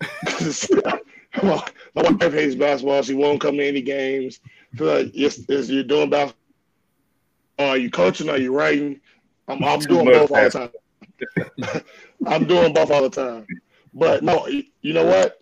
[1.42, 1.64] my
[1.96, 3.02] my wife hates basketball.
[3.02, 4.38] She won't come to any games.
[4.76, 6.38] Feel like yes, you're doing basketball.
[7.58, 8.30] Are you coaching?
[8.30, 9.00] Are you writing?
[9.48, 11.82] I'm, I'm doing both all the time.
[12.26, 13.46] I'm doing both all the time.
[13.92, 15.40] But no, you know what?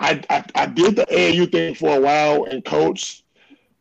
[0.00, 3.24] I, I I did the AAU thing for a while and coach,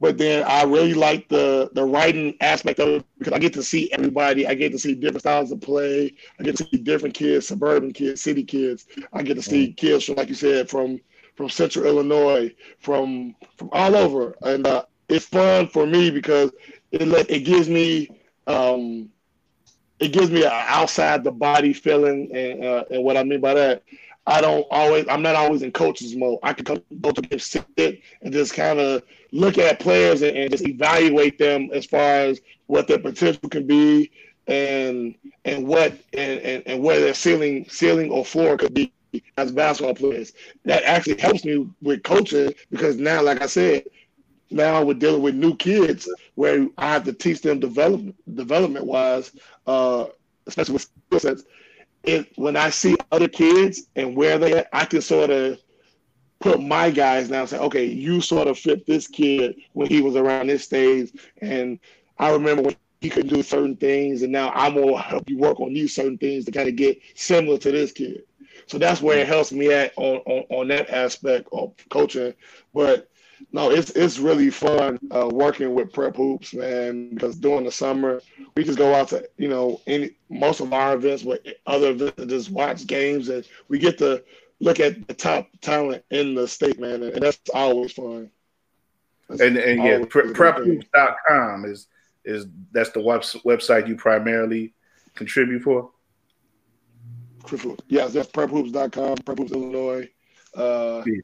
[0.02, 3.64] but then I really like the the writing aspect of it because I get to
[3.64, 4.48] see everybody.
[4.48, 6.14] I get to see different styles of play.
[6.40, 8.88] I get to see different kids, suburban kids, city kids.
[9.14, 11.00] I get to see kids from, like you said, from
[11.36, 16.52] from Central Illinois, from from all over, and uh, it's fun for me because
[16.92, 18.10] it let it gives me
[18.48, 19.10] um,
[20.00, 23.54] it gives me an outside the body feeling, and uh, and what I mean by
[23.56, 23.84] that,
[24.30, 26.38] I don't always I'm not always in coach's mode.
[26.44, 27.66] I can come go to sit
[28.22, 29.02] and just kind of
[29.32, 33.66] look at players and, and just evaluate them as far as what their potential can
[33.66, 34.12] be
[34.48, 35.16] and
[35.46, 38.94] and what and, and, and where their ceiling ceiling or floor could be
[39.38, 40.34] as basketball players.
[40.64, 43.86] That actually helps me with coaching because now, like I said,
[44.52, 49.32] now we're dealing with new kids where I have to teach them development development wise,
[49.66, 50.06] uh,
[50.46, 51.44] especially with skill sets.
[52.04, 55.60] It when I see other kids and where they at, I can sort of
[56.40, 60.02] put my guys now and say, okay, you sort of fit this kid when he
[60.02, 61.12] was around this stage.
[61.42, 61.80] And
[62.18, 65.60] I remember when he could do certain things, and now I'm gonna help you work
[65.60, 68.24] on these certain things to kind of get similar to this kid.
[68.68, 72.34] So that's where it helps me at on, on, on that aspect of coaching.
[72.74, 73.10] But
[73.52, 77.10] no, it's it's really fun uh, working with prep hoops, man.
[77.10, 78.22] Because during the summer,
[78.56, 82.20] we just go out to you know any most of our events with other events
[82.20, 84.24] and just watch games, and we get to
[84.60, 88.30] look at the top talent in the state, man, and that's always fun.
[89.28, 91.88] That's And and yeah, pre- prephoops.com is
[92.26, 94.74] is that's the web, website you primarily
[95.16, 95.92] contribute for.
[97.88, 100.08] Yes, that's prephoops.com, Prep Hoops Illinois.
[100.56, 101.22] Uh, Yeah.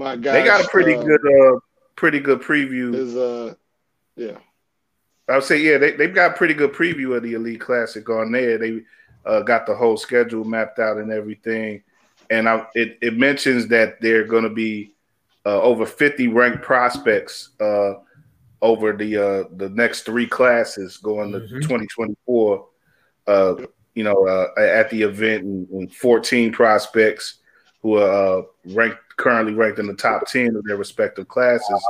[0.00, 0.32] My guy.
[0.40, 1.58] They got a pretty good uh
[1.94, 2.94] pretty good preview.
[2.94, 3.54] Is uh,
[4.16, 4.38] yeah.
[5.28, 8.08] I would say, yeah, they, they've got a pretty good preview of the Elite Classic
[8.10, 8.58] on there.
[8.58, 8.80] They
[9.24, 11.84] uh, got the whole schedule mapped out and everything.
[12.30, 14.94] And I, it, it mentions that they're going to be
[15.46, 17.94] uh, over 50 ranked prospects uh,
[18.60, 21.62] over the uh, the next three classes going to Mhm.
[21.62, 22.66] 2024.
[23.26, 23.54] Uh,
[23.94, 27.39] you know, uh, at the event, and, and 14 prospects
[27.82, 31.84] who are uh, ranked currently ranked in the top 10 of their respective classes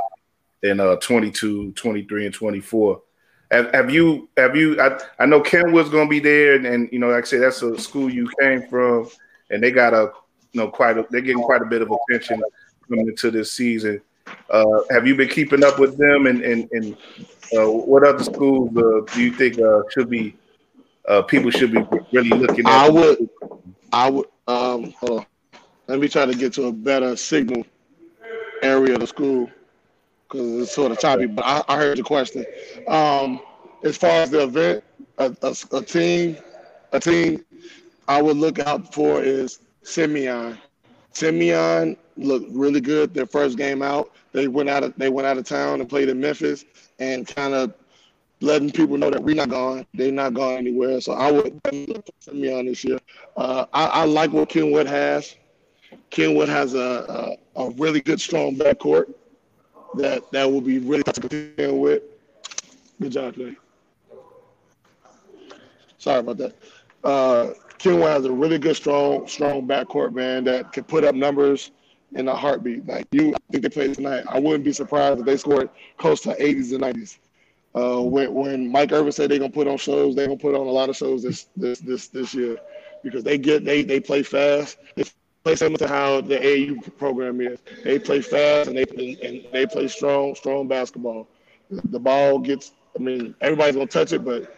[0.63, 3.03] in uh, 22, 23, and 24.
[3.51, 6.99] Have, have you have you I, I know Kenwood's gonna be there and, and you
[7.01, 9.09] know like I said that's a school you came from
[9.51, 10.13] and they got a
[10.53, 12.41] you know quite a they're getting quite a bit of attention
[12.89, 14.01] coming into this season.
[14.49, 16.97] Uh, have you been keeping up with them and and, and
[17.57, 20.37] uh, what other schools uh, do you think uh, should be
[21.09, 22.73] uh, people should be really looking at?
[22.73, 23.29] I would,
[23.93, 24.27] I would.
[24.47, 25.27] Um, hold on.
[25.91, 27.67] Let me try to get to a better signal
[28.63, 29.51] area of the school
[30.23, 31.27] because it's sort of choppy.
[31.27, 32.47] But I, I heard the question.
[32.87, 33.41] Um,
[33.83, 34.85] as far as the event,
[35.19, 36.37] a, a, a team,
[36.93, 37.45] a team,
[38.07, 40.59] I would look out for is Simeon.
[41.11, 44.13] Simeon looked really good their first game out.
[44.31, 46.67] They went out of they went out of town and played in Memphis
[47.01, 47.75] and kind of
[48.41, 49.85] letting people know that we're not gone.
[49.95, 51.01] They're not going anywhere.
[51.01, 53.01] So I would look for Simeon this year.
[53.37, 55.35] Uh, I, I like what Kenwood has.
[56.11, 59.13] Kenwood has a, a, a really good, strong backcourt
[59.95, 62.03] that that will be really tough to contend with.
[63.01, 63.57] Good job, Jay.
[65.99, 66.55] Sorry about that.
[67.03, 71.71] Uh, Kenwood has a really good, strong, strong backcourt, man, that can put up numbers
[72.15, 72.87] in a heartbeat.
[72.87, 74.25] Like you, I think they played tonight.
[74.29, 77.19] I wouldn't be surprised if they scored close to 80s and 90s.
[77.73, 80.67] Uh, when when Mike Irvin said they're gonna put on shows, they're gonna put on
[80.67, 82.59] a lot of shows this this this this year
[83.05, 84.77] because they get they they play fast.
[84.97, 85.05] They
[85.45, 87.59] play similar to how the AU program is.
[87.85, 88.85] They play fast and they
[89.23, 91.29] and they play strong strong basketball.
[91.71, 92.73] The ball gets.
[92.99, 94.55] I mean, everybody's gonna touch it, but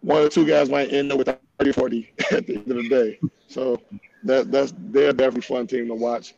[0.00, 2.88] one or two guys might end up with 30, 40 at the end of the
[2.88, 3.18] day.
[3.48, 3.80] So
[4.24, 6.34] that that's they're definitely fun team to watch.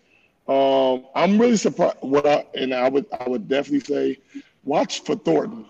[0.49, 1.99] Um, I'm really surprised.
[2.01, 4.19] What I and I would I would definitely say,
[4.65, 5.67] watch for Thornton.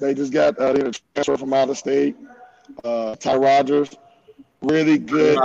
[0.00, 2.16] They just got uh, they transfer from out of state.
[2.82, 3.94] Uh, Ty Rodgers,
[4.64, 5.38] really good,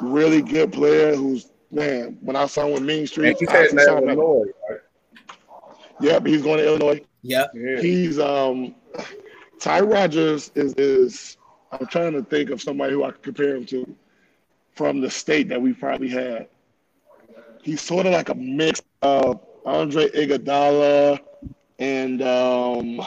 [0.00, 1.14] really good player.
[1.14, 4.44] Who's man, when I saw him with Mean Street, he's I heading saw Illinois.
[4.68, 4.80] Right?
[6.00, 7.00] Yep, he's going to Illinois.
[7.22, 7.52] Yep.
[7.54, 7.80] Yeah.
[7.80, 8.74] He's um
[9.58, 11.36] Ty Rodgers is is
[11.72, 13.96] I'm trying to think of somebody who I could compare him to.
[14.78, 16.46] from the state that we probably had.
[17.62, 21.18] He's sort of like a mix of Andre Iguodala
[21.80, 23.00] and um,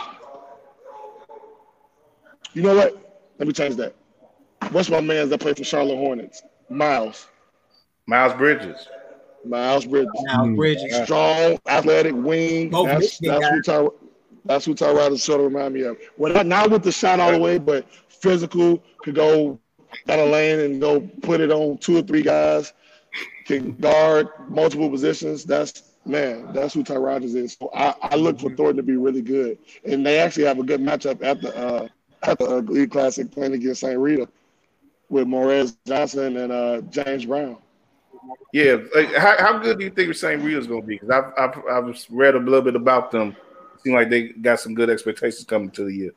[2.53, 3.23] you know what?
[3.39, 3.95] Let me change that.
[4.69, 6.41] What's my man's that played for Charlotte Hornets?
[6.69, 7.27] Miles.
[8.07, 8.87] Miles Bridges.
[9.45, 10.11] Miles Bridges.
[10.23, 11.03] Now Bridges.
[11.03, 12.69] Strong, athletic wing.
[12.69, 13.87] Both That's, Michigan that's who Ty,
[14.45, 15.97] that's who Tyrod sort of remind me of.
[16.17, 19.59] Well, not, not with the shot all the way, but physical, could go
[20.07, 22.73] down a lane and go put it on two or three guys,
[23.45, 25.43] can guard multiple positions.
[25.43, 27.57] That's man, that's who Ty Rodgers is.
[27.59, 29.57] So I, I look for Thornton to be really good.
[29.83, 31.87] And they actually have a good matchup at the uh,
[32.23, 33.99] at the uh, Elite Classic playing against St.
[33.99, 34.27] Rita
[35.11, 37.57] with Morez Johnson and uh, James Brown.
[38.53, 40.41] Yeah, like, how, how good do you think the St.
[40.41, 40.95] Rita's going to be?
[40.95, 43.35] Because I've, I've I've read a little bit about them.
[43.83, 46.11] Seem like they got some good expectations coming to the year.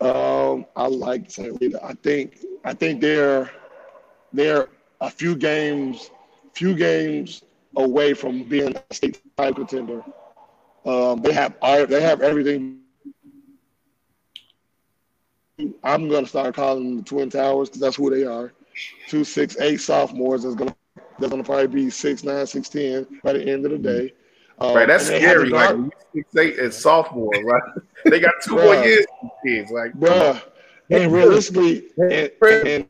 [0.00, 1.58] Um, I like St.
[1.60, 1.84] Rita.
[1.84, 3.50] I think I think they're
[4.32, 4.68] they're
[5.00, 6.10] a few games
[6.54, 7.42] few games
[7.76, 10.02] away from being a state title contender.
[10.84, 11.54] Um, they have
[11.88, 12.81] they have everything.
[15.84, 18.52] I'm gonna start calling them the Twin Towers because that's who they are.
[19.08, 20.74] Two six eight sophomores that's gonna
[21.18, 24.12] they're gonna probably be six nine six ten by the end of the day.
[24.58, 25.50] Um, Right, that's and scary.
[25.50, 25.76] Like
[26.14, 27.62] six eight as sophomore, right?
[28.04, 29.06] They got two more years.
[29.44, 30.42] Kids, like bruh.
[30.90, 32.88] And realistically, and, and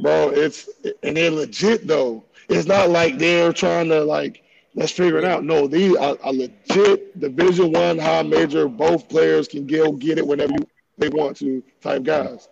[0.00, 0.68] bro, it's
[1.02, 2.24] and they're legit though.
[2.48, 4.42] It's not like they're trying to like
[4.74, 5.44] let's figure it out.
[5.44, 8.68] No, these are, are legit Division One high major.
[8.68, 10.66] Both players can go get it whenever you,
[11.00, 12.48] they want to type guys.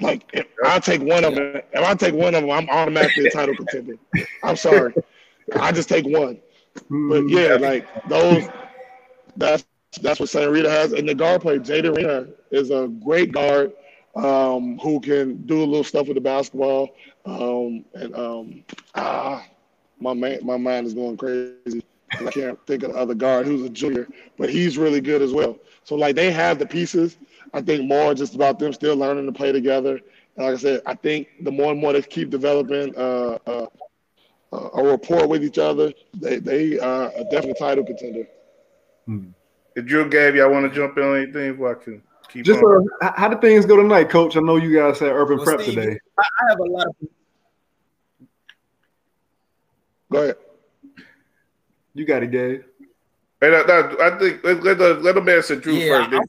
[0.00, 3.26] Like if I take one of them, if I take one of them, I'm automatically
[3.26, 3.94] a title contender.
[4.42, 4.94] I'm sorry,
[5.58, 6.38] I just take one.
[6.90, 8.46] But yeah, like those,
[9.36, 9.64] that's
[10.02, 10.50] that's what St.
[10.50, 10.92] Rita has.
[10.92, 13.72] And the guard play, Jaden Rita is a great guard
[14.14, 16.94] um, who can do a little stuff with the basketball.
[17.24, 18.64] Um, and um,
[18.94, 19.44] ah,
[19.98, 21.82] my man, my mind is going crazy.
[22.12, 24.06] I can't think of the other guard who's a junior,
[24.38, 25.58] but he's really good as well.
[25.84, 27.16] So like they have the pieces.
[27.54, 30.00] I think more just about them still learning to play together.
[30.36, 33.66] And like I said, I think the more and more they keep developing uh, uh,
[34.52, 38.26] uh, a rapport with each other, they they are a definite title contender.
[39.74, 41.52] if Drew Gabe, y'all want to jump in on anything?
[41.52, 42.86] Before I can keep Just on.
[43.02, 44.36] uh, how did things go tonight, Coach?
[44.36, 45.98] I know you guys had urban Well, prep Steve, today.
[46.18, 46.94] I, I have a lot of
[50.12, 50.36] Go ahead.
[51.94, 52.62] You got it, Gabe.
[53.42, 56.08] And that- that- I think let, let, the, let them answer Drew yeah.
[56.08, 56.28] first.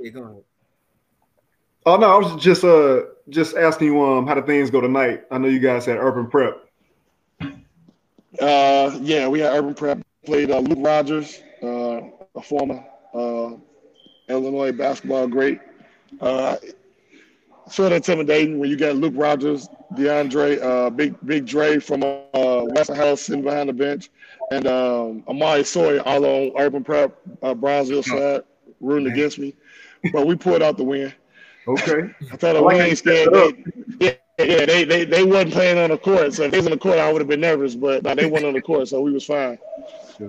[0.00, 0.62] I'm then- familiar with you.
[0.70, 1.26] Okay, go ahead.
[1.86, 5.24] Oh no, I was just uh just asking you um how did things go tonight?
[5.30, 6.58] I know you guys had urban prep.
[8.40, 12.02] Uh, yeah, we had Urban Prep played uh, Luke Rogers, uh,
[12.36, 12.84] a former
[13.14, 13.56] uh,
[14.28, 15.60] Illinois basketball great.
[16.20, 16.56] Uh,
[17.68, 22.18] sort of intimidating when you got Luke Rogers, DeAndre, uh, Big Big Dre from uh,
[22.34, 24.10] Westinghouse sitting behind the bench,
[24.52, 28.42] and um, Amari Sawyer all on Urban Prep, uh, Brownsville side,
[28.80, 29.54] rooting against me.
[30.12, 31.12] But we pulled out the win.
[31.66, 32.14] Okay.
[32.32, 33.32] I thought the like scared.
[33.32, 33.54] They,
[34.00, 36.32] yeah, yeah, they, they they wasn't playing on the court.
[36.32, 37.74] So if they was on the court, I would have been nervous.
[37.74, 39.58] But no, they weren't on the court, so we was fine.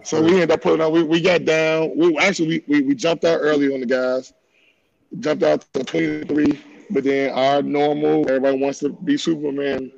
[0.04, 0.92] So we ended up putting out.
[0.92, 1.98] We, we got down.
[1.98, 4.34] We actually we, we, we jumped out early on the guys.
[5.20, 6.60] Jumped out to 23,
[6.92, 9.92] but then our normal everybody wants to be Superman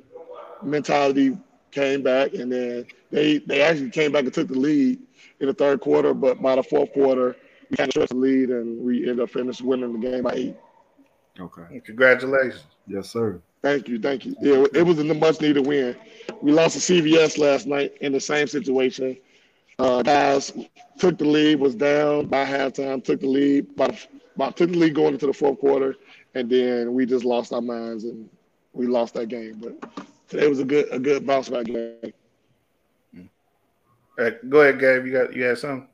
[0.62, 1.36] mentality
[1.70, 5.00] came back, and then they they actually came back and took the lead
[5.40, 6.14] in the third quarter.
[6.14, 7.36] But by the fourth quarter,
[7.72, 10.32] we kind of stretched the lead, and we ended up finishing winning the game by
[10.34, 10.56] eight.
[11.40, 11.80] Okay.
[11.86, 12.64] Congratulations.
[12.86, 13.40] Yes, sir.
[13.62, 14.36] Thank you, thank you.
[14.42, 15.96] Yeah, it was a much needed win.
[16.42, 19.16] We lost to CVS last night in the same situation.
[19.78, 20.52] Uh, guys
[20.98, 24.94] took the lead, was down by halftime, took the lead, about, about took the lead
[24.94, 25.96] going into the fourth quarter,
[26.34, 28.28] and then we just lost our minds and
[28.74, 29.58] we lost that game.
[29.62, 32.12] But today was a good a good bounce back game.
[34.18, 35.06] Hey, go ahead, Gabe.
[35.06, 35.88] You got you had something?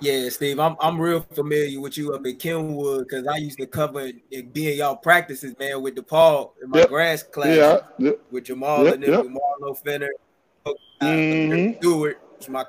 [0.00, 3.66] Yeah, Steve, I'm I'm real familiar with you up at Kenwood because I used to
[3.66, 6.88] cover and be in y'all practices, man, with DePaul in my Yep.
[6.88, 8.12] grass class Yeah, yeah.
[8.30, 9.22] with Jamal Yep, and then yep.
[9.24, 10.10] with Marlo Fenner,
[11.02, 11.78] Mhm.
[11.78, 12.64] Stewart, which is my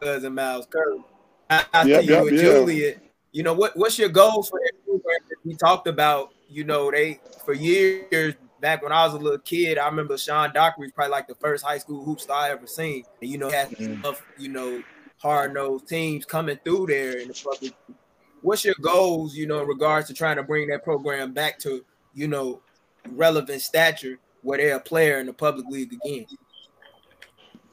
[0.00, 1.02] cousin Miles Curry.
[1.50, 2.38] I, I Yep, see you yep, yeah.
[2.40, 3.00] Julian.
[3.32, 3.76] You know what?
[3.76, 5.18] What's your goals for that program?
[5.44, 9.76] We talked about, you know, they for years back when I was a little kid.
[9.78, 12.66] I remember Sean Dockery was probably like the first high school hoop star I ever
[12.66, 13.04] seen.
[13.20, 14.82] And you know, had enough, you know,
[15.26, 17.74] hard nosed teams coming through there in the public.
[18.42, 21.84] What's your goals, you know, in regards to trying to bring that program back to,
[22.14, 22.62] you know,
[23.10, 26.26] relevant stature where they're a player in the public league again?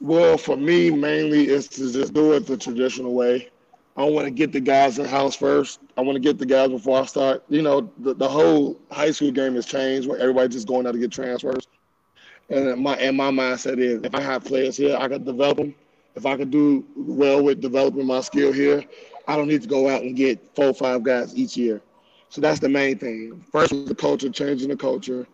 [0.00, 3.50] Well, for me, mainly is to just do it the traditional way.
[3.96, 5.78] I want to get the guys in house first.
[5.96, 7.44] I want to get the guys before I start.
[7.48, 10.92] You know, the, the whole high school game has changed where everybody's just going out
[10.92, 11.68] to get transfers.
[12.50, 15.74] And my and my mindset is if I have players here, I can develop them.
[16.14, 18.84] If I can do well with developing my skill here,
[19.26, 21.82] I don't need to go out and get four or five guys each year.
[22.28, 23.44] So that's the main thing.
[23.52, 25.26] First was the culture, changing the culture,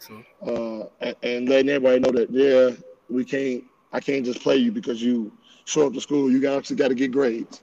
[0.47, 2.76] uh, and, and letting everybody know that yeah,
[3.09, 3.64] we can't.
[3.93, 5.33] I can't just play you because you
[5.64, 6.31] show up to school.
[6.31, 7.61] You actually got to get grades.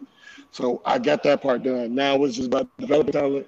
[0.52, 1.94] So I got that part done.
[1.96, 3.48] Now it's just about developing talent.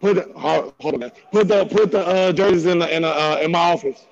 [0.00, 3.38] Put the, hold on, put the put the uh, jerseys in the, in the, uh,
[3.42, 4.06] in my office.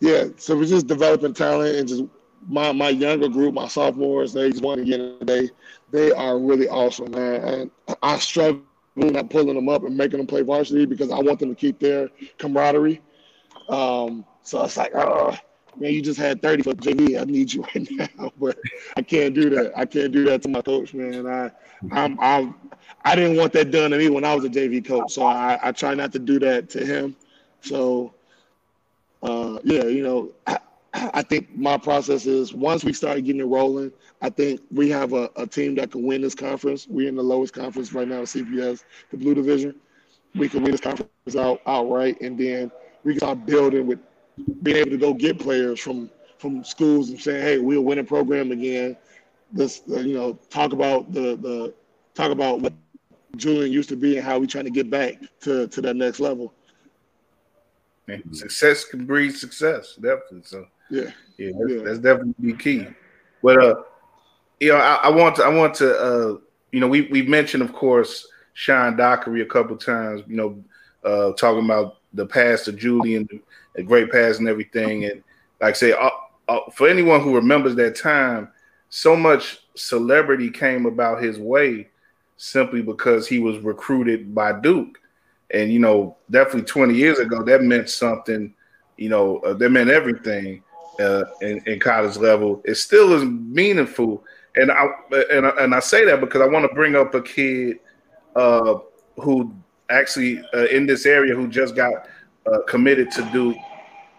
[0.00, 2.04] Yeah, so we're just developing talent and just
[2.46, 5.50] my my younger group, my sophomores, they just want to get in today.
[5.90, 7.44] They are really awesome, man.
[7.44, 7.70] And
[8.02, 8.62] I struggle
[8.96, 11.78] not pulling them up and making them play varsity because I want them to keep
[11.78, 12.08] their
[12.38, 13.00] camaraderie.
[13.68, 15.36] Um, so it's like, oh,
[15.76, 17.20] man, you just had 30 for JV.
[17.20, 18.58] I need you right now, but
[18.96, 19.72] I can't do that.
[19.76, 21.26] I can't do that to my coach, man.
[21.26, 21.50] I,
[21.90, 22.54] I'm, I'm,
[23.04, 25.58] I didn't want that done to me when I was a JV coach, so I,
[25.62, 27.16] I try not to do that to him.
[27.60, 28.14] So,
[29.22, 30.58] uh, yeah, you know, I,
[30.94, 35.12] I think my process is once we start getting it rolling, I think we have
[35.12, 36.86] a, a team that can win this conference.
[36.88, 39.74] We're in the lowest conference right now, CPS, the Blue Division.
[40.34, 42.70] We can win this conference out outright, and then
[43.04, 43.98] we can start building with
[44.62, 48.04] being able to go get players from from schools and saying, "Hey, we'll win a
[48.04, 48.96] program again."
[49.52, 51.74] Let's uh, you know talk about the the
[52.14, 52.72] talk about what
[53.36, 56.18] Julian used to be and how we're trying to get back to to that next
[56.20, 56.52] level.
[58.32, 60.42] Success can breed success, definitely.
[60.44, 61.82] So yeah, yeah, that's, yeah.
[61.84, 62.86] that's definitely key.
[63.42, 63.82] But uh,
[64.60, 66.36] you know, I, I want to I want to uh,
[66.72, 70.22] you know, we we mentioned of course Sean Dockery a couple times.
[70.26, 70.64] You know,
[71.04, 73.28] uh, talking about the past of Julian,
[73.76, 75.04] a great pass and everything.
[75.04, 75.22] And
[75.60, 76.10] like I say, uh,
[76.48, 78.48] uh, for anyone who remembers that time,
[78.88, 81.88] so much celebrity came about his way
[82.36, 84.98] simply because he was recruited by Duke.
[85.50, 88.54] And, you know, definitely 20 years ago, that meant something,
[88.96, 90.62] you know, uh, that meant everything
[90.98, 92.62] uh, in, in college level.
[92.64, 94.24] It still is meaningful.
[94.56, 94.86] And I,
[95.30, 97.78] and, I, and I say that because I want to bring up a kid
[98.34, 98.78] uh,
[99.16, 99.54] who
[99.90, 102.08] actually uh, in this area who just got
[102.46, 103.56] uh, committed to Duke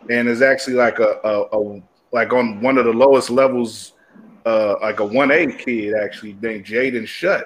[0.10, 3.94] and is actually like a, a, a, like on one of the lowest levels,
[4.46, 7.46] uh, like a one A kid actually named Jaden Schutt.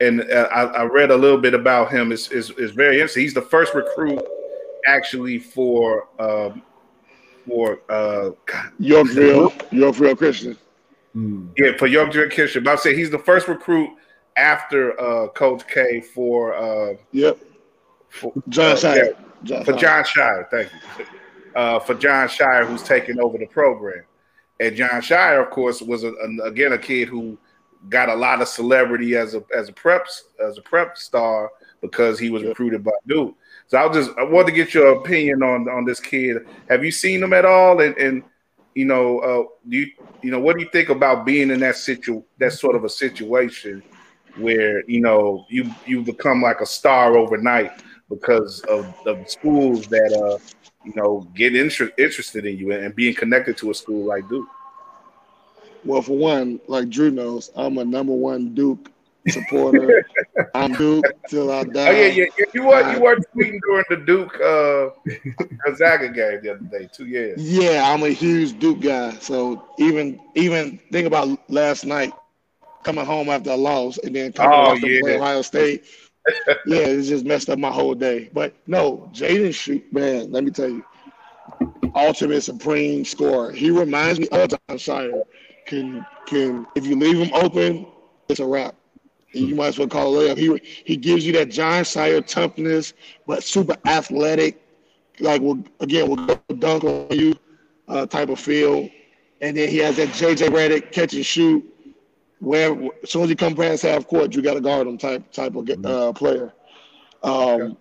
[0.00, 2.12] And uh, I, I, read a little bit about him.
[2.12, 3.22] It's, it's, it's, very interesting.
[3.22, 4.20] He's the first recruit
[4.86, 6.62] actually for um,
[7.46, 8.30] for uh,
[8.78, 10.56] Yorkville Yorkville Christian.
[11.12, 11.48] Hmm.
[11.56, 12.64] Yeah, for Yorkville Christian.
[12.64, 13.90] But I say he's the first recruit
[14.36, 17.38] after uh, Coach K for uh, yep
[18.08, 18.96] for John uh, Scheyer.
[18.96, 20.50] Yeah, John for Jon Scheyer.
[20.50, 21.04] Thank you
[21.56, 24.04] uh, for Jon Scheyer, who's taking over the program.
[24.60, 27.36] And Jon Scheyer, of course, was a, a, again a kid who
[27.88, 30.06] got a lot of celebrity as a as a prep
[30.44, 33.34] as a prep star because he was recruited by Duke.
[33.68, 36.46] So I just I want to get your opinion on on this kid.
[36.68, 37.80] Have you seen him at all?
[37.80, 38.22] And and
[38.74, 39.86] you know, uh, do you
[40.22, 42.88] you know what do you think about being in that situ that sort of a
[42.88, 43.82] situation
[44.36, 47.72] where you know you you become like a star overnight
[48.08, 50.38] because of, of schools that uh
[50.86, 54.46] you know, get inter- interested in you and being connected to a school like Duke?
[55.84, 58.90] Well, for one, like Drew knows, I'm a number one Duke
[59.28, 60.06] supporter.
[60.54, 61.88] I'm Duke till I die.
[61.88, 62.44] Oh yeah, yeah.
[62.54, 64.90] You were you were tweeting during the Duke uh,
[65.64, 67.40] Gonzaga game the other day, two years.
[67.40, 69.12] Yeah, I'm a huge Duke guy.
[69.18, 72.12] So even even think about last night,
[72.82, 74.80] coming home after a loss and then coming oh, yeah.
[74.80, 75.84] to play Ohio State
[76.66, 78.30] yeah, it just messed up my whole day.
[78.32, 80.84] But no, Jaden Schutt, man, let me tell you,
[81.94, 83.52] ultimate supreme scorer.
[83.52, 85.22] He reminds me of Jon Scheyer.
[85.66, 87.86] Can can if you leave him open,
[88.28, 88.74] it's a wrap.
[89.32, 90.38] You might as well call it layup.
[90.38, 92.94] He he gives you that Jon Scheyer toughness,
[93.26, 94.62] but super athletic.
[95.20, 97.34] Like will again will go dunk on you
[97.88, 98.88] uh, type of feel.
[99.40, 101.64] And then he has that JJ Redick catch and shoot
[102.40, 102.72] where
[103.02, 105.54] as soon as you come past half court, you got to guard him type type
[105.56, 105.86] of mm-hmm.
[105.86, 106.52] uh, player.
[107.22, 107.76] Um, okay.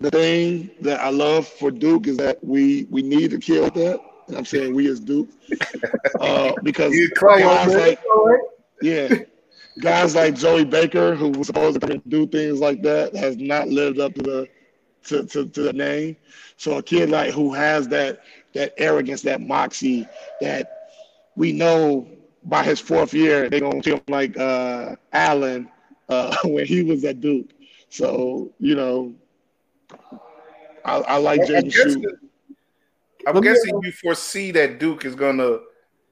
[0.00, 4.00] The thing that I love for Duke is that we we need to kill that.
[4.28, 5.28] And I'm saying we as Duke
[6.20, 8.00] uh, because guys like,
[8.82, 9.08] yeah,
[9.80, 13.98] guys like Joey Baker, who was supposed to do things like that, has not lived
[13.98, 14.48] up to the
[15.04, 16.16] to, to, to the name.
[16.56, 18.22] So a kid like who has that
[18.54, 20.06] that arrogance, that moxie,
[20.40, 20.90] that
[21.36, 22.08] we know
[22.44, 25.68] by his fourth year, they're gonna treat him like uh, Allen
[26.08, 27.50] uh, when he was at Duke.
[27.88, 29.14] So you know,
[30.84, 32.04] I, I like Jaden Schutt.
[33.26, 35.58] I'm guessing you foresee that Duke is gonna,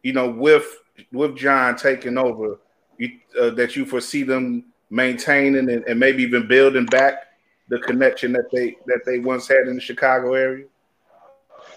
[0.02, 0.66] you know, with
[1.12, 2.60] with John taking over,
[2.98, 3.10] you,
[3.40, 7.24] uh, that you foresee them maintaining and, and maybe even building back
[7.68, 10.66] the connection that they that they once had in the Chicago area?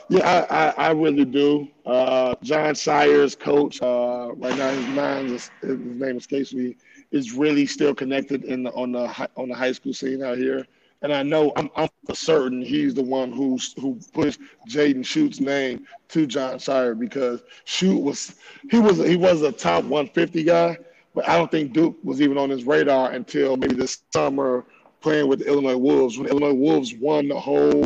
[0.10, 1.69] Yeah, I, I, I really do.
[1.85, 6.76] Uh, Jon Scheyer's coach, uh, right now his name is his name escapes me,
[7.11, 10.65] is really still connected in the, on the on the high school scene out here.
[11.03, 14.39] And I know I'm, I'm certain he's the one who's who pushed
[14.69, 18.35] Jaden Schutt's name to Jon Scheyer because Schutt was
[18.69, 20.77] he was he was a top 150 guy,
[21.13, 24.65] but I don't think Duke was even on his radar until maybe this summer
[25.01, 27.85] playing with the Illinois Wolves when Illinois Wolves won the whole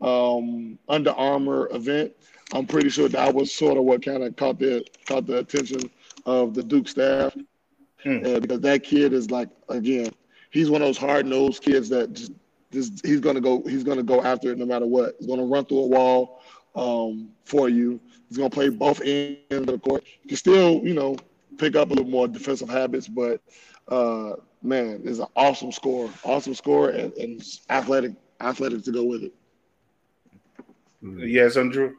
[0.00, 2.12] um, Under Armour event.
[2.52, 5.80] I'm pretty sure that was sort of what kind of caught the caught the attention
[6.26, 7.34] of the Duke staff
[8.02, 8.18] Hmm.
[8.24, 10.10] uh, because that kid is like again,
[10.50, 12.32] he's one of those hard nosed kids that just,
[12.70, 15.16] just he's gonna go he's gonna go after it no matter what.
[15.18, 16.42] He's gonna run through a wall
[16.76, 18.00] um, for you.
[18.28, 20.04] He's gonna play both ends of the court.
[20.22, 21.16] He can still you know
[21.58, 23.40] pick up a little more defensive habits, but
[23.88, 29.22] uh, man, is an awesome score, awesome score, and, and athletic athletic to go with
[29.24, 29.34] it.
[31.02, 31.94] Yes, Andrew.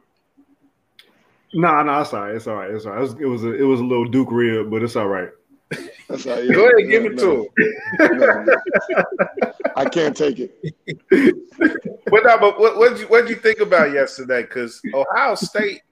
[1.54, 2.34] No, no, it's all right.
[2.34, 2.70] It's all right.
[2.70, 2.98] It's all right.
[2.98, 5.30] It was, it was a it was a little Duke rib, but it's all right.
[6.08, 8.18] That's how, yeah, Go ahead, give it no, to him.
[8.18, 8.56] no, no.
[9.76, 10.54] I can't take it.
[12.06, 14.42] But no, but what what you what you think about yesterday?
[14.42, 15.82] Because Ohio State,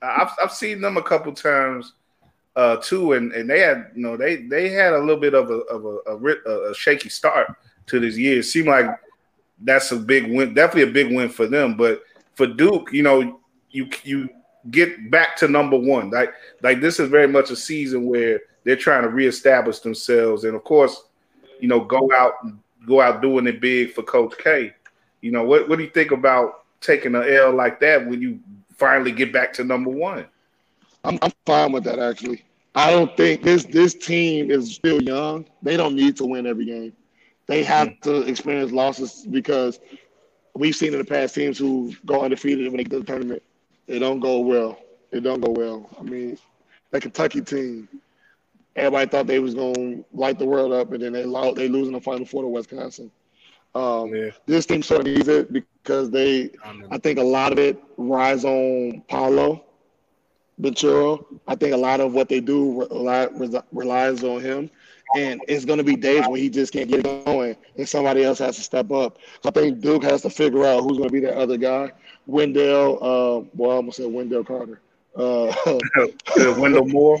[0.00, 1.94] I've I've seen them a couple times
[2.56, 5.50] uh, too, and and they had you know they they had a little bit of
[5.50, 7.54] a of a a, a, a shaky start
[7.86, 8.40] to this year.
[8.40, 8.86] It seemed like
[9.60, 11.76] that's a big win, definitely a big win for them.
[11.76, 12.02] But
[12.34, 14.28] for Duke, you know, you you
[14.70, 16.10] get back to number one.
[16.10, 20.54] Like like this is very much a season where they're trying to reestablish themselves, and
[20.54, 21.04] of course,
[21.60, 22.34] you know, go out
[22.86, 24.74] go out doing it big for Coach K.
[25.20, 28.40] You know, what what do you think about taking an L like that when you
[28.76, 30.26] finally get back to number one?
[31.04, 32.44] I'm, I'm fine with that actually.
[32.74, 35.46] I don't think this this team is still young.
[35.62, 36.92] They don't need to win every game.
[37.46, 39.80] They have to experience losses because
[40.54, 43.42] we've seen in the past teams who go undefeated when they get to the tournament.
[43.86, 44.78] It don't go well.
[45.10, 45.90] It don't go well.
[45.98, 46.38] I mean,
[46.90, 47.88] that Kentucky team,
[48.76, 51.56] everybody thought they was gonna light the world up, and then they lost.
[51.56, 53.10] They lose in the final four to Wisconsin.
[53.74, 54.30] Um, Yeah.
[54.46, 56.50] This team sort of needs it because they
[56.90, 59.64] I think a lot of it rides on Paolo
[60.58, 61.18] Ventura.
[61.46, 63.28] I think a lot of what they do rely,
[63.72, 64.70] relies on him.
[65.14, 68.20] And it's going to be days where he just can't get going, and somebody else
[68.20, 69.00] has to step up.
[69.26, 71.90] So I think Duke has to figure out who's going to be that other guy.
[72.26, 74.80] Wendell, uh, well, I almost said Wendell Carter.
[75.16, 75.52] Uh,
[75.96, 76.08] Uh,
[76.58, 77.18] Wendell Moore.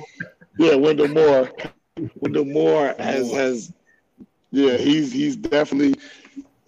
[0.58, 1.50] yeah, Wendell Moore.
[2.20, 3.72] Wendell Moore has has
[4.50, 5.94] yeah, he's he's definitely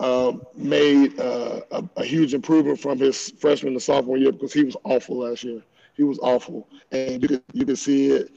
[0.01, 4.65] uh, made uh, a, a huge improvement from his freshman to sophomore year because he
[4.65, 5.63] was awful last year.
[5.95, 8.31] He was awful, and you could you could see it.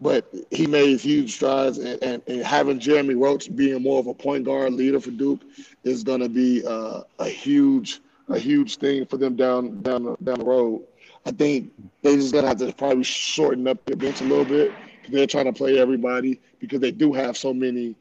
[0.00, 4.14] But he made huge strides, and, and, and having Jeremy Roach being more of a
[4.14, 5.42] point guard leader for Duke
[5.84, 10.16] is going to be uh, a huge a huge thing for them down down the,
[10.22, 10.86] down the road.
[11.26, 14.72] I think they just gonna have to probably shorten up their bench a little bit
[15.00, 17.96] because they're trying to play everybody because they do have so many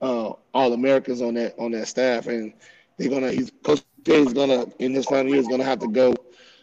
[0.00, 2.52] uh, All Americans on that on that staff, and
[2.98, 3.30] they're gonna.
[3.32, 6.14] He's Coach gonna in his final year is gonna have to go.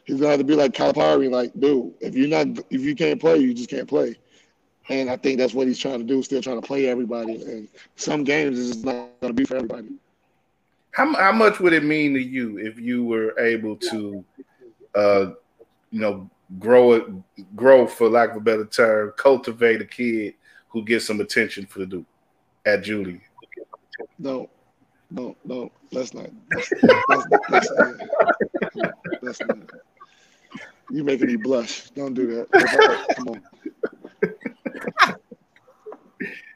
[0.08, 3.20] He's gonna have to be like Calipari, like, dude, if you're not, if you can't
[3.20, 4.16] play, you just can't play.
[4.88, 7.44] And I think that's what he's trying to do, still trying to play everybody.
[7.44, 7.68] And
[7.98, 9.90] some games is not gonna be for everybody.
[10.92, 14.24] How how much would it mean to you if you were able to,
[14.96, 15.26] uh,
[15.92, 17.06] you know, grow it,
[17.58, 20.36] grow for lack of a better term, cultivate a kid
[20.70, 22.06] who gets some attention for the Duke
[22.66, 23.20] at Julie?
[24.18, 24.50] No,
[25.12, 25.70] no, no.
[25.92, 26.30] Let's not.
[26.54, 27.72] Let's, let's, let's,
[28.76, 28.94] not.
[29.22, 29.58] Let's not.
[30.90, 31.90] You making me blush.
[31.92, 32.48] Don't do that.
[33.16, 33.42] Come on.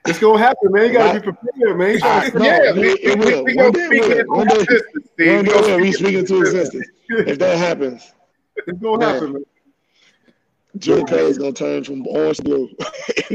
[0.05, 0.87] It's gonna happen, man.
[0.87, 1.89] You gotta be prepared, man.
[1.93, 3.43] You I- gotta- no, yeah, we, it we, will.
[3.45, 4.37] we, One gonna day speak it it will.
[4.37, 6.87] One into day- existence, One We day, gonna we speak it existence.
[7.09, 8.13] If that happens,
[8.67, 9.43] It's gonna happen, man.
[10.77, 12.69] Joe Kelly is gonna turn from orange to blue.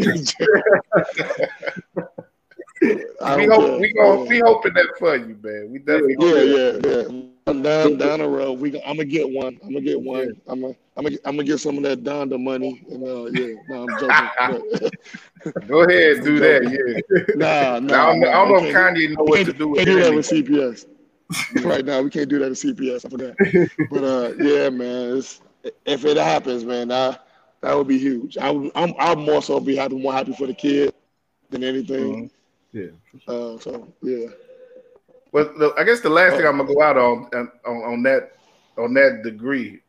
[3.37, 3.79] We don't hope care.
[3.79, 4.29] we gonna Yeah.
[4.29, 5.71] we hoping that for you, man.
[5.73, 7.23] We definitely Yeah, hope yeah, yeah.
[7.47, 9.57] Down down the road, we I'm gonna get one.
[9.63, 10.35] I'm gonna get one.
[10.49, 12.85] I'm gonna I'm gonna I'm gonna get some of that Donda money.
[12.91, 14.91] And uh, yeah, no, I'm joking.
[15.69, 16.65] Go ahead, do that.
[16.65, 17.23] Yeah.
[17.37, 18.07] nah, I nah.
[18.07, 20.13] don't, know- I don't know if Kanye know what to do with can't do that
[20.13, 20.87] with CPS.
[21.65, 23.07] right now, we can't do that with CPS.
[23.07, 23.71] I forgot.
[23.93, 25.19] But uh, yeah, man.
[25.19, 25.41] It's,
[25.85, 27.29] if it happens, man, that
[27.61, 28.37] that would be huge.
[28.39, 30.93] I would, I'm I'm more so be happy, more happy for the kid
[31.51, 32.29] than anything.
[32.73, 32.89] Yeah.
[33.29, 34.27] Uh, so yeah.
[35.37, 36.49] Well, look, I guess the last thing oh.
[36.49, 37.29] I'm gonna go out on
[37.67, 38.39] on, on that
[38.79, 39.83] on that degree,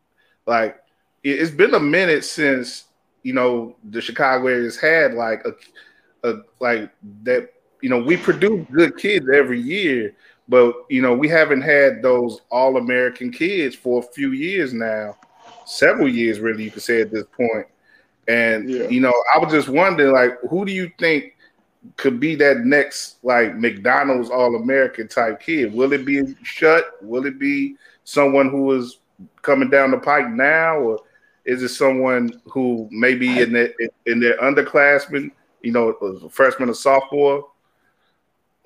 [0.46, 0.76] like
[1.24, 2.84] it, it's been a minute since
[3.24, 6.92] you know the Chicago area has had like a, a like
[7.24, 10.14] that you know, we produce good kids every year,
[10.50, 15.16] but you know, we haven't had those all American kids for a few years now,
[15.66, 17.68] several years really, you could say at this point.
[18.28, 18.90] And Yeah.
[18.90, 21.37] you know, I was just wondering, like, who do you think
[21.96, 25.74] could be that next like McDonald's All American type kid?
[25.74, 26.84] Will it be Schutt?
[27.02, 29.00] Will it be someone who is
[29.42, 31.00] coming down the pike now, or
[31.46, 33.74] is it someone who maybe in their
[34.06, 35.32] in their underclassmen,
[35.62, 37.48] you know, freshman or sophomore?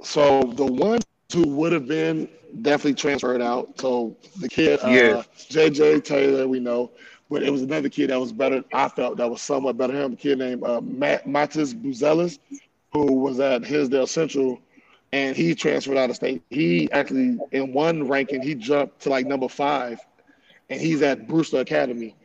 [0.04, 2.28] So the ones who would have been
[2.62, 3.80] definitely transferred out.
[3.80, 5.24] So the kid, uh, Yeah.
[5.50, 6.92] JJ Taylor, we know,
[7.30, 8.64] but it was another kid that was better.
[8.74, 9.94] I felt that was somewhat better.
[9.94, 12.40] Him, a kid named uh, Matt Matas Buzelis,
[12.94, 14.60] who was at Hinsdale Central,
[15.14, 16.44] and he transferred out of state.
[16.50, 20.00] He actually in one ranking he jumped to like number five,
[20.70, 22.16] and he's at Brewster Academy.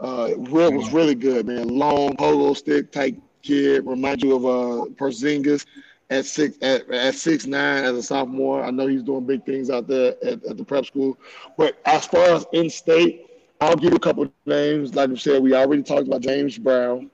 [0.00, 1.68] Uh, real was really good, man.
[1.68, 5.66] Long pogo stick type kid, remind you of uh Porzingis
[6.10, 8.62] at six at, at six nine as a sophomore.
[8.62, 11.18] I know he's doing big things out there at, at the prep school.
[11.56, 13.26] But as far as in state,
[13.60, 14.94] I'll give you a couple of names.
[14.94, 17.10] Like you said, we already talked about James Brown.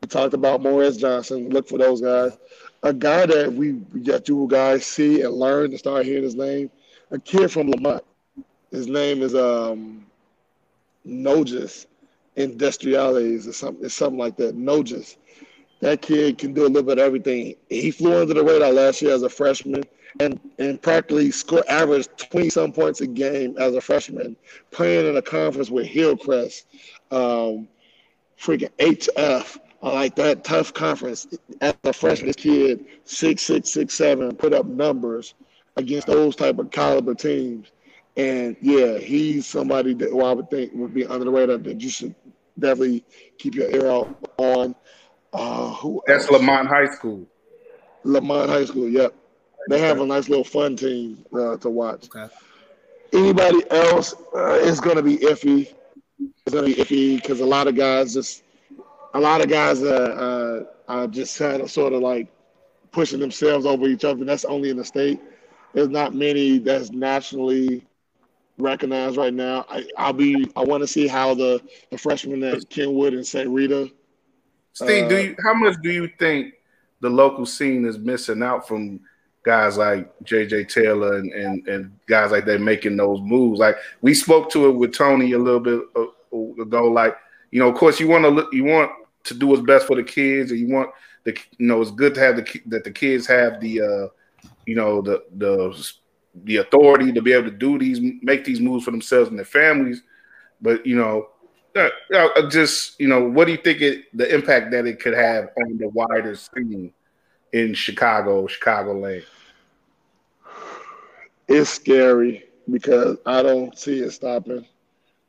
[0.00, 1.50] We talked about Morez Johnson.
[1.50, 2.36] Look for those guys.
[2.82, 3.72] A guy that we
[4.02, 6.70] got you guys see and learn to start hearing his name.
[7.10, 8.04] A kid from Lemont.
[8.70, 10.06] His name is um
[11.06, 11.86] Nojus
[12.36, 14.56] Indrusaitis or something, it's something like that.
[14.56, 15.16] Nojus.
[15.80, 17.54] That kid can do a little bit of everything.
[17.68, 19.84] He flew under the radar last year as a freshman
[20.20, 24.36] and, and practically scored averaged 20 some points a game as a freshman,
[24.70, 26.66] playing in a conference with Hillcrest,
[27.10, 27.68] um,
[28.40, 31.26] freaking HF, like that tough conference.
[31.60, 35.34] As a freshman, this kid, six, six, six, seven, put up numbers
[35.76, 37.68] against those type of caliber teams.
[38.16, 41.80] And yeah, he's somebody that who I would think would be under the radar that
[41.80, 42.14] you should
[42.58, 43.04] definitely
[43.38, 44.74] keep your ear out on.
[45.32, 46.40] Uh, who That's else?
[46.40, 47.26] Lemont High School.
[48.02, 48.88] Lemont High School.
[48.88, 49.14] Yep,
[49.68, 52.06] they have a nice little fun team uh, to watch.
[52.06, 52.32] Okay.
[53.12, 55.72] Anybody else uh, is going to be iffy.
[56.18, 58.42] It's going to be iffy because a lot of guys just,
[59.14, 62.28] a lot of guys uh, uh, are just kind of sort of like
[62.92, 64.24] pushing themselves over each other.
[64.24, 65.20] That's only in the state.
[65.74, 67.86] There's not many that's nationally
[68.58, 69.64] recognized right now.
[69.68, 70.50] I, I'll be.
[70.56, 71.60] I want to see how the
[71.90, 73.48] the freshmen at Kenwood and St.
[73.48, 73.90] Rita.
[74.72, 76.54] Steve, do Uh, you how much do you think
[77.00, 79.00] the local scene is missing out from
[79.44, 83.60] guys like JJ Taylor and, and, and guys like that making those moves?
[83.60, 86.88] Like we spoke to it with Tony a little bit uh, ago.
[86.88, 87.16] Like
[87.50, 88.90] you know, of course, you want to you want
[89.24, 90.90] to do what's best for the kids, and you want
[91.24, 94.08] the you know it's good to have the that the kids have the uh,
[94.66, 95.92] you know the the
[96.44, 99.44] the authority to be able to do these make these moves for themselves and their
[99.44, 100.02] families.
[100.60, 101.28] But you know,
[101.76, 105.14] uh, uh, just you know, what do you think it the impact that it could
[105.14, 106.92] have on the wider scene
[107.52, 109.24] in Chicago, Chicago Chicagoland?
[111.48, 114.66] It's scary because I don't see it stopping.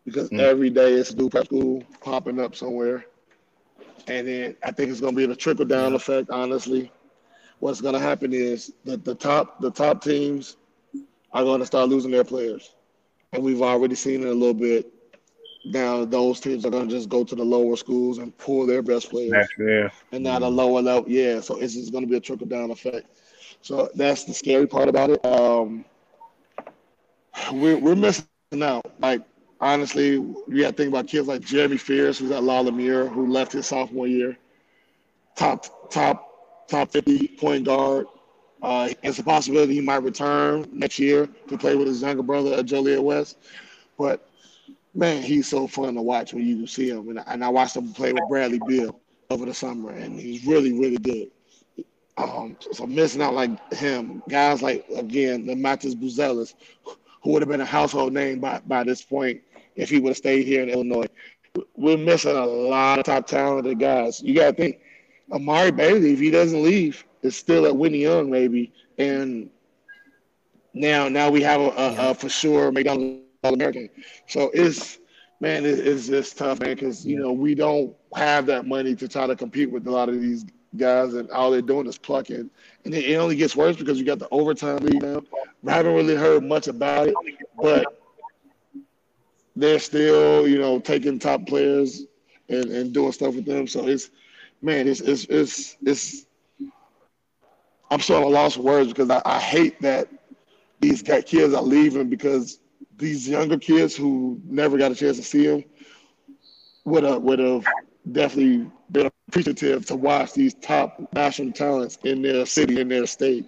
[0.09, 0.39] Because Mm.
[0.39, 3.05] every day it's a new prep school popping up somewhere.
[4.07, 6.91] And then I think it's gonna be the trickle down effect, honestly.
[7.59, 10.57] What's gonna happen is that the top the top teams
[11.33, 12.73] are gonna start losing their players.
[13.33, 14.91] And we've already seen it a little bit.
[15.65, 19.09] Now those teams are gonna just go to the lower schools and pull their best
[19.09, 21.09] players Yeah, and not a lower level.
[21.09, 23.07] Yeah, so it's just going to be a trickle down effect.
[23.61, 25.25] So that's the scary part about it.
[25.25, 25.85] Um,
[27.53, 28.53] we're we're missing out.
[28.99, 29.21] Like
[29.61, 33.27] honestly, you got to think about kids like Jeremy Fears, who's at La Lumiere, who
[33.31, 34.37] left his sophomore year.
[35.35, 38.07] Top top top fifty point guard.
[38.61, 42.55] Uh, it's a possibility he might return next year to play with his younger brother
[42.55, 43.37] at Joliet West.
[43.97, 44.29] But
[44.93, 47.09] man, he's so fun to watch when you see him.
[47.09, 48.99] And I, and I watched him play with Bradley Beal
[49.29, 51.31] over the summer, and he's really, really good.
[52.17, 56.53] Um, so missing out like him, guys like again the Matas Buzelis,
[57.23, 59.41] who would have been a household name by, by this point
[59.75, 61.05] if he would have stayed here in Illinois.
[61.75, 64.21] We're missing a lot of top talented guys.
[64.21, 64.79] You got to think
[65.31, 69.49] Amari Bailey, if he doesn't leave, is still at Whitney Young maybe, and
[70.73, 73.89] now now we have a, a, a for sure McDonald's All American.
[74.27, 74.99] So it's
[75.39, 79.07] man, it, it's just tough, man, because you know we don't have that money to
[79.07, 80.45] try to compete with a lot of these
[80.77, 82.49] guys, and all they're doing is plucking,
[82.85, 85.21] and it, it only gets worse because you got the overtime league now.
[85.67, 87.15] I haven't really heard much about it,
[87.61, 87.98] but
[89.59, 92.05] they're still, you know, taking top players
[92.47, 93.67] and, and doing stuff with them.
[93.67, 94.09] So it's,
[94.61, 96.25] man, it's it's it's it's.
[97.91, 100.07] I'm sort of lost words because I, I hate that
[100.79, 102.59] these kids are leaving because
[102.97, 105.63] these younger kids who never got a chance to see him
[106.85, 107.65] would have would have
[108.11, 113.45] definitely been appreciative to watch these top national talents in their city, in their state.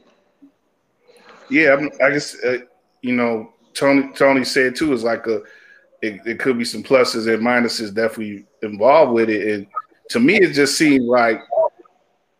[1.50, 2.60] Yeah, I guess uh,
[3.02, 4.12] you know Tony.
[4.14, 5.42] Tony said too is like a.
[6.02, 9.68] It, it, could be some pluses and minuses definitely involved with it, and
[10.10, 11.40] to me, it just seems like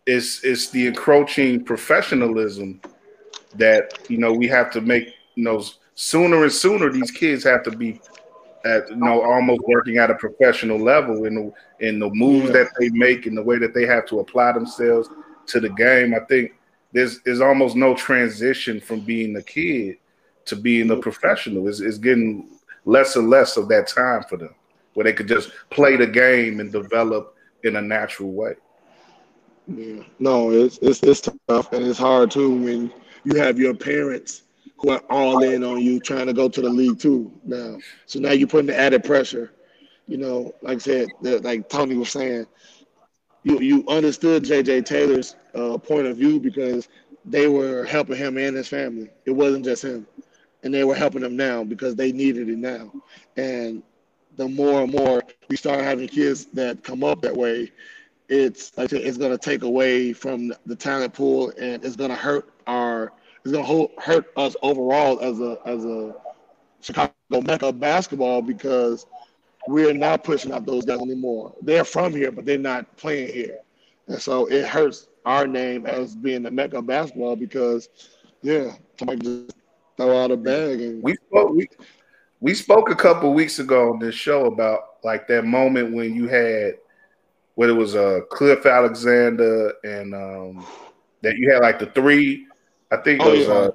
[0.06, 2.82] it's it's the encroaching professionalism
[3.56, 5.14] that you know we have to make.
[5.36, 5.64] You know,
[5.96, 8.02] sooner and sooner these kids have to be
[8.66, 12.54] at you know almost working at a professional level in the in the moves yeah.
[12.54, 15.10] that they make and the way that they have to apply themselves
[15.48, 16.14] to the game.
[16.14, 16.54] I think
[16.92, 19.98] there's there's almost no transition from being a kid
[20.46, 21.68] to being a professional.
[21.68, 22.50] It's, it's getting
[22.86, 24.54] less and less of that time for them
[24.94, 28.54] where they could just play the game and develop in a natural way.
[29.68, 30.04] Yeah.
[30.20, 32.94] No, it's it's it's tough and it's hard too when
[33.24, 34.44] you have your parents
[34.78, 37.78] who are all in on you trying to go to the league too now.
[38.06, 39.54] So now you're putting the added pressure.
[40.08, 42.48] You know, like I said, like Tony was saying,
[43.44, 46.90] you you understood JJ Taylor's uh, point of view because
[47.24, 49.10] they were helping him and his family.
[49.26, 50.08] It wasn't just him,
[50.64, 52.92] and they were helping them now because they needed it now.
[53.38, 53.84] And
[54.38, 57.72] the more and more we start having kids that come up that way,
[58.30, 62.16] it's like it's going to take away from the talent pool and it's going to
[62.16, 63.12] hurt our
[63.44, 66.16] it's going to hurt us overall as a as a
[66.82, 69.06] Chicago Mecca basketball because
[69.68, 71.54] we're not pushing out those guys anymore.
[71.62, 73.60] They're from here, but they're not playing here,
[74.08, 77.90] and so it hurts our name as being the Mecca basketball because,
[78.42, 79.56] yeah, somebody just
[80.02, 81.68] throw out a bag and we spoke we,
[82.40, 86.28] we spoke a couple weeks ago on this show about like that moment when you
[86.28, 86.76] had
[87.56, 90.66] when it was uh Cliff Alexander and um
[91.22, 92.48] that you had like the three
[92.92, 93.54] I think it oh, was yeah.
[93.54, 93.72] uh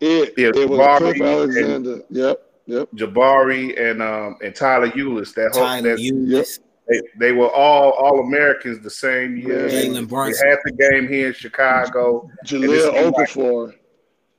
[0.00, 1.92] it, yeah, it was Jabari Cliff Alexander.
[1.92, 2.88] And, yep, yep.
[2.94, 5.34] Jabari and um and Tyler Ulis.
[5.34, 6.58] That whole Tyler that, Ulis.
[6.88, 9.68] They, they were all all Americans the same year.
[9.68, 10.44] Jalen Brunson.
[10.44, 12.28] They had the game here in Chicago.
[12.44, 13.68] Jahlil Okafor.
[13.68, 13.81] Like,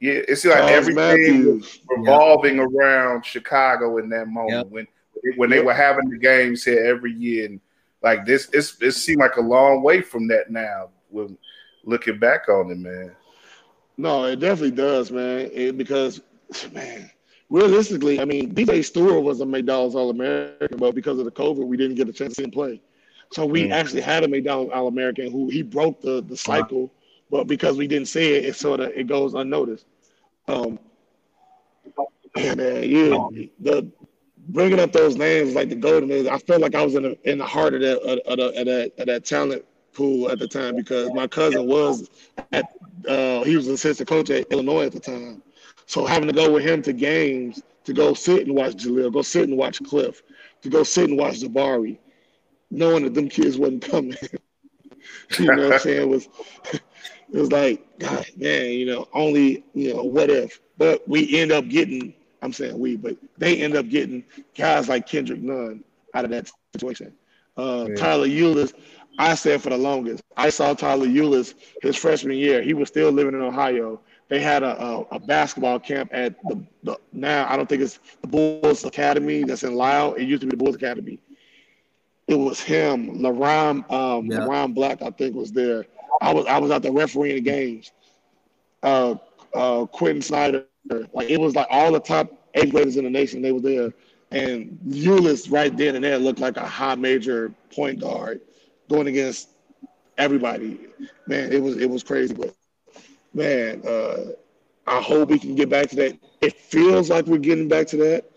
[0.03, 1.61] yeah, it's like Charles everything Matthews.
[1.61, 2.67] was revolving yep.
[2.67, 4.67] around Chicago in that moment yep.
[4.67, 4.87] when
[5.37, 7.61] when they were having the games here every year, and
[8.01, 10.89] like this, it's it seemed like a long way from that now.
[11.09, 11.37] When
[11.85, 13.15] looking back on it, man.
[13.95, 15.49] No, it definitely does, man.
[15.53, 16.19] It, because
[16.73, 17.09] man,
[17.49, 21.65] realistically, I mean, DJ Stewart was a McDonald's All American, but because of the COVID,
[21.65, 22.81] we didn't get a chance to see him play.
[23.31, 23.71] So we mm.
[23.71, 26.91] actually had a McDonald's All American who he broke the the cycle,
[27.31, 29.85] but because we didn't see it, it sort of it goes unnoticed.
[30.47, 30.79] Um,
[32.35, 33.17] and man, yeah,
[33.59, 33.91] the
[34.49, 37.29] bringing up those names like the golden Age, I felt like I was in the
[37.29, 39.63] in the heart of that of, of, of that of that talent
[39.93, 42.09] pool at the time because my cousin was
[42.51, 42.65] at
[43.07, 45.41] uh, he was an assistant coach at Illinois at the time.
[45.85, 49.21] So having to go with him to games to go sit and watch Jahlil, go
[49.21, 50.23] sit and watch Cliff,
[50.61, 51.97] to go sit and watch Jabari,
[52.71, 54.15] knowing that them kids wasn't coming.
[55.39, 56.09] you know what I'm saying?
[56.09, 56.29] Was
[57.33, 60.61] it was like, God, man, you know, only, you know, what if?
[60.77, 64.23] But we end up getting, I'm saying we, but they end up getting
[64.55, 65.83] guys like Kendrick Nunn
[66.13, 67.13] out of that situation.
[67.57, 67.95] Uh, yeah.
[67.95, 68.73] Tyler Ulis,
[69.17, 72.61] I said for the longest, I saw Tyler Ulis his freshman year.
[72.61, 73.99] He was still living in Ohio.
[74.29, 77.99] They had a, a, a basketball camp at the, the, now I don't think it's
[78.21, 80.13] the Bulls Academy that's in Lisle.
[80.15, 81.19] It used to be the Bulls Academy.
[82.27, 84.39] It was him, LaRon, um, yeah.
[84.39, 85.85] LaRon Black, I think was there.
[86.23, 87.91] I was I was out there refereeing the games.
[88.81, 89.15] Uh,
[89.53, 90.65] uh, Quentin Snider,
[91.13, 93.41] like it was like all the top eighth graders in the nation.
[93.41, 93.93] They were there,
[94.31, 98.41] and Ulis right then and there looked like a high major point guard
[98.89, 99.49] going against
[100.17, 100.79] everybody.
[101.27, 102.55] Man, it was it was crazy, but
[103.33, 104.31] man, uh,
[104.87, 106.17] I hope we can get back to that.
[106.41, 108.31] It feels like we're getting back to that,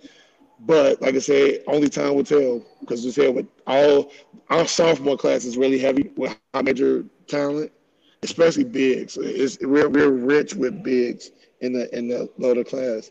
[0.60, 2.64] but like I said, only time will tell.
[2.80, 4.10] Because you said with all
[4.50, 7.72] our sophomore class is really heavy with high major talent,
[8.22, 9.16] especially bigs.
[9.20, 13.10] It's, we're we're rich with bigs in the in the lower class,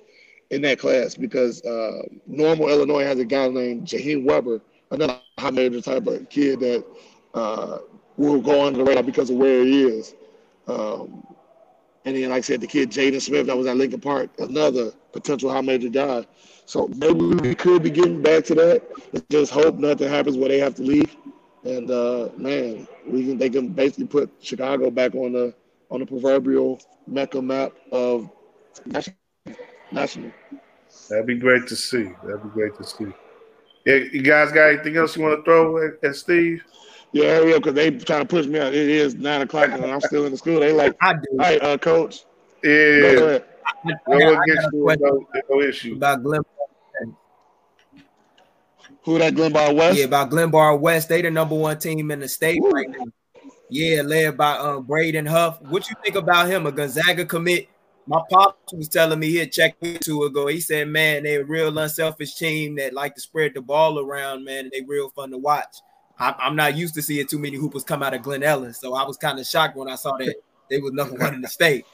[0.52, 5.50] in that class because uh, normal Illinois has a guy named Jaheim Weber, another high
[5.52, 6.86] major type of kid that
[7.34, 7.80] uh,
[8.18, 10.16] will go under the radar because of where he is.
[10.68, 11.26] Um,
[12.06, 14.92] and then, like I said, the kid Jaden Smith that was at Lincoln Park, another
[15.12, 16.26] potential high major guy.
[16.66, 18.84] So maybe we could be getting back to that.
[19.30, 21.16] Just hope nothing happens where they have to leave.
[21.66, 25.54] And uh, man, we can they can basically put Chicago back on the
[25.90, 28.30] on the proverbial mecca map of
[29.92, 30.32] national.
[31.10, 32.12] That'd be great to see.
[32.24, 33.08] That'd be great to see.
[33.86, 36.64] Yeah, you guys got anything else you want to throw at, at Steve?
[37.12, 38.74] Yeah, yeah, because they trying to push me out.
[38.74, 40.60] It is nine o'clock and I'm still in the school.
[40.60, 41.20] They like, I do.
[41.32, 42.26] All right, uh, coach.
[42.64, 43.00] Yeah.
[43.00, 43.46] Go ahead.
[43.66, 45.94] I, I, no, I no, no issue.
[45.94, 46.42] About Glen
[49.06, 49.98] who that Glenbard West?
[49.98, 51.10] Yeah, about Glenbard West.
[51.10, 53.06] They the number one team in the state right now.
[53.70, 55.62] Yeah, led by uh, Braden Huff.
[55.62, 56.66] What you think about him?
[56.66, 57.70] A Gonzaga commit.
[58.08, 60.48] My pop was telling me he had checked two ago.
[60.48, 64.44] He said, "Man, they a real unselfish team that like to spread the ball around,
[64.44, 64.66] man.
[64.66, 65.78] And they real fun to watch."
[66.18, 68.94] I, I'm not used to seeing too many hoopers come out of Glen Ellyn, so
[68.96, 70.36] I was kind of shocked when I saw that
[70.70, 71.86] they was number one in the state.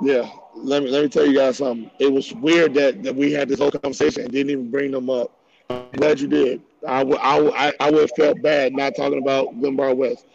[0.00, 1.90] Yeah, let me let me tell you guys something.
[1.98, 5.08] It was weird that, that we had this whole conversation and didn't even bring them
[5.08, 5.30] up.
[5.70, 6.62] I'm glad you did.
[6.86, 10.26] I would I, I would have felt bad not talking about Glenbard West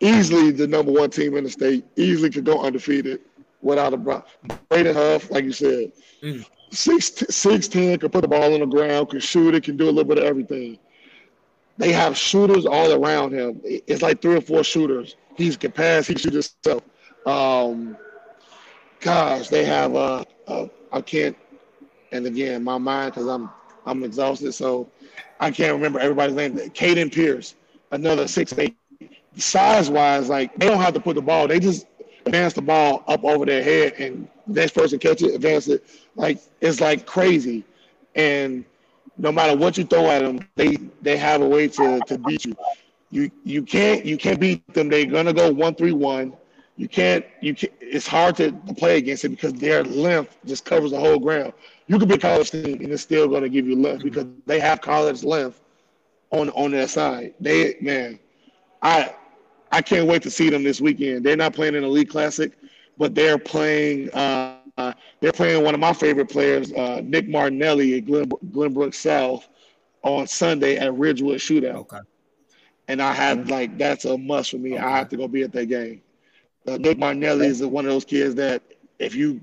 [0.00, 3.20] easily the number one team in the state, easily could go undefeated
[3.62, 4.58] without a problem.
[4.68, 5.92] Braden Huff, like you said,
[6.22, 6.44] mm.
[6.70, 9.92] six, 6'10, could put the ball on the ground, could shoot it, can do a
[9.92, 10.78] little bit of everything.
[11.76, 13.60] They have shooters all around him.
[13.64, 15.16] It's like three or four shooters.
[15.36, 16.82] He can pass, he can shoot himself.
[17.26, 17.96] Um,
[19.00, 21.36] gosh, they have uh, uh I can't,
[22.12, 23.50] and again, my mind because I'm
[23.86, 24.88] I'm exhausted, so
[25.40, 26.56] I can't remember everybody's name.
[26.56, 27.54] Caden Pierce,
[27.92, 28.76] another six eight
[29.36, 31.48] size wise, like they don't have to put the ball.
[31.48, 31.86] They just
[32.26, 35.84] advance the ball up over their head and next person catch it, advance it.
[36.16, 37.64] Like it's like crazy.
[38.14, 38.64] And
[39.18, 42.44] no matter what you throw at them, they they have a way to, to beat
[42.44, 42.56] you.
[43.10, 44.88] You you can't you can't beat them.
[44.88, 46.34] They're gonna go one three one.
[46.76, 50.92] You can't you can It's hard to play against it because their length just covers
[50.92, 51.52] the whole ground.
[51.90, 54.60] You could be a college team and it's still gonna give you length because they
[54.60, 55.60] have college length
[56.30, 57.34] on on their side.
[57.40, 58.20] They man,
[58.80, 59.12] I
[59.72, 61.26] I can't wait to see them this weekend.
[61.26, 62.52] They're not playing in the Elite Classic,
[62.96, 64.08] but they're playing.
[64.12, 64.58] Uh,
[65.18, 69.48] they're playing one of my favorite players, uh, Nick Martinelli at Glen, Glenbrook South,
[70.02, 71.74] on Sunday at Ridgewood Shootout.
[71.74, 71.98] Okay.
[72.86, 74.74] And I had like that's a must for me.
[74.74, 74.82] Okay.
[74.82, 76.02] I have to go be at that game.
[76.68, 78.62] Uh, Nick Martinelli is one of those kids that
[79.00, 79.40] if you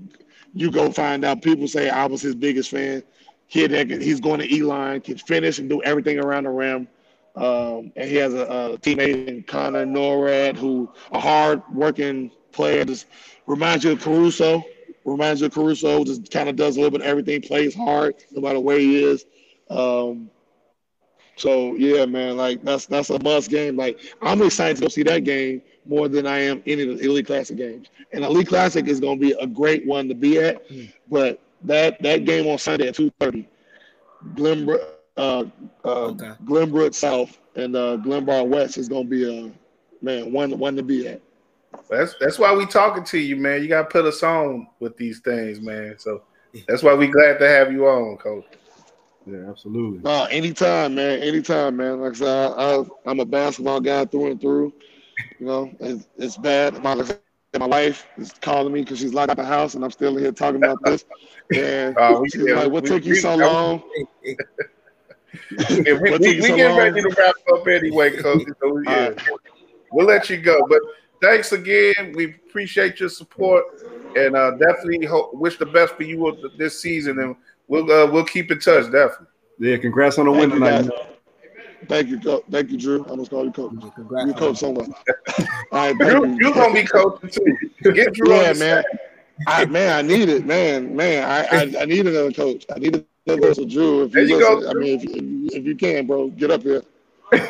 [0.54, 3.02] you go find out, people say I was his biggest fan.
[3.48, 6.86] Kid he's going to Elon, can finish and do everything around the rim.
[7.34, 12.84] Um, and he has a, a teammate in Connor Norad, who a hard working player.
[12.84, 13.06] Just
[13.46, 14.62] reminds you of Caruso.
[15.04, 16.04] Reminds you of Caruso.
[16.04, 17.40] Just kind of does a little bit of everything.
[17.40, 19.24] Plays hard, no matter where he is.
[19.70, 20.30] Um,
[21.38, 23.76] so yeah, man, like that's that's a must game.
[23.76, 27.04] Like I'm excited to go see that game more than I am any of the
[27.04, 27.88] Elite Classic games.
[28.12, 30.68] And Elite Classic is going to be a great one to be at.
[30.68, 30.92] Mm.
[31.08, 33.48] But that that game on Sunday at two thirty,
[34.34, 34.84] Glenbrook
[35.16, 35.44] uh,
[35.84, 36.32] uh, okay.
[36.44, 39.52] Glenbrook South and uh, Glenbard West is going to be a
[40.04, 41.20] man one one to be at.
[41.88, 43.62] That's that's why we talking to you, man.
[43.62, 45.96] You got to put us on with these things, man.
[45.98, 46.22] So
[46.66, 48.44] that's why we glad to have you on, Coach.
[49.28, 50.00] Yeah, absolutely.
[50.00, 51.20] No, anytime, man.
[51.20, 52.00] Anytime, man.
[52.00, 54.72] Like I said, I, am a basketball guy through and through.
[55.38, 56.82] You know, it's, it's bad.
[56.82, 56.94] My,
[57.58, 60.32] my wife is calling me because she's locked out the house, and I'm still here
[60.32, 61.04] talking about this.
[61.54, 63.82] And uh, she's yeah, like, "What took you so long?"
[64.24, 64.34] yeah,
[65.50, 68.44] we, we, we get ready to wrap up anyway, Coach.
[68.62, 69.10] So yeah,
[69.92, 70.66] we'll let you go.
[70.68, 70.80] But
[71.20, 72.12] thanks again.
[72.14, 73.64] We appreciate your support,
[74.16, 77.18] and uh, definitely hope, wish the best for you this season.
[77.18, 77.36] And
[77.68, 78.84] we'll uh, we'll keep in touch.
[78.90, 79.26] Definitely.
[79.58, 80.88] Yeah, congrats on the win tonight.
[81.86, 82.42] Thank you, coach.
[82.50, 83.04] Thank you, Drew.
[83.04, 83.94] I almost called you coach.
[83.94, 84.26] Congrats.
[84.26, 84.86] You coach somewhere.
[85.72, 87.92] All right, you, you gonna be coaching too.
[87.92, 88.34] Get Drew.
[88.34, 88.84] Yeah, man.
[89.46, 90.96] I, man, I need it, man.
[90.96, 92.66] Man, I, I, I need another coach.
[92.74, 94.70] I need so Drew, if you, you listen, go.
[94.70, 96.82] I mean, if, if you can, bro, get up here.
[97.32, 97.42] All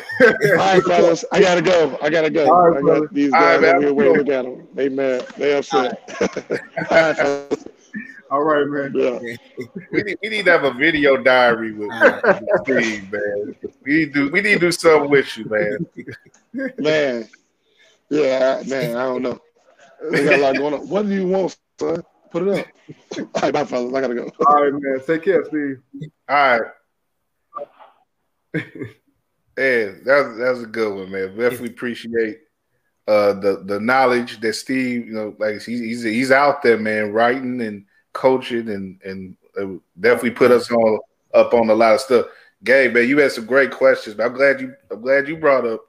[0.57, 1.97] right, fellas, I gotta go.
[2.01, 2.47] I gotta go.
[2.47, 4.67] All right, I got these guys over here waiting at them.
[4.73, 5.25] They mad.
[5.37, 6.01] They upset.
[6.19, 6.27] All
[6.91, 7.65] right, fellas.
[8.31, 8.93] All right, man.
[8.95, 9.19] Yeah.
[9.91, 13.55] we, need, we need to have a video diary with, with Steve, man.
[13.83, 15.87] We need to we need to do something with you, man.
[16.77, 17.27] man.
[18.09, 18.95] Yeah, man.
[18.95, 19.39] I don't know.
[20.11, 20.87] They got a lot going on.
[20.89, 22.03] What do you want, son?
[22.29, 22.67] Put it up.
[23.17, 23.93] All right, bye, fellas.
[23.93, 24.31] I gotta go.
[24.45, 25.01] All right, man.
[25.05, 25.81] Take care, Steve.
[26.27, 26.71] All right.
[29.57, 31.35] yeah, that's that's a good one, man.
[31.35, 32.39] Definitely appreciate
[33.07, 37.11] uh, the the knowledge that Steve, you know, like he's he's, he's out there, man,
[37.11, 40.99] writing and coaching and and definitely put us on
[41.33, 42.25] up on a lot of stuff.
[42.63, 44.15] Gabe, man, you had some great questions.
[44.15, 45.81] But I'm glad you I'm glad you brought up.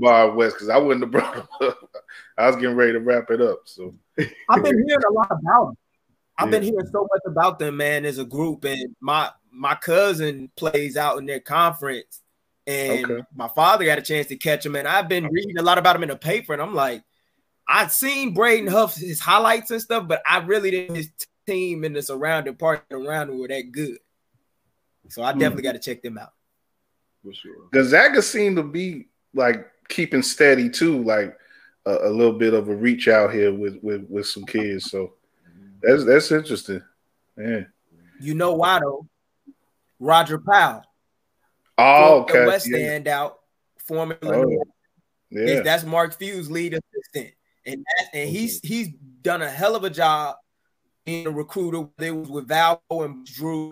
[0.00, 1.90] Bar West because I wouldn't have brought him up.
[2.36, 3.60] I was getting ready to wrap it up.
[3.64, 3.94] So
[4.48, 5.76] I've been hearing a lot about them.
[6.36, 6.50] I've yeah.
[6.50, 8.64] been hearing so much about them, man, as a group.
[8.64, 12.22] And my my cousin plays out in their conference,
[12.66, 13.22] and okay.
[13.34, 14.76] my father got a chance to catch him.
[14.76, 15.30] And I've been oh.
[15.30, 17.02] reading a lot about him in the paper, and I'm like,
[17.68, 21.10] I've seen Braden Huff his highlights and stuff, but I really didn't his
[21.46, 23.98] team in the surrounding part around him were that good.
[25.08, 25.64] So I definitely mm.
[25.64, 26.32] got to check them out.
[27.24, 27.68] For sure.
[27.72, 31.36] Gonzaga seemed to be like keeping steady too, like
[31.86, 34.90] a, a little bit of a reach out here with with with some kids.
[34.90, 35.14] So
[35.82, 36.82] that's that's interesting.
[37.36, 37.62] Yeah.
[38.20, 39.06] You know why though?
[39.98, 40.84] Roger Powell.
[41.76, 42.40] Oh, okay.
[42.40, 42.78] The West yeah.
[42.78, 43.34] standout,
[43.78, 44.64] formerly oh.
[45.30, 47.34] Yeah, that's Mark Few's lead assistant,
[47.68, 48.88] and that, and he's he's
[49.22, 50.36] done a hell of a job
[51.04, 51.88] being a recruiter.
[51.98, 53.70] They was with Val and Drew,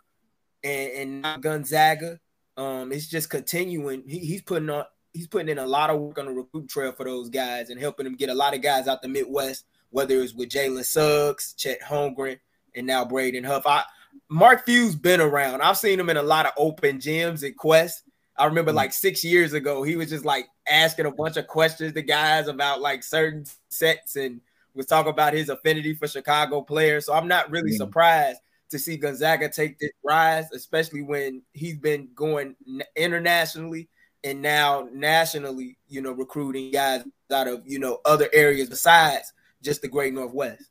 [0.63, 2.19] and, and Gonzaga.
[2.57, 4.05] Um, it's just continuing.
[4.07, 6.93] He, he's putting on he's putting in a lot of work on the recruit trail
[6.93, 10.21] for those guys and helping them get a lot of guys out the Midwest, whether
[10.21, 12.39] it's with Jalen Suggs, Chet Holmgren,
[12.75, 13.67] and now Braden Huff.
[13.67, 13.85] I
[14.29, 15.63] Mark Few's been around.
[15.63, 18.03] I've seen him in a lot of open gyms at Quest.
[18.39, 18.77] I remember Mm.
[18.77, 22.49] like six years ago, he was just like asking a bunch of questions to guys
[22.49, 24.41] about like certain sets and
[24.75, 27.07] was talking about his affinity for Chicago players.
[27.07, 27.77] So I'm not really Mm.
[27.79, 28.41] surprised
[28.71, 32.57] to see Gonzaga take this rise, especially when he's been going
[32.97, 33.89] internationally
[34.25, 39.33] and now nationally, you know, recruiting guys out of you know other areas besides
[39.63, 40.65] just the Great Northwest.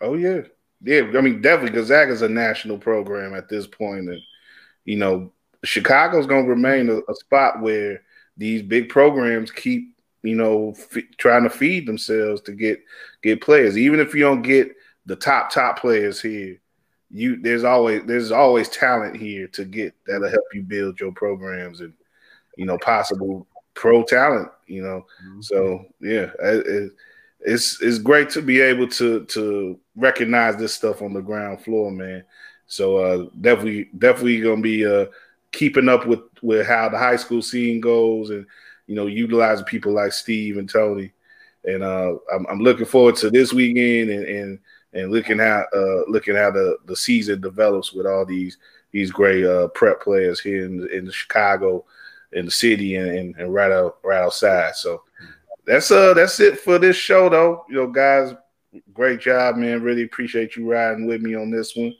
[0.00, 0.42] Oh yeah,
[0.80, 1.02] yeah.
[1.16, 4.20] I mean, definitely Gonzaga's a national program at this point, and
[4.84, 5.32] you know,
[5.64, 8.02] Chicago's going to remain a, a spot where
[8.36, 12.80] these big programs keep, you know, f- trying to feed themselves to get
[13.22, 13.76] get players.
[13.78, 14.72] Even if you don't get
[15.06, 16.58] the top top players here,
[17.10, 21.80] you there's always there's always talent here to get that'll help you build your programs
[21.80, 21.92] and
[22.56, 24.48] you know possible pro talent.
[24.66, 25.06] You know,
[25.40, 26.92] so yeah, it, it-
[27.44, 31.90] it's it's great to be able to to recognize this stuff on the ground floor,
[31.90, 32.22] man.
[32.68, 35.06] So uh, definitely definitely gonna be uh,
[35.52, 38.46] keeping up with with how the high school scene goes, and
[38.86, 41.12] you know utilizing people like Steve and Tony.
[41.64, 44.58] And uh, I'm, I'm looking forward to this weekend and and
[44.94, 48.58] and looking how uh, looking how the the season develops with all these
[48.90, 51.84] these great uh, prep players here in in Chicago,
[52.32, 54.74] in the city, and, and, and right out right outside.
[54.74, 55.02] So
[55.64, 57.64] that's uh that's it for this show though.
[57.68, 58.34] You know, guys,
[58.92, 59.82] great job, man.
[59.82, 61.94] Really appreciate you riding with me on this one.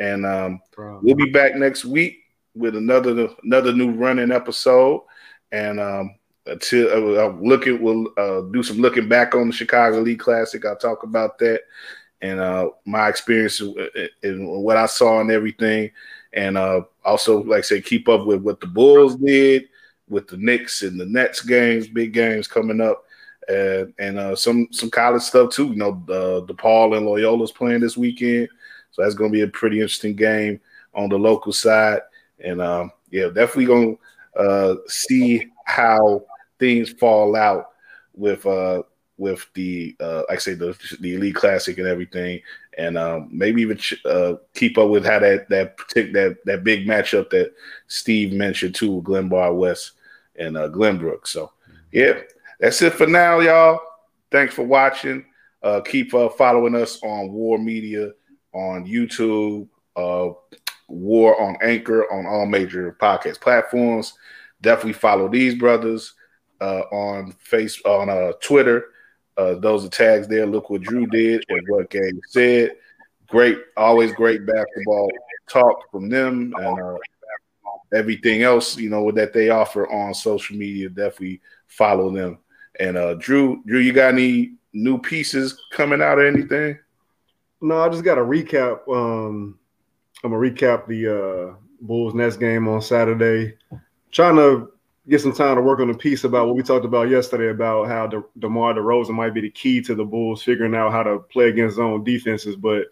[0.00, 0.60] And um
[1.02, 2.23] we'll be back next week
[2.54, 5.02] with another another new running episode.
[5.52, 6.14] And um
[6.46, 10.64] until uh, look at we'll uh, do some looking back on the Chicago Elite Classic.
[10.64, 11.62] I'll talk about that
[12.20, 15.90] and uh my experience and what I saw and everything.
[16.32, 19.68] And uh also like I said, keep up with what the Bulls did
[20.08, 23.04] with the Knicks and the Nets games, big games coming up,
[23.48, 25.68] and and uh, some some college stuff too.
[25.68, 28.48] You know, the DePaul and Loyola's playing this weekend,
[28.90, 30.60] so that's going to be a pretty interesting game
[30.94, 32.00] on the local side.
[32.44, 36.24] And um, yeah, definitely going to uh, see how
[36.58, 37.70] things fall out
[38.14, 38.82] with uh,
[39.16, 42.40] with the uh, like I say the the Elite Classic and everything,
[42.76, 47.30] and um, maybe even uh, keep up with how that that that that big matchup
[47.30, 47.52] that
[47.86, 49.92] Steve mentioned too, with Glenbard West
[50.36, 51.26] and uh, Glenbrook.
[51.26, 51.52] So
[51.92, 52.20] yeah,
[52.60, 53.80] that's it for now, y'all.
[54.30, 55.24] Thanks for watching.
[55.62, 58.10] Uh, keep uh, following us on War Media
[58.52, 60.30] on YouTube, uh,
[60.88, 64.14] War on Anchor on all major podcast platforms.
[64.60, 66.14] Definitely follow these brothers
[66.60, 68.86] uh, on face on uh, Twitter.
[69.36, 70.46] Uh, those are tags there.
[70.46, 72.76] Look what Drew did and what Gabe said.
[73.28, 75.10] Great, always great basketball
[75.48, 76.96] talk from them and uh,
[77.92, 80.88] everything else you know that they offer on social media.
[80.88, 82.38] Definitely follow them.
[82.78, 86.78] And uh, Drew, Drew, you got any new pieces coming out or anything?
[87.60, 88.88] No, I just got to recap.
[88.88, 89.58] Um,
[90.24, 93.56] I'm gonna recap the uh, Bulls Nets game on Saturday.
[94.10, 94.72] Trying to
[95.06, 97.88] get some time to work on a piece about what we talked about yesterday about
[97.88, 101.18] how De- DeMar DeRozan might be the key to the Bulls figuring out how to
[101.18, 102.56] play against zone defenses.
[102.56, 102.86] But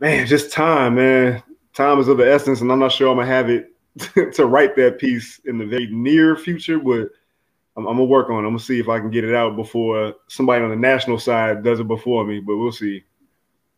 [0.00, 1.44] man, just time, man.
[1.74, 4.74] Time is of the essence, and I'm not sure I'm gonna have it to write
[4.74, 7.10] that piece in the very near future, but
[7.76, 8.48] I'm, I'm, gonna work on it.
[8.48, 11.62] I'm gonna see if I can get it out before somebody on the national side
[11.62, 13.04] does it before me, but we'll see.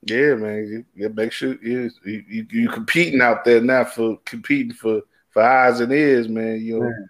[0.02, 0.66] Yeah, man.
[0.66, 5.42] You, you make sure you, you you competing out there now for competing for for
[5.42, 6.60] eyes and ears, man.
[6.60, 7.08] You know, man.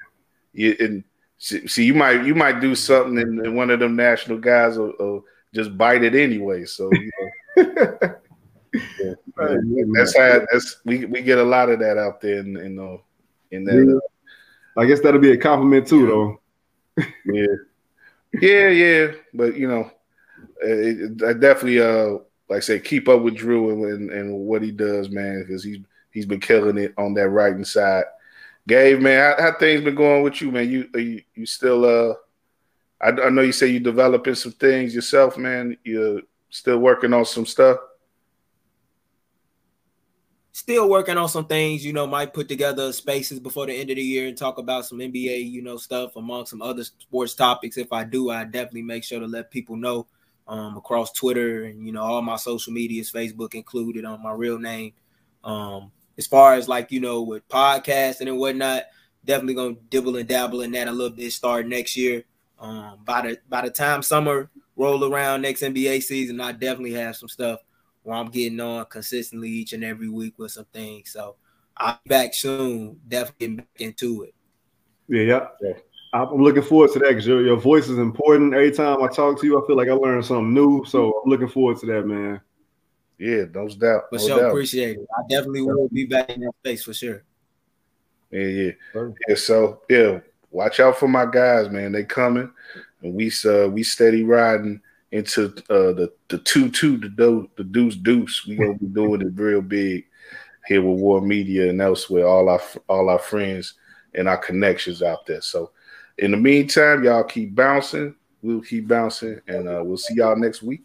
[0.53, 1.05] you and
[1.39, 4.77] see, see, you might you might do something and, and one of them national guys
[4.77, 6.65] will, will, just bite it anyway.
[6.65, 7.11] So you
[7.57, 7.65] know.
[8.73, 9.15] yeah,
[9.93, 12.99] that's how that's we, we get a lot of that out there in in, uh,
[13.51, 13.75] in that.
[13.75, 14.83] Yeah.
[14.83, 17.05] I guess that'll be a compliment too, though.
[17.27, 17.47] yeah,
[18.41, 19.13] yeah, yeah.
[19.35, 19.91] But you know,
[20.61, 22.19] it, I definitely uh
[22.51, 25.63] like I say, keep up with Drew and, and, and what he does, man, because
[25.63, 25.79] he's
[26.11, 28.05] he's been killing it on that right side.
[28.67, 30.69] Gabe, man, how, how, things been going with you, man?
[30.69, 32.15] You you, you still uh,
[33.01, 35.77] I, I know you say you're developing some things yourself, man.
[35.85, 37.79] You're still working on some stuff.
[40.51, 43.97] Still working on some things, you know, might put together spaces before the end of
[43.97, 47.79] the year and talk about some NBA, you know, stuff among some other sports topics.
[47.79, 50.07] If I do, I definitely make sure to let people know
[50.47, 54.59] um, across Twitter and you know all my social medias, Facebook included on my real
[54.59, 54.93] name.
[55.45, 58.85] Um, as far as like you know with podcasting and whatnot,
[59.25, 61.33] definitely gonna dibble and dabble in that a little bit.
[61.33, 62.25] Start next year.
[62.59, 67.17] Um, by the by the time summer roll around next NBA season, I definitely have
[67.17, 67.61] some stuff
[68.03, 71.13] where I'm getting on consistently each and every week with some things.
[71.13, 71.37] So
[71.77, 72.99] I'll be back soon.
[73.07, 74.35] Definitely getting back into it.
[75.09, 75.73] Yeah, yeah.
[76.13, 76.23] Yeah.
[76.23, 78.55] I'm looking forward to that because your, your voice is important.
[78.55, 80.85] Every time I talk to you, I feel like I learned something new.
[80.85, 82.41] So I'm looking forward to that, man.
[83.19, 84.05] Yeah, no doubt.
[84.11, 84.51] For no sure, doubt.
[84.51, 85.07] appreciate it.
[85.19, 87.23] I definitely will be back in that space for sure.
[88.31, 88.71] Yeah, yeah.
[89.29, 90.21] Yeah, so yeah,
[90.51, 91.93] watch out for my guys, man.
[91.93, 92.51] They coming
[93.03, 94.81] and we uh we steady riding
[95.13, 98.47] into uh the the two two the do the deuce deuce.
[98.47, 100.07] We gonna be doing it real big
[100.67, 102.27] here with War Media and elsewhere.
[102.27, 103.75] All our all our friends
[104.15, 105.41] and our connections out there.
[105.41, 105.71] So
[106.21, 108.15] in the meantime, y'all keep bouncing.
[108.43, 110.83] We'll keep bouncing, and uh, we'll see y'all next week.